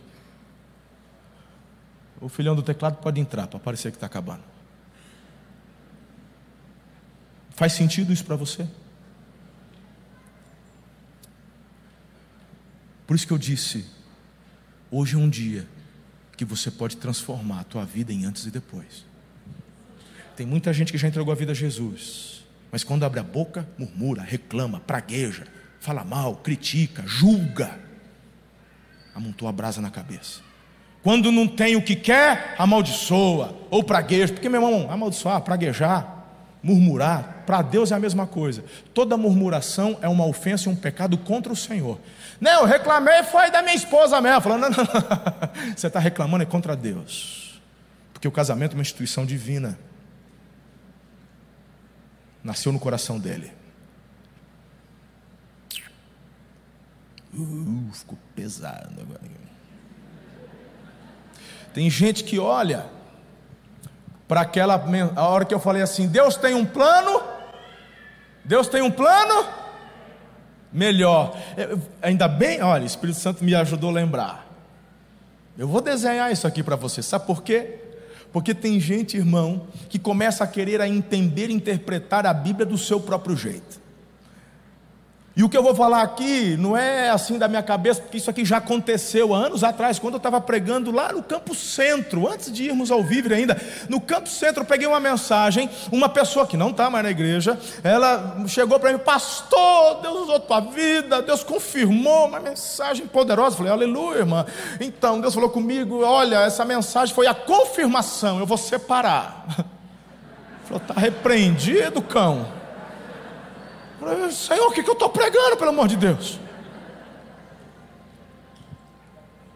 O 2.21 2.29
filhão 2.29 2.55
do 2.55 2.63
teclado 2.63 2.97
pode 2.99 3.21
entrar 3.21 3.49
para 3.49 3.59
parecer 3.59 3.91
que 3.91 3.97
está 3.97 4.07
acabando. 4.07 4.45
Faz 7.51 7.73
sentido 7.73 8.13
isso 8.13 8.25
para 8.25 8.37
você? 8.37 8.67
Por 13.05 13.17
isso 13.17 13.27
que 13.27 13.33
eu 13.33 13.39
disse, 13.39 13.85
hoje 14.91 15.17
é 15.17 15.19
um 15.19 15.29
dia 15.29 15.67
que 16.37 16.45
você 16.45 16.71
pode 16.71 16.97
transformar 16.99 17.61
a 17.61 17.65
tua 17.65 17.85
vida 17.85 18.13
em 18.13 18.25
antes 18.27 18.45
e 18.47 18.51
depois. 18.51 19.05
Tem 20.37 20.47
muita 20.47 20.73
gente 20.73 20.93
que 20.93 20.99
já 20.99 21.09
entregou 21.09 21.33
a 21.33 21.37
vida 21.37 21.53
a 21.53 21.55
Jesus, 21.55 22.45
mas 22.71 22.85
quando 22.85 23.05
abre 23.05 23.19
a 23.19 23.23
boca, 23.23 23.67
murmura, 23.79 24.23
reclama, 24.23 24.81
pragueja, 24.81 25.47
fala 25.81 26.05
mal, 26.05 26.37
critica, 26.37 27.05
julga, 27.07 27.86
amontou 29.17 29.49
a 29.49 29.53
brasa 29.53 29.81
na 29.81 29.91
cabeça. 29.91 30.41
Quando 31.03 31.33
não 31.33 31.49
tem 31.49 31.77
o 31.77 31.83
que 31.83 31.97
quer, 31.97 32.55
amaldiçoa 32.59 33.57
ou 33.71 33.83
pragueja, 33.83 34.33
porque 34.33 34.49
meu 34.49 34.61
irmão, 34.61 34.91
amaldiçoar, 34.91 35.41
praguejar, 35.41 36.17
Murmurar, 36.67 37.45
para 37.47 37.63
Deus 37.63 37.93
é 37.93 37.95
a 37.95 38.01
mesma 38.01 38.27
coisa. 38.27 38.65
Toda 38.93 39.17
murmuração 39.17 39.97
é 40.03 40.09
uma 40.09 40.27
ofensa 40.27 40.69
e 40.69 40.73
um 40.73 40.75
pecado 40.75 41.17
contra 41.17 41.53
o 41.53 41.55
Senhor. 41.55 41.97
Não, 42.41 42.63
eu 42.63 42.65
reclamei 42.65 43.23
foi 43.23 43.53
da 43.53 43.63
minha 43.63 43.77
esposa 43.77 44.21
mesmo. 44.21 44.41
Falando, 44.41 44.63
não, 44.63 44.71
não, 44.71 44.85
não. 44.85 45.73
Você 45.77 45.87
está 45.87 46.01
reclamando 46.01 46.43
é 46.43 46.47
contra 46.47 46.75
Deus. 46.75 47.61
Porque 48.13 48.27
o 48.27 48.33
casamento 48.33 48.73
é 48.73 48.75
uma 48.75 48.83
instituição 48.83 49.25
divina. 49.25 49.79
Nasceu 52.43 52.73
no 52.73 52.81
coração 52.81 53.17
dele. 53.17 53.53
Uh, 57.37 57.93
ficou 57.93 58.19
pesado 58.35 59.01
agora. 59.01 59.21
Tem 61.75 61.91
gente 61.91 62.25
que 62.25 62.39
olha 62.39 62.87
para 64.27 64.41
aquela 64.41 64.83
a 65.15 65.29
hora 65.29 65.45
que 65.45 65.53
eu 65.53 65.61
falei 65.61 65.83
assim: 65.83 66.09
Deus 66.09 66.37
tem 66.37 66.55
um 66.55 66.65
plano, 66.65 67.23
Deus 68.43 68.67
tem 68.69 68.81
um 68.81 68.91
plano 68.91 69.47
melhor. 70.73 71.37
Ainda 72.01 72.27
bem, 72.27 72.63
olha, 72.63 72.85
o 72.85 72.87
Espírito 72.87 73.19
Santo 73.19 73.45
me 73.45 73.55
ajudou 73.55 73.91
a 73.91 73.93
lembrar. 73.93 74.47
Eu 75.59 75.69
vou 75.69 75.83
desenhar 75.83 76.33
isso 76.33 76.47
aqui 76.47 76.63
para 76.63 76.77
você, 76.77 77.03
sabe 77.03 77.27
por 77.27 77.43
quê? 77.43 77.81
Porque 78.33 78.55
tem 78.55 78.81
gente, 78.81 79.17
irmão, 79.17 79.67
que 79.89 79.99
começa 79.99 80.45
a 80.45 80.47
querer 80.47 80.81
a 80.81 80.89
entender 80.89 81.51
interpretar 81.51 82.27
a 82.27 82.35
Bíblia 82.35 82.67
do 82.67 82.77
seu 82.77 83.01
próprio 83.01 83.37
jeito. 83.37 83.81
E 85.37 85.45
o 85.45 85.51
que 85.51 85.57
eu 85.57 85.63
vou 85.63 85.75
falar 85.75 86.01
aqui 86.01 86.57
não 86.57 86.75
é 86.75 87.11
assim 87.11 87.37
da 87.37 87.47
minha 87.47 87.63
cabeça, 87.63 88.01
porque 88.01 88.17
isso 88.17 88.31
aqui 88.31 88.43
já 88.43 88.57
aconteceu 88.57 89.35
anos 89.35 89.63
atrás, 89.63 89.99
quando 89.99 90.15
eu 90.15 90.17
estava 90.17 90.41
pregando 90.41 90.91
lá 90.91 91.13
no 91.13 91.23
Campo 91.23 91.55
Centro, 91.55 92.27
antes 92.27 92.51
de 92.51 92.65
irmos 92.65 92.91
ao 92.91 93.03
Viver 93.03 93.35
ainda. 93.35 93.61
No 93.87 94.01
Campo 94.01 94.31
Centro 94.31 94.63
eu 94.63 94.67
peguei 94.67 94.89
uma 94.89 94.99
mensagem, 94.99 95.69
uma 95.93 96.09
pessoa 96.09 96.47
que 96.47 96.57
não 96.57 96.71
está 96.71 96.89
mais 96.89 97.05
na 97.05 97.11
igreja, 97.11 97.59
ela 97.85 98.43
chegou 98.49 98.81
para 98.81 98.91
mim, 98.91 98.99
pastor, 98.99 100.01
Deus 100.01 100.23
usou 100.23 100.41
tua 100.41 100.61
vida, 100.61 101.21
Deus 101.21 101.45
confirmou 101.45 102.29
uma 102.29 102.41
mensagem 102.41 103.07
poderosa. 103.07 103.57
Eu 103.57 103.59
falei, 103.59 103.73
aleluia, 103.73 104.21
irmã. 104.21 104.47
Então, 104.81 105.21
Deus 105.21 105.35
falou 105.35 105.51
comigo, 105.51 106.03
olha, 106.03 106.37
essa 106.37 106.65
mensagem 106.65 107.15
foi 107.15 107.27
a 107.27 107.35
confirmação, 107.35 108.39
eu 108.39 108.47
vou 108.47 108.57
separar. 108.57 109.45
Falou, 110.65 110.83
está 110.83 110.95
repreendido, 110.99 112.03
cão. 112.03 112.66
Senhor, 114.31 114.69
o 114.69 114.73
que, 114.73 114.83
que 114.83 114.91
eu 114.91 114.95
estou 114.95 115.09
pregando, 115.09 115.57
pelo 115.57 115.71
amor 115.71 115.89
de 115.89 115.97
Deus? 115.97 116.39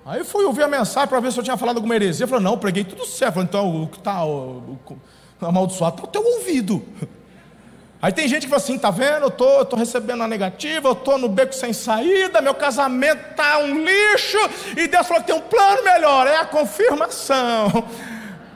Aí 0.04 0.24
fui 0.24 0.44
ouvir 0.44 0.64
a 0.64 0.68
mensagem 0.68 1.08
para 1.08 1.20
ver 1.20 1.30
se 1.30 1.38
eu 1.38 1.44
tinha 1.44 1.56
falado 1.56 1.76
alguma 1.76 1.94
heresia. 1.94 2.26
Falei, 2.26 2.42
não, 2.42 2.58
preguei 2.58 2.82
tudo 2.82 3.06
certo. 3.06 3.34
Falei, 3.34 3.48
então 3.48 3.82
o 3.84 3.86
que 3.86 3.98
está 3.98 4.22
amaldiçoado 5.40 5.96
está 5.96 6.04
o 6.04 6.10
teu 6.10 6.24
ouvido. 6.24 6.82
Aí 8.02 8.10
tem 8.12 8.26
gente 8.26 8.44
que 8.44 8.48
fala 8.48 8.62
assim, 8.62 8.78
tá 8.78 8.90
vendo? 8.90 9.24
Eu 9.24 9.30
tô, 9.30 9.58
eu 9.58 9.64
tô 9.64 9.76
recebendo 9.76 10.22
a 10.22 10.26
negativa, 10.26 10.88
eu 10.88 10.94
tô 10.94 11.18
no 11.18 11.28
beco 11.28 11.54
sem 11.54 11.72
saída, 11.72 12.40
meu 12.40 12.54
casamento 12.54 13.34
tá 13.36 13.58
um 13.58 13.84
lixo, 13.84 14.38
e 14.74 14.88
Deus 14.88 15.06
falou 15.06 15.22
que 15.22 15.26
tem 15.26 15.36
um 15.36 15.42
plano 15.42 15.84
melhor, 15.84 16.26
é 16.26 16.36
a 16.36 16.46
confirmação. 16.46 17.86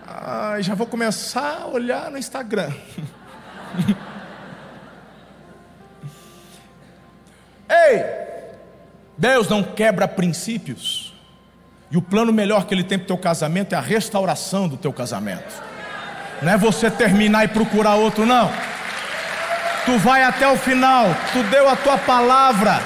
Ai, 0.06 0.62
já 0.62 0.74
vou 0.74 0.86
começar 0.86 1.60
a 1.62 1.66
olhar 1.66 2.10
no 2.10 2.16
Instagram. 2.16 2.72
Deus 9.16 9.48
não 9.48 9.62
quebra 9.62 10.08
princípios. 10.08 11.12
E 11.90 11.96
o 11.96 12.02
plano 12.02 12.32
melhor 12.32 12.66
que 12.66 12.74
Ele 12.74 12.82
tem 12.82 12.98
para 12.98 13.04
o 13.04 13.08
teu 13.08 13.18
casamento 13.18 13.74
é 13.74 13.78
a 13.78 13.80
restauração 13.80 14.66
do 14.66 14.76
teu 14.76 14.92
casamento. 14.92 15.62
Não 16.42 16.52
é 16.52 16.56
você 16.56 16.90
terminar 16.90 17.44
e 17.44 17.48
procurar 17.48 17.94
outro, 17.94 18.26
não. 18.26 18.50
Tu 19.84 19.98
vai 19.98 20.22
até 20.22 20.48
o 20.48 20.56
final, 20.56 21.06
tu 21.32 21.42
deu 21.44 21.68
a 21.68 21.76
tua 21.76 21.98
palavra 21.98 22.80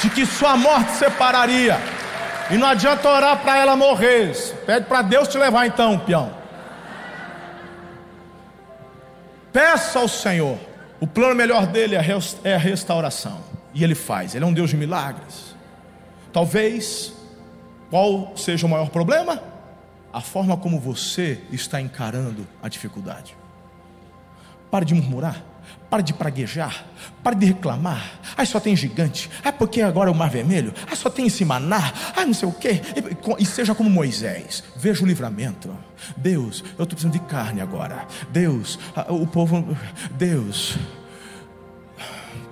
de 0.00 0.10
que 0.10 0.24
sua 0.26 0.56
morte 0.56 0.92
separaria. 0.92 1.78
E 2.50 2.56
não 2.56 2.68
adianta 2.68 3.08
orar 3.08 3.38
para 3.38 3.56
ela 3.56 3.74
morrer. 3.74 4.32
Pede 4.66 4.86
para 4.86 5.02
Deus 5.02 5.28
te 5.28 5.38
levar 5.38 5.66
então, 5.66 5.98
peão. 5.98 6.32
Peça 9.52 9.98
ao 9.98 10.08
Senhor. 10.08 10.58
O 11.00 11.06
plano 11.06 11.34
melhor 11.34 11.66
dele 11.66 11.96
é, 11.96 12.04
é 12.44 12.54
a 12.54 12.58
restauração. 12.58 13.40
E 13.74 13.82
ele 13.82 13.94
faz. 13.94 14.34
Ele 14.34 14.44
é 14.44 14.46
um 14.46 14.52
Deus 14.52 14.70
de 14.70 14.76
milagres. 14.76 15.51
Talvez, 16.32 17.12
qual 17.90 18.32
seja 18.36 18.66
o 18.66 18.70
maior 18.70 18.88
problema? 18.90 19.42
A 20.12 20.20
forma 20.20 20.56
como 20.56 20.80
você 20.80 21.40
está 21.50 21.80
encarando 21.80 22.46
a 22.62 22.68
dificuldade. 22.68 23.36
Pare 24.70 24.84
de 24.84 24.94
murmurar. 24.94 25.44
Pare 25.88 26.02
de 26.02 26.14
praguejar, 26.14 26.86
pare 27.22 27.36
de 27.36 27.46
reclamar. 27.46 28.18
Ah, 28.36 28.44
só 28.46 28.58
tem 28.58 28.74
gigante. 28.74 29.30
Ah, 29.44 29.52
porque 29.52 29.82
agora 29.82 30.08
é 30.08 30.12
o 30.12 30.16
mar 30.16 30.30
vermelho. 30.30 30.72
Ah, 30.90 30.96
só 30.96 31.10
tem 31.10 31.26
esse 31.26 31.44
maná. 31.44 31.92
Ah, 32.16 32.24
não 32.24 32.32
sei 32.32 32.48
o 32.48 32.52
quê. 32.52 32.80
E, 33.38 33.42
e 33.42 33.46
seja 33.46 33.74
como 33.74 33.90
Moisés. 33.90 34.64
Veja 34.74 35.04
o 35.04 35.06
livramento. 35.06 35.74
Deus, 36.16 36.64
eu 36.78 36.84
estou 36.84 36.86
precisando 36.88 37.12
de 37.12 37.20
carne 37.20 37.60
agora. 37.60 38.06
Deus, 38.30 38.78
o 39.08 39.26
povo. 39.26 39.76
Deus. 40.12 40.78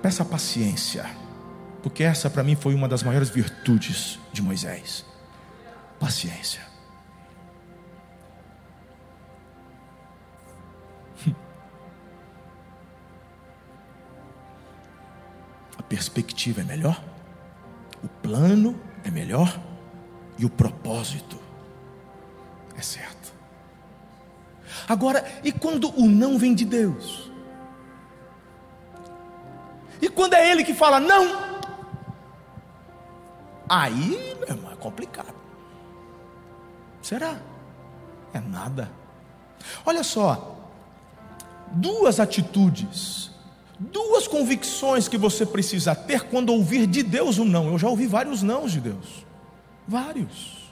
Peça 0.03 0.23
paciência. 0.23 1.05
Porque 1.81 2.03
essa 2.03 2.29
para 2.29 2.43
mim 2.43 2.55
foi 2.55 2.75
uma 2.75 2.87
das 2.87 3.01
maiores 3.03 3.29
virtudes 3.29 4.19
de 4.31 4.41
Moisés. 4.41 5.05
Paciência. 5.99 6.61
perspectiva 15.89 16.61
é 16.61 16.63
melhor, 16.63 17.03
o 18.01 18.07
plano 18.07 18.79
é 19.03 19.11
melhor 19.11 19.59
e 20.37 20.45
o 20.45 20.49
propósito 20.49 21.37
é 22.77 22.81
certo. 22.81 23.33
Agora, 24.87 25.23
e 25.43 25.51
quando 25.51 25.89
o 25.99 26.07
não 26.07 26.37
vem 26.37 26.55
de 26.55 26.65
Deus? 26.65 27.29
E 30.01 30.09
quando 30.09 30.33
é 30.33 30.49
Ele 30.49 30.63
que 30.63 30.73
fala 30.73 30.99
não? 30.99 31.60
Aí, 33.73 34.35
meu 34.39 34.49
irmão, 34.49 34.71
é 34.71 34.75
complicado. 34.75 35.33
Será? 37.01 37.37
É 38.33 38.39
nada. 38.39 38.91
Olha 39.85 40.03
só, 40.03 40.57
duas 41.71 42.19
atitudes 42.19 43.31
duas 43.89 44.27
convicções 44.27 45.07
que 45.07 45.17
você 45.17 45.45
precisa 45.45 45.95
ter 45.95 46.23
quando 46.23 46.53
ouvir 46.53 46.85
de 46.85 47.01
Deus 47.01 47.39
um 47.39 47.45
não. 47.45 47.67
Eu 47.67 47.79
já 47.79 47.89
ouvi 47.89 48.05
vários 48.05 48.43
nãos 48.43 48.71
de 48.71 48.79
Deus. 48.79 49.25
Vários. 49.87 50.69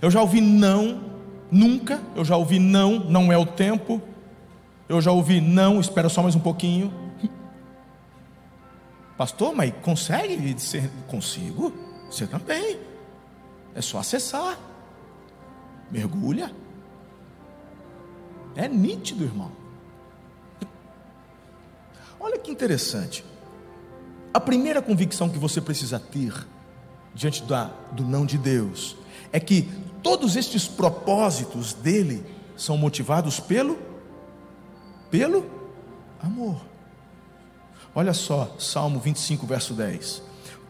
Eu 0.00 0.10
já 0.10 0.20
ouvi 0.22 0.40
não, 0.40 1.02
nunca. 1.50 2.00
Eu 2.16 2.24
já 2.24 2.36
ouvi 2.36 2.58
não, 2.58 2.98
não 3.00 3.30
é 3.30 3.36
o 3.36 3.44
tempo. 3.44 4.00
Eu 4.88 5.00
já 5.00 5.10
ouvi 5.12 5.40
não, 5.40 5.78
espera 5.80 6.08
só 6.08 6.22
mais 6.22 6.34
um 6.34 6.40
pouquinho. 6.40 6.92
Pastor, 9.16 9.54
mas 9.54 9.72
consegue 9.82 10.54
dizer 10.54 10.90
consigo? 11.08 11.72
Você 12.10 12.26
também. 12.26 12.78
É 13.74 13.80
só 13.80 13.98
acessar. 13.98 14.58
Mergulha. 15.90 16.52
É 18.56 18.68
nítido, 18.68 19.24
irmão. 19.24 19.52
Olha 22.18 22.38
que 22.38 22.50
interessante. 22.50 23.24
A 24.32 24.40
primeira 24.40 24.80
convicção 24.82 25.28
que 25.28 25.38
você 25.38 25.60
precisa 25.60 26.00
ter 26.00 26.32
diante 27.14 27.42
da, 27.44 27.66
do 27.92 28.04
não 28.04 28.26
de 28.26 28.36
Deus 28.36 28.96
é 29.32 29.38
que 29.38 29.70
todos 30.02 30.34
estes 30.36 30.66
propósitos 30.66 31.72
dele 31.72 32.24
são 32.56 32.76
motivados 32.76 33.38
pelo 33.38 33.78
pelo 35.10 35.48
amor. 36.20 36.73
Olha 37.94 38.12
só, 38.12 38.56
Salmo 38.58 38.98
25, 38.98 39.46
verso 39.46 39.72
10. 39.72 40.22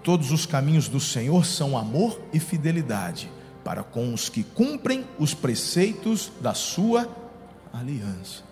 Todos 0.03 0.31
os 0.31 0.45
caminhos 0.45 0.89
do 0.89 1.01
Senhor 1.01 1.47
são 1.47 1.79
amor 1.79 2.21
e 2.33 2.39
fidelidade 2.39 3.31
para 3.65 3.83
com 3.83 4.13
os 4.13 4.29
que 4.29 4.45
cumprem 4.45 5.07
os 5.19 5.33
preceitos 5.33 6.31
da 6.41 6.53
sua 6.53 7.09
aliança. 7.73 8.43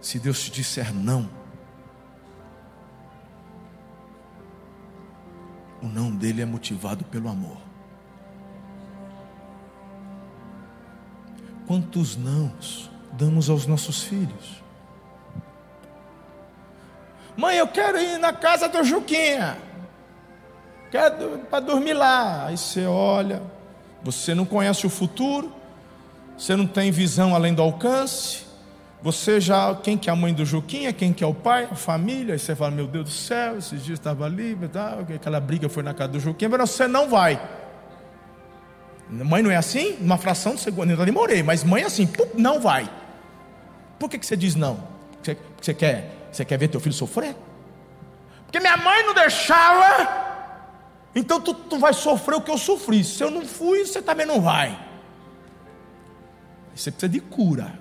Se 0.00 0.18
Deus 0.18 0.44
te 0.44 0.50
disser 0.50 0.94
não, 0.94 1.28
o 5.82 5.86
não 5.86 6.14
dele 6.14 6.40
é 6.40 6.46
motivado 6.46 7.04
pelo 7.04 7.28
amor. 7.28 7.65
Quantos 11.66 12.16
nãos 12.16 12.90
damos 13.12 13.50
aos 13.50 13.66
nossos 13.66 14.02
filhos? 14.02 14.62
Mãe, 17.36 17.58
eu 17.58 17.66
quero 17.68 18.00
ir 18.00 18.18
na 18.18 18.32
casa 18.32 18.68
do 18.68 18.82
Juquinha. 18.84 19.58
Quero 20.90 21.38
para 21.50 21.60
dormir 21.60 21.92
lá. 21.92 22.46
Aí 22.46 22.56
você 22.56 22.86
olha, 22.86 23.42
você 24.02 24.34
não 24.34 24.44
conhece 24.44 24.86
o 24.86 24.90
futuro, 24.90 25.52
você 26.38 26.54
não 26.54 26.66
tem 26.66 26.90
visão 26.90 27.34
além 27.34 27.52
do 27.52 27.60
alcance, 27.60 28.46
você 29.02 29.40
já, 29.40 29.74
quem 29.74 29.98
que 29.98 30.08
é 30.08 30.12
a 30.12 30.16
mãe 30.16 30.32
do 30.32 30.44
Juquinha, 30.44 30.92
quem 30.92 31.12
que 31.12 31.22
é 31.22 31.26
o 31.26 31.34
pai, 31.34 31.68
a 31.70 31.74
família, 31.74 32.34
aí 32.34 32.38
você 32.38 32.56
fala, 32.56 32.70
meu 32.70 32.86
Deus 32.86 33.04
do 33.04 33.10
céu, 33.10 33.58
esses 33.58 33.84
dias 33.84 33.98
estava 33.98 34.24
ali, 34.24 34.56
tá, 34.72 34.98
aquela 35.14 35.40
briga 35.40 35.68
foi 35.68 35.82
na 35.82 35.92
casa 35.92 36.12
do 36.12 36.20
Juquinha, 36.20 36.48
mas 36.48 36.70
você 36.70 36.88
não 36.88 37.08
vai. 37.08 37.40
Mãe 39.08 39.42
não 39.42 39.50
é 39.50 39.56
assim? 39.56 39.96
Uma 40.00 40.18
fração 40.18 40.54
de 40.54 40.60
segundo, 40.60 40.90
eu 40.90 41.04
demorei, 41.04 41.42
mas 41.42 41.62
mãe 41.62 41.82
é 41.82 41.86
assim, 41.86 42.08
não 42.34 42.60
vai. 42.60 42.90
Por 43.98 44.10
que, 44.10 44.18
que 44.18 44.26
você 44.26 44.36
diz 44.36 44.54
não? 44.54 44.82
Você, 45.22 45.36
você, 45.60 45.74
quer, 45.74 46.28
você 46.32 46.44
quer 46.44 46.58
ver 46.58 46.68
teu 46.68 46.80
filho 46.80 46.94
sofrer? 46.94 47.36
Porque 48.44 48.58
minha 48.58 48.76
mãe 48.76 49.04
não 49.04 49.14
deixava, 49.14 50.26
então 51.14 51.40
tu, 51.40 51.54
tu 51.54 51.78
vai 51.78 51.92
sofrer 51.92 52.36
o 52.36 52.40
que 52.40 52.50
eu 52.50 52.58
sofri. 52.58 53.04
Se 53.04 53.22
eu 53.22 53.30
não 53.30 53.46
fui, 53.46 53.84
você 53.84 54.02
também 54.02 54.26
não 54.26 54.40
vai. 54.40 54.78
Você 56.74 56.90
precisa 56.90 57.08
de 57.08 57.20
cura. 57.20 57.78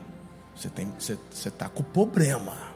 Você 0.55 0.69
tem, 0.69 0.91
você 0.97 1.17
está 1.49 1.67
com 1.67 1.83
problema. 1.83 2.74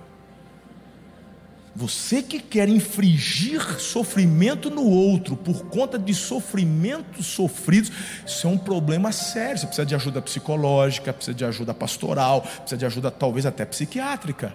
Você 1.79 2.21
que 2.21 2.41
quer 2.41 2.67
infligir 2.67 3.79
sofrimento 3.79 4.69
no 4.69 4.83
outro 4.83 5.37
por 5.37 5.63
conta 5.67 5.97
de 5.97 6.13
sofrimentos 6.13 7.25
sofridos, 7.27 7.89
isso 8.27 8.45
é 8.45 8.49
um 8.49 8.57
problema 8.57 9.13
sério. 9.13 9.57
Você 9.57 9.65
precisa 9.65 9.85
de 9.85 9.95
ajuda 9.95 10.21
psicológica, 10.21 11.13
precisa 11.13 11.33
de 11.33 11.45
ajuda 11.45 11.73
pastoral, 11.73 12.41
precisa 12.41 12.75
de 12.75 12.85
ajuda 12.85 13.09
talvez 13.09 13.45
até 13.45 13.63
psiquiátrica. 13.63 14.53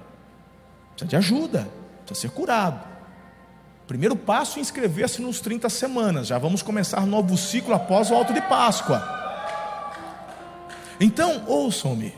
Precisa 0.90 1.08
de 1.08 1.16
ajuda, 1.16 1.66
precisa 2.04 2.28
ser 2.28 2.34
curado. 2.34 2.86
Primeiro 3.86 4.16
passo 4.16 4.58
é 4.58 4.60
inscrever-se 4.60 5.22
nos 5.22 5.40
30 5.40 5.70
semanas. 5.70 6.26
Já 6.26 6.36
vamos 6.36 6.60
começar 6.60 7.06
novo 7.06 7.38
ciclo 7.38 7.72
após 7.72 8.10
o 8.10 8.14
alto 8.14 8.34
de 8.34 8.42
Páscoa. 8.42 9.02
Então, 11.00 11.42
ouçam-me. 11.46 12.12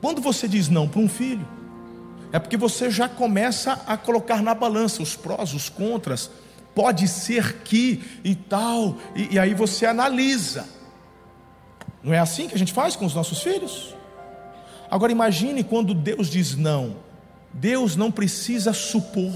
Quando 0.00 0.20
você 0.20 0.46
diz 0.46 0.68
não 0.68 0.86
para 0.86 1.00
um 1.00 1.08
filho, 1.08 1.57
é 2.32 2.38
porque 2.38 2.56
você 2.56 2.90
já 2.90 3.08
começa 3.08 3.80
a 3.86 3.96
colocar 3.96 4.42
na 4.42 4.54
balança 4.54 5.02
os 5.02 5.16
prós, 5.16 5.54
os 5.54 5.68
contras. 5.68 6.30
Pode 6.74 7.08
ser 7.08 7.62
que 7.64 8.20
e 8.22 8.34
tal, 8.34 8.96
e, 9.14 9.34
e 9.34 9.38
aí 9.38 9.54
você 9.54 9.86
analisa. 9.86 10.68
Não 12.02 12.12
é 12.12 12.18
assim 12.18 12.48
que 12.48 12.54
a 12.54 12.58
gente 12.58 12.72
faz 12.72 12.94
com 12.94 13.06
os 13.06 13.14
nossos 13.14 13.42
filhos? 13.42 13.94
Agora 14.90 15.10
imagine 15.10 15.64
quando 15.64 15.94
Deus 15.94 16.28
diz 16.28 16.54
não. 16.54 16.96
Deus 17.52 17.96
não 17.96 18.10
precisa 18.10 18.72
supor. 18.72 19.32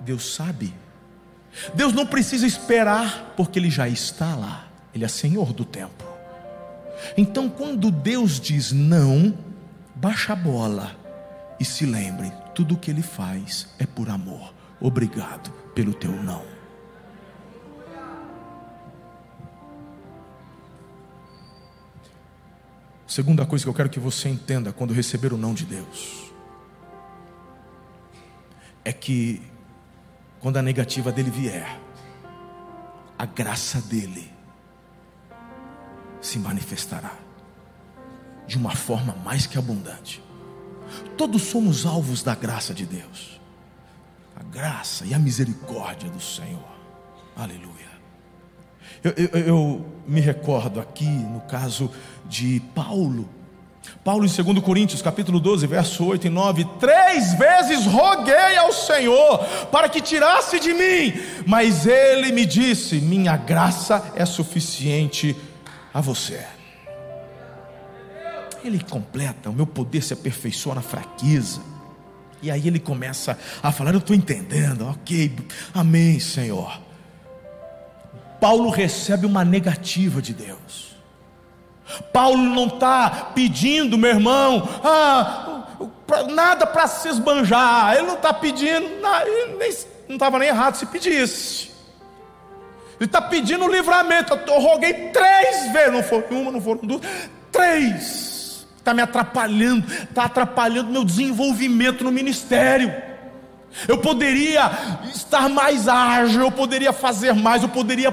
Deus 0.00 0.34
sabe. 0.34 0.74
Deus 1.74 1.92
não 1.92 2.06
precisa 2.06 2.46
esperar, 2.46 3.34
porque 3.36 3.58
Ele 3.58 3.70
já 3.70 3.88
está 3.88 4.34
lá. 4.34 4.66
Ele 4.94 5.04
é 5.04 5.08
Senhor 5.08 5.52
do 5.52 5.64
tempo. 5.64 6.04
Então, 7.16 7.48
quando 7.48 7.90
Deus 7.90 8.40
diz 8.40 8.72
não, 8.72 9.36
baixa 9.94 10.32
a 10.32 10.36
bola 10.36 11.01
e 11.58 11.64
se 11.64 11.86
lembre: 11.86 12.32
tudo 12.54 12.74
o 12.74 12.78
que 12.78 12.90
Ele 12.90 13.02
faz 13.02 13.68
é 13.78 13.86
por 13.86 14.08
amor. 14.08 14.52
Obrigado 14.80 15.50
pelo 15.74 15.94
teu 15.94 16.12
não. 16.12 16.44
Segunda 23.06 23.44
coisa 23.44 23.64
que 23.64 23.68
eu 23.68 23.74
quero 23.74 23.90
que 23.90 24.00
você 24.00 24.28
entenda 24.28 24.72
quando 24.72 24.94
receber 24.94 25.32
o 25.34 25.36
não 25.36 25.52
de 25.52 25.66
Deus 25.66 26.32
é 28.84 28.92
que 28.92 29.42
quando 30.40 30.56
a 30.56 30.62
negativa 30.62 31.12
dele 31.12 31.30
vier, 31.30 31.78
a 33.18 33.26
graça 33.26 33.80
dele 33.82 34.32
se 36.20 36.38
manifestará. 36.38 37.12
de 38.46 38.58
uma 38.58 38.74
forma 38.74 39.14
mais 39.24 39.46
que 39.46 39.56
abundante. 39.56 40.22
Todos 41.16 41.42
somos 41.42 41.86
alvos 41.86 42.22
da 42.22 42.34
graça 42.34 42.72
de 42.74 42.86
Deus, 42.86 43.40
a 44.36 44.42
graça 44.42 45.04
e 45.04 45.14
a 45.14 45.18
misericórdia 45.18 46.10
do 46.10 46.20
Senhor. 46.20 46.72
Aleluia. 47.36 47.92
Eu, 49.02 49.12
eu, 49.16 49.46
eu 49.46 49.86
me 50.06 50.20
recordo 50.20 50.80
aqui 50.80 51.08
no 51.08 51.40
caso 51.40 51.90
de 52.24 52.60
Paulo. 52.74 53.28
Paulo 54.04 54.24
em 54.24 54.28
2 54.28 54.58
Coríntios, 54.60 55.02
capítulo 55.02 55.40
12, 55.40 55.66
verso 55.66 56.04
8 56.04 56.28
e 56.28 56.30
9: 56.30 56.64
Três 56.78 57.34
vezes 57.34 57.84
roguei 57.84 58.56
ao 58.56 58.72
Senhor 58.72 59.38
para 59.70 59.88
que 59.88 60.00
tirasse 60.00 60.60
de 60.60 60.72
mim, 60.72 61.14
mas 61.46 61.86
ele 61.86 62.30
me 62.32 62.46
disse: 62.46 63.00
Minha 63.00 63.36
graça 63.36 64.12
é 64.14 64.24
suficiente 64.24 65.36
a 65.92 66.00
você. 66.00 66.44
Ele 68.64 68.80
completa, 68.80 69.50
o 69.50 69.52
meu 69.52 69.66
poder 69.66 70.02
se 70.02 70.12
aperfeiçoa 70.12 70.76
na 70.76 70.82
fraqueza. 70.82 71.60
E 72.42 72.50
aí 72.50 72.66
ele 72.66 72.78
começa 72.78 73.38
a 73.62 73.70
falar: 73.70 73.92
Eu 73.92 73.98
estou 73.98 74.14
entendendo, 74.14 74.88
ok, 74.88 75.34
amém, 75.74 76.18
Senhor. 76.18 76.80
Paulo 78.40 78.70
recebe 78.70 79.24
uma 79.24 79.44
negativa 79.44 80.20
de 80.20 80.34
Deus. 80.34 80.96
Paulo 82.12 82.38
não 82.38 82.66
está 82.66 83.30
pedindo, 83.34 83.98
meu 83.98 84.10
irmão, 84.10 84.68
ah, 84.82 85.64
nada 86.30 86.66
para 86.66 86.86
se 86.86 87.08
esbanjar. 87.08 87.94
Ele 87.94 88.06
não 88.06 88.14
está 88.14 88.32
pedindo, 88.32 88.88
não 90.08 90.16
estava 90.16 90.38
nem 90.38 90.48
errado 90.48 90.74
se 90.74 90.86
pedisse. 90.86 91.70
Ele 92.98 93.08
está 93.08 93.20
pedindo 93.20 93.66
livramento. 93.68 94.34
Eu 94.34 94.60
roguei 94.60 94.92
três 95.10 95.72
vezes, 95.72 95.92
não 95.92 96.02
foi 96.02 96.24
uma, 96.30 96.50
não 96.50 96.60
foram 96.60 96.80
duas, 96.82 97.02
três. 97.50 98.31
Está 98.82 98.92
me 98.92 99.00
atrapalhando, 99.00 99.86
está 99.86 100.24
atrapalhando 100.24 100.90
meu 100.90 101.04
desenvolvimento 101.04 102.02
no 102.02 102.10
ministério. 102.10 102.92
Eu 103.86 103.98
poderia 103.98 104.68
estar 105.14 105.48
mais 105.48 105.86
ágil, 105.86 106.40
eu 106.40 106.50
poderia 106.50 106.92
fazer 106.92 107.32
mais, 107.32 107.62
eu 107.62 107.68
poderia. 107.68 108.12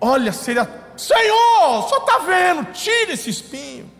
Olha, 0.00 0.30
seria. 0.30 0.70
Senhor, 0.96 1.88
só 1.88 1.96
está 1.98 2.18
vendo, 2.18 2.66
tira 2.72 3.12
esse 3.12 3.28
espinho, 3.28 3.90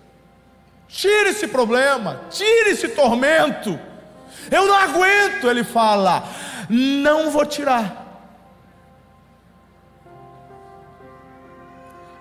tira 0.87 1.31
esse 1.31 1.49
problema, 1.49 2.21
tira 2.31 2.71
esse 2.71 2.87
tormento. 2.91 3.77
Eu 4.49 4.67
não 4.67 4.77
aguento, 4.77 5.51
ele 5.51 5.65
fala, 5.65 6.29
não 6.69 7.29
vou 7.33 7.45
tirar. 7.45 8.07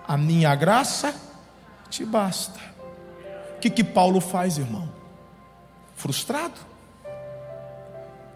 A 0.08 0.18
minha 0.18 0.56
graça 0.56 1.14
te 1.92 2.04
basta. 2.04 2.67
O 3.58 3.60
que, 3.60 3.72
que 3.72 3.84
Paulo 3.84 4.22
faz, 4.22 4.60
irmão? 4.60 4.88
Frustrado? 5.96 6.60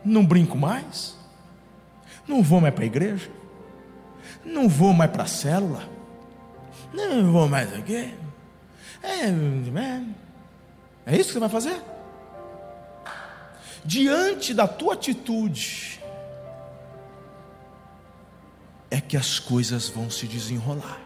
Não 0.04 0.26
brinco 0.26 0.58
mais. 0.58 1.16
Não 2.28 2.42
vou 2.42 2.60
mais 2.60 2.74
para 2.74 2.84
a 2.84 2.88
igreja. 2.88 3.30
Não 4.44 4.68
vou 4.68 4.94
mais 4.94 5.12
para 5.12 5.24
a 5.24 5.28
célula. 5.28 5.88
Não 6.92 7.32
vou 7.32 7.48
mais 7.48 7.72
aqui. 7.72 8.16
É, 9.04 9.28
é, 9.28 10.04
é 11.06 11.16
isso 11.16 11.28
que 11.28 11.34
você 11.34 11.40
vai 11.40 11.50
fazer? 11.50 11.80
Diante 13.86 14.56
da 14.56 14.68
tua 14.68 14.94
atitude, 14.94 16.02
é 18.90 19.00
que 19.00 19.16
as 19.16 19.40
coisas 19.40 19.88
vão 19.88 20.10
se 20.10 20.28
desenrolar. 20.28 21.00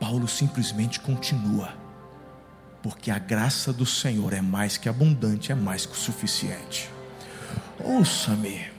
Paulo 0.00 0.26
simplesmente 0.26 0.98
continua, 1.00 1.72
porque 2.84 3.10
a 3.10 3.18
graça 3.18 3.72
do 3.72 3.86
Senhor 3.86 4.34
é 4.34 4.42
mais 4.42 4.76
que 4.76 4.90
abundante, 4.90 5.50
é 5.50 5.54
mais 5.54 5.86
que 5.86 5.92
o 5.92 5.96
suficiente. 5.96 6.90
Ouça-me, 7.82 8.70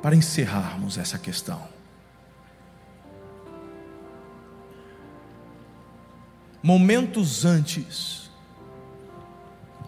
para 0.00 0.14
encerrarmos 0.14 0.98
essa 0.98 1.18
questão. 1.18 1.66
Momentos 6.62 7.44
antes 7.44 8.30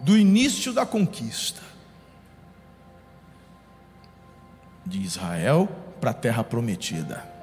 do 0.00 0.18
início 0.18 0.72
da 0.72 0.84
conquista 0.84 1.62
de 4.84 5.00
Israel 5.00 5.68
para 6.00 6.10
a 6.10 6.14
terra 6.14 6.42
prometida. 6.42 7.37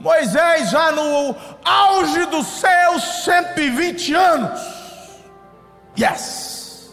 Moisés, 0.00 0.70
já 0.70 0.92
no 0.92 1.34
auge 1.64 2.26
dos 2.26 2.46
seus 2.46 3.24
120 3.24 4.14
anos, 4.14 4.60
yes, 5.98 6.90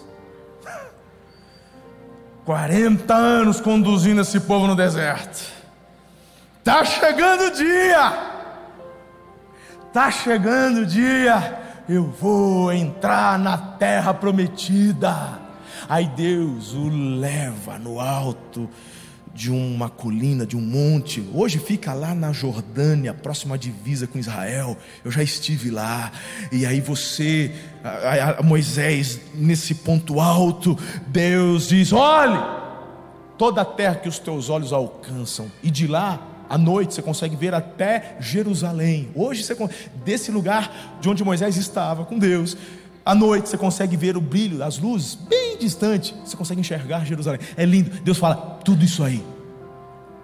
40 2.45 3.14
anos 3.14 3.62
conduzindo 3.62 4.22
esse 4.22 4.39
povo 4.39 4.68
no 4.68 4.76
deserto. 4.76 5.56
Está 6.66 6.84
chegando 6.84 7.43
o 7.43 7.51
dia. 7.51 8.14
Está 9.88 10.10
chegando 10.10 10.80
o 10.80 10.86
dia. 10.88 11.62
Eu 11.88 12.06
vou 12.06 12.74
entrar 12.74 13.38
na 13.38 13.56
terra 13.56 14.16
prometida. 14.16 15.39
Aí 15.88 16.08
Deus 16.08 16.74
o 16.74 16.89
leva 16.89 17.78
no 17.78 17.99
alto 17.99 18.68
de 19.36 19.52
uma 19.52 19.90
colina, 19.90 20.46
de 20.46 20.56
um 20.56 20.62
monte. 20.62 21.22
Hoje 21.34 21.60
fica 21.60 21.94
lá 21.94 22.16
na 22.16 22.32
Jordânia, 22.32 23.14
próxima 23.14 23.58
divisa 23.58 24.08
com 24.08 24.18
Israel. 24.18 24.78
Eu 25.04 25.12
já 25.12 25.22
estive 25.22 25.70
lá. 25.70 26.10
E 26.54 26.66
aí 26.66 26.80
você, 26.80 27.52
a, 27.84 28.40
a 28.40 28.42
Moisés, 28.42 29.20
nesse 29.36 29.76
ponto 29.76 30.22
alto, 30.22 30.80
Deus 31.08 31.68
diz: 31.68 31.92
olhe, 31.92 32.40
toda 33.38 33.62
a 33.62 33.66
terra 33.66 33.96
que 33.96 34.08
os 34.08 34.18
teus 34.18 34.50
olhos 34.50 34.72
alcançam, 34.72 35.52
e 35.62 35.70
de 35.70 35.86
lá 35.86 36.32
à 36.50 36.58
noite 36.58 36.94
você 36.94 37.02
consegue 37.02 37.36
ver 37.36 37.54
até 37.54 38.16
Jerusalém. 38.22 39.10
Hoje 39.14 39.44
você 39.44 39.56
desse 40.06 40.32
lugar 40.32 40.98
de 41.02 41.10
onde 41.10 41.26
Moisés 41.26 41.58
estava 41.58 42.06
com 42.06 42.18
Deus, 42.18 42.56
à 43.06 43.14
noite 43.14 43.47
você 43.47 43.58
consegue 43.58 43.95
ver 43.95 44.18
o 44.18 44.22
brilho 44.22 44.58
das 44.58 44.80
luzes, 44.80 45.14
bem 45.14 45.58
distante, 45.58 46.16
você 46.26 46.36
consegue 46.36 46.60
enxergar 46.60 47.06
Jerusalém. 47.06 47.39
É 47.56 47.64
lindo. 47.64 47.91
Deus 48.01 48.18
fala: 48.18 48.60
tudo 48.66 48.84
isso 48.84 49.03
aí, 49.03 49.24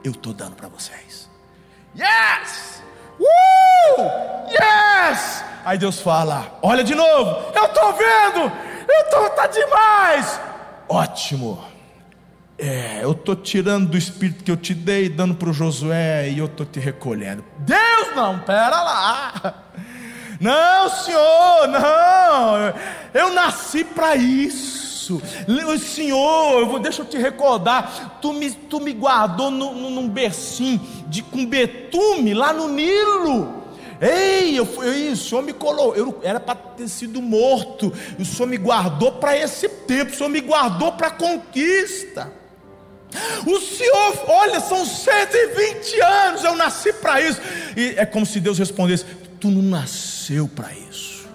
eu 0.04 0.12
estou 0.12 0.34
dando 0.34 0.56
para 0.56 0.68
vocês. 0.68 1.30
Yes! 1.96 2.82
Uh! 3.20 4.50
Yes! 4.50 5.44
Aí 5.64 5.78
Deus 5.78 6.02
fala: 6.02 6.58
olha 6.62 6.84
de 6.84 6.96
novo, 6.96 7.52
eu 7.54 7.66
estou 7.66 7.94
vendo, 7.94 8.52
eu 8.90 9.10
tô, 9.12 9.30
tá 9.30 9.48
demais. 9.48 10.40
Ótimo. 10.90 11.64
É, 12.58 13.00
eu 13.04 13.14
estou 13.14 13.36
tirando 13.36 13.90
do 13.90 13.98
espírito 13.98 14.44
que 14.44 14.52
eu 14.52 14.58
te 14.58 14.76
dei, 14.76 15.10
dando 15.10 15.34
para 15.34 15.50
o 15.50 15.54
Josué, 15.54 16.30
e 16.30 16.38
eu 16.38 16.46
estou 16.46 16.64
te 16.64 16.80
recolhendo. 16.80 17.44
Deus 17.58 18.16
não, 18.16 18.38
pera 18.38 18.84
lá. 18.84 19.64
Não, 20.42 20.90
senhor, 20.90 21.68
não. 21.68 22.74
Eu 23.14 23.32
nasci 23.32 23.84
para 23.84 24.16
isso. 24.16 25.22
Senhor, 25.80 26.60
eu 26.60 26.68
vou, 26.68 26.80
deixa 26.80 27.04
eu 27.04 27.06
te 27.06 27.18
recordar. 27.18 28.18
Tu 28.20 28.34
me, 28.34 28.50
tu 28.52 28.80
me 28.80 28.92
guardou 28.92 29.52
no, 29.52 29.74
no, 29.76 29.90
num 29.92 30.10
bercinho 30.10 30.82
de, 31.08 31.22
com 31.22 31.46
betume 31.46 32.34
lá 32.34 32.52
no 32.52 32.70
Nilo. 32.70 33.62
Ei, 34.02 34.58
eu, 34.58 34.68
eu, 34.84 35.12
o 35.14 35.16
Senhor 35.16 35.44
me 35.44 35.54
colocou, 35.54 35.96
eu 35.96 36.20
era 36.24 36.40
para 36.40 36.56
ter 36.56 36.88
sido 36.88 37.22
morto, 37.22 37.94
o 38.18 38.26
Senhor 38.26 38.48
me 38.48 38.58
guardou 38.58 39.12
para 39.12 39.38
esse 39.38 39.70
tempo, 39.70 40.12
o 40.12 40.16
Senhor 40.16 40.30
me 40.30 40.42
guardou 40.42 40.94
para 40.94 41.08
a 41.08 41.12
conquista. 41.12 42.34
O 43.46 43.60
Senhor, 43.60 44.24
olha, 44.28 44.60
são 44.60 44.84
120 44.84 46.02
anos, 46.02 46.44
eu 46.44 46.56
nasci 46.56 46.94
para 46.94 47.22
isso. 47.22 47.40
E 47.78 47.94
é 47.96 48.06
como 48.06 48.26
se 48.26 48.40
Deus 48.40 48.58
respondesse: 48.58 49.06
Tu 49.42 49.50
não 49.50 49.64
nasceu 49.64 50.48
para 50.48 50.72
isso. 50.72 51.28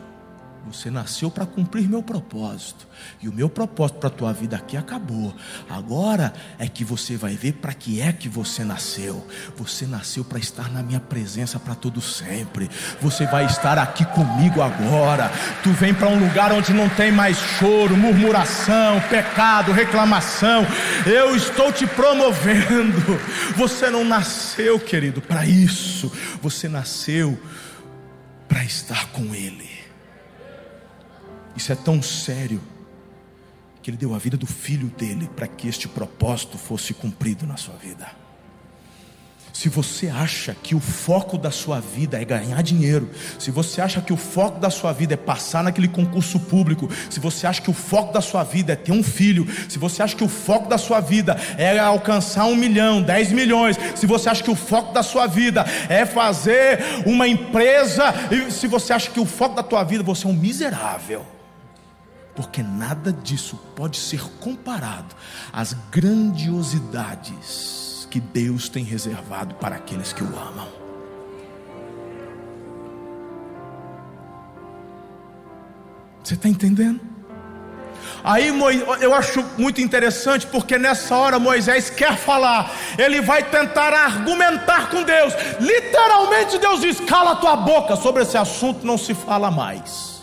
Você 0.73 0.91
nasceu 0.91 1.31
para 1.31 1.47
cumprir 1.47 1.89
meu 1.89 2.03
propósito. 2.03 2.87
E 3.23 3.29
o 3.29 3.33
meu 3.33 3.49
propósito 3.49 3.99
para 3.99 4.09
a 4.09 4.13
tua 4.13 4.33
vida 4.33 4.57
aqui 4.57 4.77
acabou. 4.77 5.35
Agora 5.69 6.33
é 6.59 6.69
que 6.69 6.85
você 6.85 7.17
vai 7.17 7.35
ver 7.35 7.55
para 7.55 7.73
que 7.73 8.01
é 8.01 8.13
que 8.13 8.29
você 8.29 8.65
nasceu. 8.65 9.27
Você 9.57 9.87
nasceu 9.87 10.25
para 10.25 10.39
estar 10.39 10.71
na 10.73 10.83
minha 10.83 11.01
presença 11.01 11.59
para 11.59 11.75
todo 11.75 12.01
sempre. 12.01 12.69
Você 13.01 13.27
vai 13.27 13.47
estar 13.47 13.79
aqui 13.79 14.05
comigo 14.07 14.61
agora. 14.61 15.31
Tu 15.63 15.71
vem 15.71 15.95
para 15.95 16.09
um 16.09 16.19
lugar 16.19 16.53
onde 16.53 16.73
não 16.73 16.89
tem 16.89 17.11
mais 17.11 17.37
choro, 17.37 17.97
murmuração, 17.97 19.01
pecado, 19.09 19.73
reclamação. 19.73 20.65
Eu 21.07 21.35
estou 21.37 21.73
te 21.73 21.87
promovendo. 21.87 23.19
Você 23.57 23.89
não 23.91 24.05
nasceu, 24.05 24.79
querido, 24.79 25.21
para 25.21 25.47
isso. 25.47 26.11
Você 26.43 26.69
nasceu 26.69 27.39
para 28.49 28.65
estar 28.65 29.11
com 29.13 29.35
Ele. 29.35 29.69
Isso 31.57 31.73
é 31.73 31.77
tão 31.77 32.03
sério 32.03 32.61
que 33.83 33.91
Ele 33.91 33.97
deu 33.97 34.15
a 34.15 34.19
vida 34.19 34.37
do 34.37 34.47
filho 34.47 34.89
dele 34.89 35.29
para 35.35 35.47
que 35.47 35.69
este 35.69 35.89
propósito 35.89 36.59
fosse 36.59 36.93
cumprido 36.93 37.47
na 37.47 37.57
sua 37.57 37.77
vida. 37.77 38.26
Se 39.57 39.71
você 39.71 40.09
acha 40.09 40.55
que 40.63 40.75
o 40.75 40.81
foco 40.81 41.39
da 41.39 41.51
sua 41.51 41.81
vida 41.81 42.21
é 42.21 42.25
ganhar 42.27 42.63
dinheiro, 42.63 43.09
se 43.39 43.51
você 43.51 43.81
acha 43.81 44.03
que 44.03 44.13
o 44.13 44.17
foco 44.17 44.61
da 44.61 44.69
sua 44.69 44.93
vida 44.93 45.15
é 45.15 45.17
passar 45.17 45.65
naquele 45.65 45.89
concurso 45.89 46.39
público, 46.39 46.91
se 47.09 47.19
você 47.19 47.47
acha 47.47 47.63
que 47.63 47.71
o 47.71 47.73
foco 47.73 48.13
da 48.13 48.21
sua 48.21 48.45
vida 48.45 48.75
é 48.75 48.77
ter 48.77 48.93
um 48.93 49.03
filho, 49.03 49.47
se 49.67 49.79
você 49.79 50.03
acha 50.03 50.15
que 50.15 50.23
o 50.23 50.29
foco 50.29 50.69
da 50.69 50.77
sua 50.77 51.01
vida 51.01 51.41
é 51.57 51.79
alcançar 51.79 52.45
um 52.45 52.55
milhão, 52.55 53.01
dez 53.01 53.33
milhões, 53.33 53.79
se 53.95 54.07
você 54.07 54.29
acha 54.29 54.45
que 54.45 54.51
o 54.51 54.55
foco 54.55 54.93
da 54.93 55.03
sua 55.03 55.27
vida 55.27 55.65
é 55.89 56.05
fazer 56.05 56.79
uma 57.07 57.27
empresa, 57.27 58.13
se 58.51 58.67
você 58.67 58.93
acha 58.93 59.11
que 59.11 59.21
o 59.21 59.25
foco 59.25 59.57
da 59.57 59.63
tua 59.63 59.85
vida 59.85 60.05
você 60.05 60.27
é 60.27 60.31
um 60.31 60.35
miserável, 60.35 61.25
porque 62.35 62.63
nada 62.63 63.11
disso 63.11 63.59
pode 63.75 63.97
ser 63.97 64.21
comparado 64.39 65.17
às 65.51 65.75
grandiosidades 65.91 67.86
que 68.17 68.21
Deus 68.21 68.71
tem 68.71 68.83
reservado 68.83 69.55
para 69.57 69.77
aqueles 69.77 70.11
que 70.11 70.25
o 70.25 70.27
amam. 70.27 70.69
Você 76.25 76.33
está 76.33 76.49
entendendo? 76.49 76.99
Aí 78.25 78.49
eu 79.01 79.15
acho 79.15 79.45
muito 79.59 79.83
interessante 79.83 80.47
porque 80.47 80.79
nessa 80.79 81.15
hora 81.15 81.39
Moisés 81.39 81.91
quer 81.91 82.17
falar, 82.17 82.75
ele 82.97 83.21
vai 83.21 83.43
tentar 83.43 83.93
argumentar 83.93 84.89
com 84.89 85.03
Deus. 85.03 85.35
Literalmente 85.61 86.57
Deus 86.59 86.81
diz: 86.81 86.99
cala 87.01 87.37
tua 87.37 87.55
boca, 87.55 87.97
sobre 87.97 88.23
esse 88.23 88.39
assunto 88.39 88.87
não 88.87 88.97
se 88.97 89.13
fala 89.13 89.51
mais. 89.51 90.23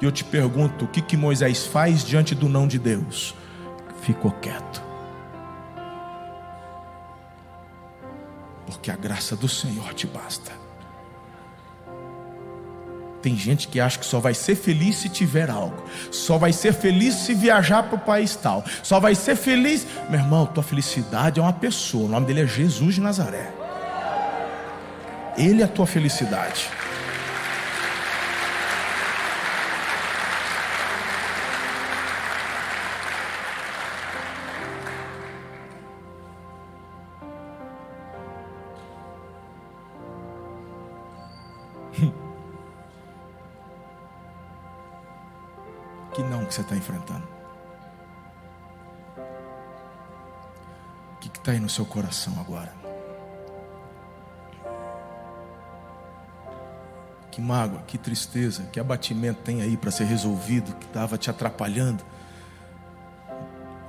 E 0.00 0.06
eu 0.06 0.10
te 0.10 0.24
pergunto: 0.24 0.86
o 0.86 0.88
que, 0.88 1.02
que 1.02 1.18
Moisés 1.18 1.66
faz 1.66 2.02
diante 2.02 2.34
do 2.34 2.48
não 2.48 2.66
de 2.66 2.78
Deus? 2.78 3.34
Ficou 4.00 4.30
quieto. 4.30 4.87
Porque 8.68 8.90
a 8.90 8.96
graça 8.96 9.34
do 9.34 9.48
Senhor 9.48 9.94
te 9.94 10.06
basta. 10.06 10.52
Tem 13.22 13.34
gente 13.34 13.66
que 13.66 13.80
acha 13.80 13.98
que 13.98 14.04
só 14.04 14.20
vai 14.20 14.34
ser 14.34 14.54
feliz 14.54 14.96
se 14.96 15.08
tiver 15.08 15.50
algo, 15.50 15.82
só 16.12 16.36
vai 16.36 16.52
ser 16.52 16.74
feliz 16.74 17.14
se 17.14 17.34
viajar 17.34 17.82
para 17.84 17.96
o 17.96 17.98
país 17.98 18.36
tal, 18.36 18.62
só 18.82 19.00
vai 19.00 19.14
ser 19.14 19.36
feliz. 19.36 19.86
Meu 20.10 20.20
irmão, 20.20 20.46
tua 20.46 20.62
felicidade 20.62 21.40
é 21.40 21.42
uma 21.42 21.52
pessoa, 21.52 22.04
o 22.04 22.08
nome 22.08 22.26
dele 22.26 22.42
é 22.42 22.46
Jesus 22.46 22.96
de 22.96 23.00
Nazaré. 23.00 23.50
Ele 25.36 25.62
é 25.62 25.64
a 25.64 25.68
tua 25.68 25.86
felicidade. 25.86 26.68
Que 46.48 46.54
você 46.54 46.62
está 46.62 46.74
enfrentando? 46.74 47.28
O 51.14 51.18
que 51.20 51.28
está 51.28 51.52
aí 51.52 51.60
no 51.60 51.68
seu 51.68 51.84
coração 51.84 52.34
agora? 52.40 52.72
Que 57.30 57.40
mágoa, 57.40 57.82
que 57.86 57.96
tristeza, 57.96 58.64
que 58.72 58.80
abatimento 58.80 59.42
tem 59.42 59.62
aí 59.62 59.76
para 59.76 59.90
ser 59.90 60.04
resolvido 60.04 60.74
que 60.74 60.86
estava 60.86 61.16
te 61.16 61.30
atrapalhando 61.30 62.02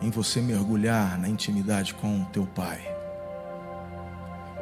em 0.02 0.12
você 0.12 0.40
mergulhar 0.42 1.18
na 1.18 1.28
intimidade 1.28 1.94
com 1.96 2.22
o 2.22 2.26
teu 2.26 2.46
pai? 2.46 2.80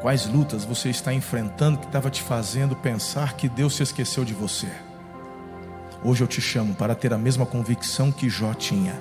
Quais 0.02 0.28
lutas 0.28 0.64
você 0.64 0.90
está 0.90 1.12
enfrentando 1.12 1.80
que 1.80 1.88
estava 1.88 2.10
te 2.10 2.22
fazendo 2.22 2.76
pensar 2.76 3.34
que 3.34 3.50
Deus 3.50 3.76
se 3.76 3.84
esqueceu 3.84 4.24
de 4.24 4.34
você? 4.34 4.72
Hoje 6.08 6.24
eu 6.24 6.28
te 6.28 6.40
chamo 6.40 6.74
para 6.74 6.96
ter 6.96 7.14
a 7.14 7.18
mesma 7.18 7.46
convicção 7.46 8.14
que 8.14 8.30
Jó 8.30 8.54
tinha. 8.54 8.98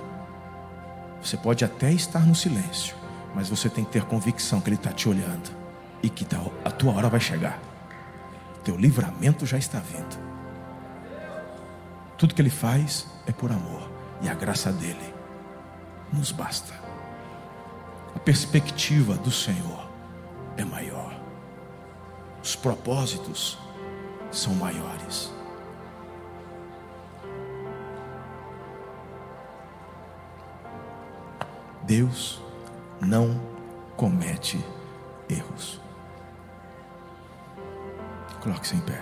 Você 1.23 1.37
pode 1.37 1.65
até 1.65 1.93
estar 1.93 2.27
no 2.27 2.35
silêncio, 2.35 2.97
mas 3.33 3.49
você 3.49 3.69
tem 3.69 3.85
que 3.85 3.93
ter 3.93 4.03
convicção 4.07 4.61
que 4.61 4.69
Ele 4.69 4.75
está 4.75 4.91
te 4.91 5.09
olhando 5.09 5.49
e 6.03 6.11
que 6.11 6.27
a 6.65 6.71
tua 6.73 6.95
hora 6.95 7.09
vai 7.09 7.21
chegar. 7.21 7.61
Teu 8.65 8.77
livramento 8.77 9.47
já 9.47 9.57
está 9.57 9.79
vindo. 9.79 10.19
Tudo 12.19 12.35
que 12.35 12.43
Ele 12.43 12.51
faz 12.51 13.07
é 13.25 13.31
por 13.31 13.53
amor 13.53 13.89
e 14.21 14.29
a 14.29 14.35
graça 14.35 14.73
dele 14.73 15.15
nos 16.13 16.33
basta. 16.33 16.75
A 18.17 18.19
perspectiva 18.19 19.15
do 19.15 19.31
Senhor 19.31 19.89
é 20.57 20.65
maior. 20.65 21.17
Os 22.43 22.57
propósitos 22.57 23.57
são 24.33 24.57
maiores. 24.57 25.36
Deus 31.87 32.43
não 33.01 33.41
comete 33.97 34.59
erros. 35.30 35.80
Coloque-se 38.41 38.74
em 38.74 38.80
pé. 38.80 39.01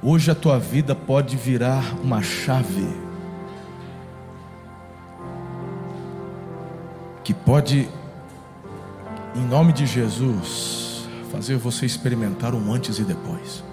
Hoje 0.00 0.30
a 0.30 0.34
tua 0.34 0.58
vida 0.58 0.94
pode 0.94 1.36
virar 1.36 1.84
uma 2.02 2.22
chave 2.22 2.86
que 7.24 7.32
pode, 7.32 7.88
em 9.34 9.44
nome 9.46 9.72
de 9.72 9.86
Jesus, 9.86 10.81
fazer 11.32 11.56
você 11.56 11.86
experimentar 11.86 12.54
um 12.54 12.70
antes 12.70 12.98
e 12.98 13.04
depois. 13.04 13.64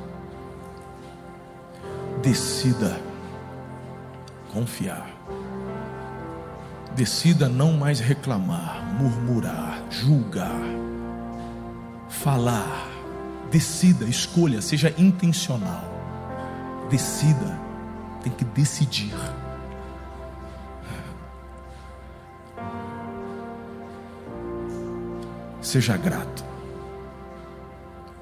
Decida 2.23 2.97
confiar. 4.53 5.09
Decida 6.95 7.49
não 7.49 7.73
mais 7.73 7.99
reclamar, 7.99 8.81
murmurar, 8.97 9.83
julgar, 9.89 10.61
falar. 12.07 12.87
Decida, 13.51 14.05
escolha, 14.05 14.61
seja 14.61 14.93
intencional. 14.97 15.83
Decida, 16.89 17.59
tem 18.23 18.31
que 18.31 18.45
decidir. 18.45 19.13
Seja 25.61 25.97
grato. 25.97 26.49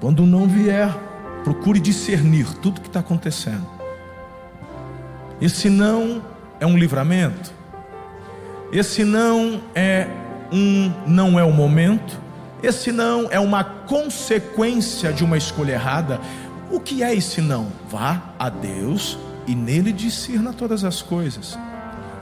Quando 0.00 0.24
não 0.24 0.46
vier, 0.46 0.96
procure 1.42 1.80
discernir 1.80 2.46
tudo 2.58 2.80
que 2.80 2.86
está 2.86 3.00
acontecendo. 3.00 3.66
Esse 5.40 5.68
não 5.68 6.22
é 6.60 6.66
um 6.66 6.76
livramento. 6.76 7.52
Esse 8.72 9.04
não 9.04 9.60
é 9.74 10.06
um 10.52 10.92
não 11.06 11.38
é 11.38 11.44
o 11.44 11.52
momento. 11.52 12.18
Esse 12.62 12.90
não 12.92 13.28
é 13.30 13.38
uma 13.38 13.64
consequência 13.64 15.12
de 15.12 15.24
uma 15.24 15.36
escolha 15.36 15.72
errada. 15.72 16.20
O 16.70 16.80
que 16.80 17.02
é 17.02 17.14
esse 17.14 17.40
não? 17.40 17.68
Vá 17.88 18.34
a 18.38 18.48
Deus 18.48 19.18
e 19.46 19.54
nele 19.54 19.92
discerna 19.92 20.52
todas 20.52 20.84
as 20.84 21.00
coisas. 21.00 21.58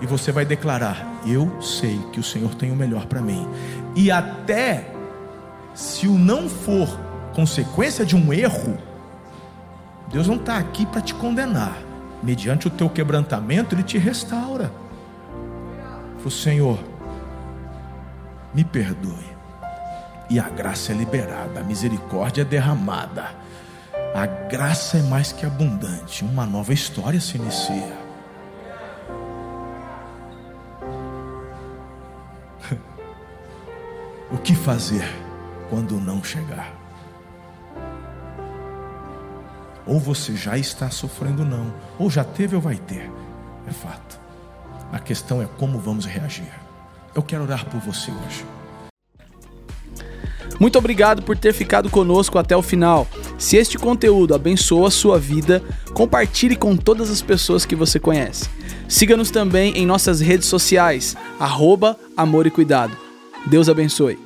E 0.00 0.06
você 0.06 0.30
vai 0.30 0.44
declarar: 0.44 1.20
Eu 1.26 1.60
sei 1.60 1.98
que 2.12 2.20
o 2.20 2.22
Senhor 2.22 2.54
tem 2.54 2.70
o 2.70 2.76
melhor 2.76 3.06
para 3.06 3.20
mim. 3.20 3.46
E 3.94 4.10
até 4.10 4.92
se 5.74 6.06
o 6.06 6.18
não 6.18 6.48
for 6.48 7.05
consequência 7.36 8.04
de 8.06 8.16
um 8.16 8.32
erro, 8.32 8.78
Deus 10.08 10.26
não 10.26 10.36
está 10.36 10.56
aqui 10.56 10.86
para 10.86 11.02
te 11.02 11.12
condenar. 11.12 11.76
Mediante 12.22 12.66
o 12.66 12.70
teu 12.70 12.88
quebrantamento, 12.88 13.74
Ele 13.74 13.82
te 13.82 13.98
restaura. 13.98 14.72
O 16.24 16.30
Senhor, 16.30 16.80
me 18.54 18.64
perdoe. 18.64 19.36
E 20.30 20.40
a 20.40 20.48
graça 20.48 20.92
é 20.92 20.94
liberada, 20.94 21.60
a 21.60 21.62
misericórdia 21.62 22.40
é 22.40 22.44
derramada. 22.44 23.28
A 24.14 24.26
graça 24.26 24.96
é 24.96 25.02
mais 25.02 25.30
que 25.30 25.44
abundante. 25.44 26.24
Uma 26.24 26.46
nova 26.46 26.72
história 26.72 27.20
se 27.20 27.36
inicia. 27.36 27.98
o 34.32 34.38
que 34.38 34.54
fazer 34.54 35.06
quando 35.68 36.00
não 36.00 36.24
chegar? 36.24 36.85
Ou 39.86 40.00
você 40.00 40.34
já 40.34 40.58
está 40.58 40.90
sofrendo, 40.90 41.44
não. 41.44 41.72
Ou 41.98 42.10
já 42.10 42.24
teve 42.24 42.56
ou 42.56 42.62
vai 42.62 42.76
ter. 42.76 43.10
É 43.66 43.70
fato. 43.70 44.18
A 44.92 44.98
questão 44.98 45.40
é 45.40 45.46
como 45.58 45.78
vamos 45.78 46.04
reagir. 46.04 46.50
Eu 47.14 47.22
quero 47.22 47.44
orar 47.44 47.64
por 47.66 47.80
você 47.80 48.10
hoje. 48.10 48.44
Muito 50.58 50.78
obrigado 50.78 51.22
por 51.22 51.36
ter 51.36 51.52
ficado 51.52 51.90
conosco 51.90 52.38
até 52.38 52.56
o 52.56 52.62
final. 52.62 53.06
Se 53.38 53.56
este 53.56 53.78
conteúdo 53.78 54.34
abençoa 54.34 54.88
a 54.88 54.90
sua 54.90 55.18
vida, 55.18 55.62
compartilhe 55.92 56.56
com 56.56 56.76
todas 56.76 57.10
as 57.10 57.20
pessoas 57.20 57.66
que 57.66 57.76
você 57.76 57.98
conhece. 57.98 58.48
Siga-nos 58.88 59.30
também 59.30 59.76
em 59.76 59.84
nossas 59.84 60.20
redes 60.20 60.48
sociais, 60.48 61.16
arroba 61.38 61.98
Amor 62.16 62.46
e 62.46 62.50
Cuidado. 62.50 62.96
Deus 63.46 63.68
abençoe. 63.68 64.25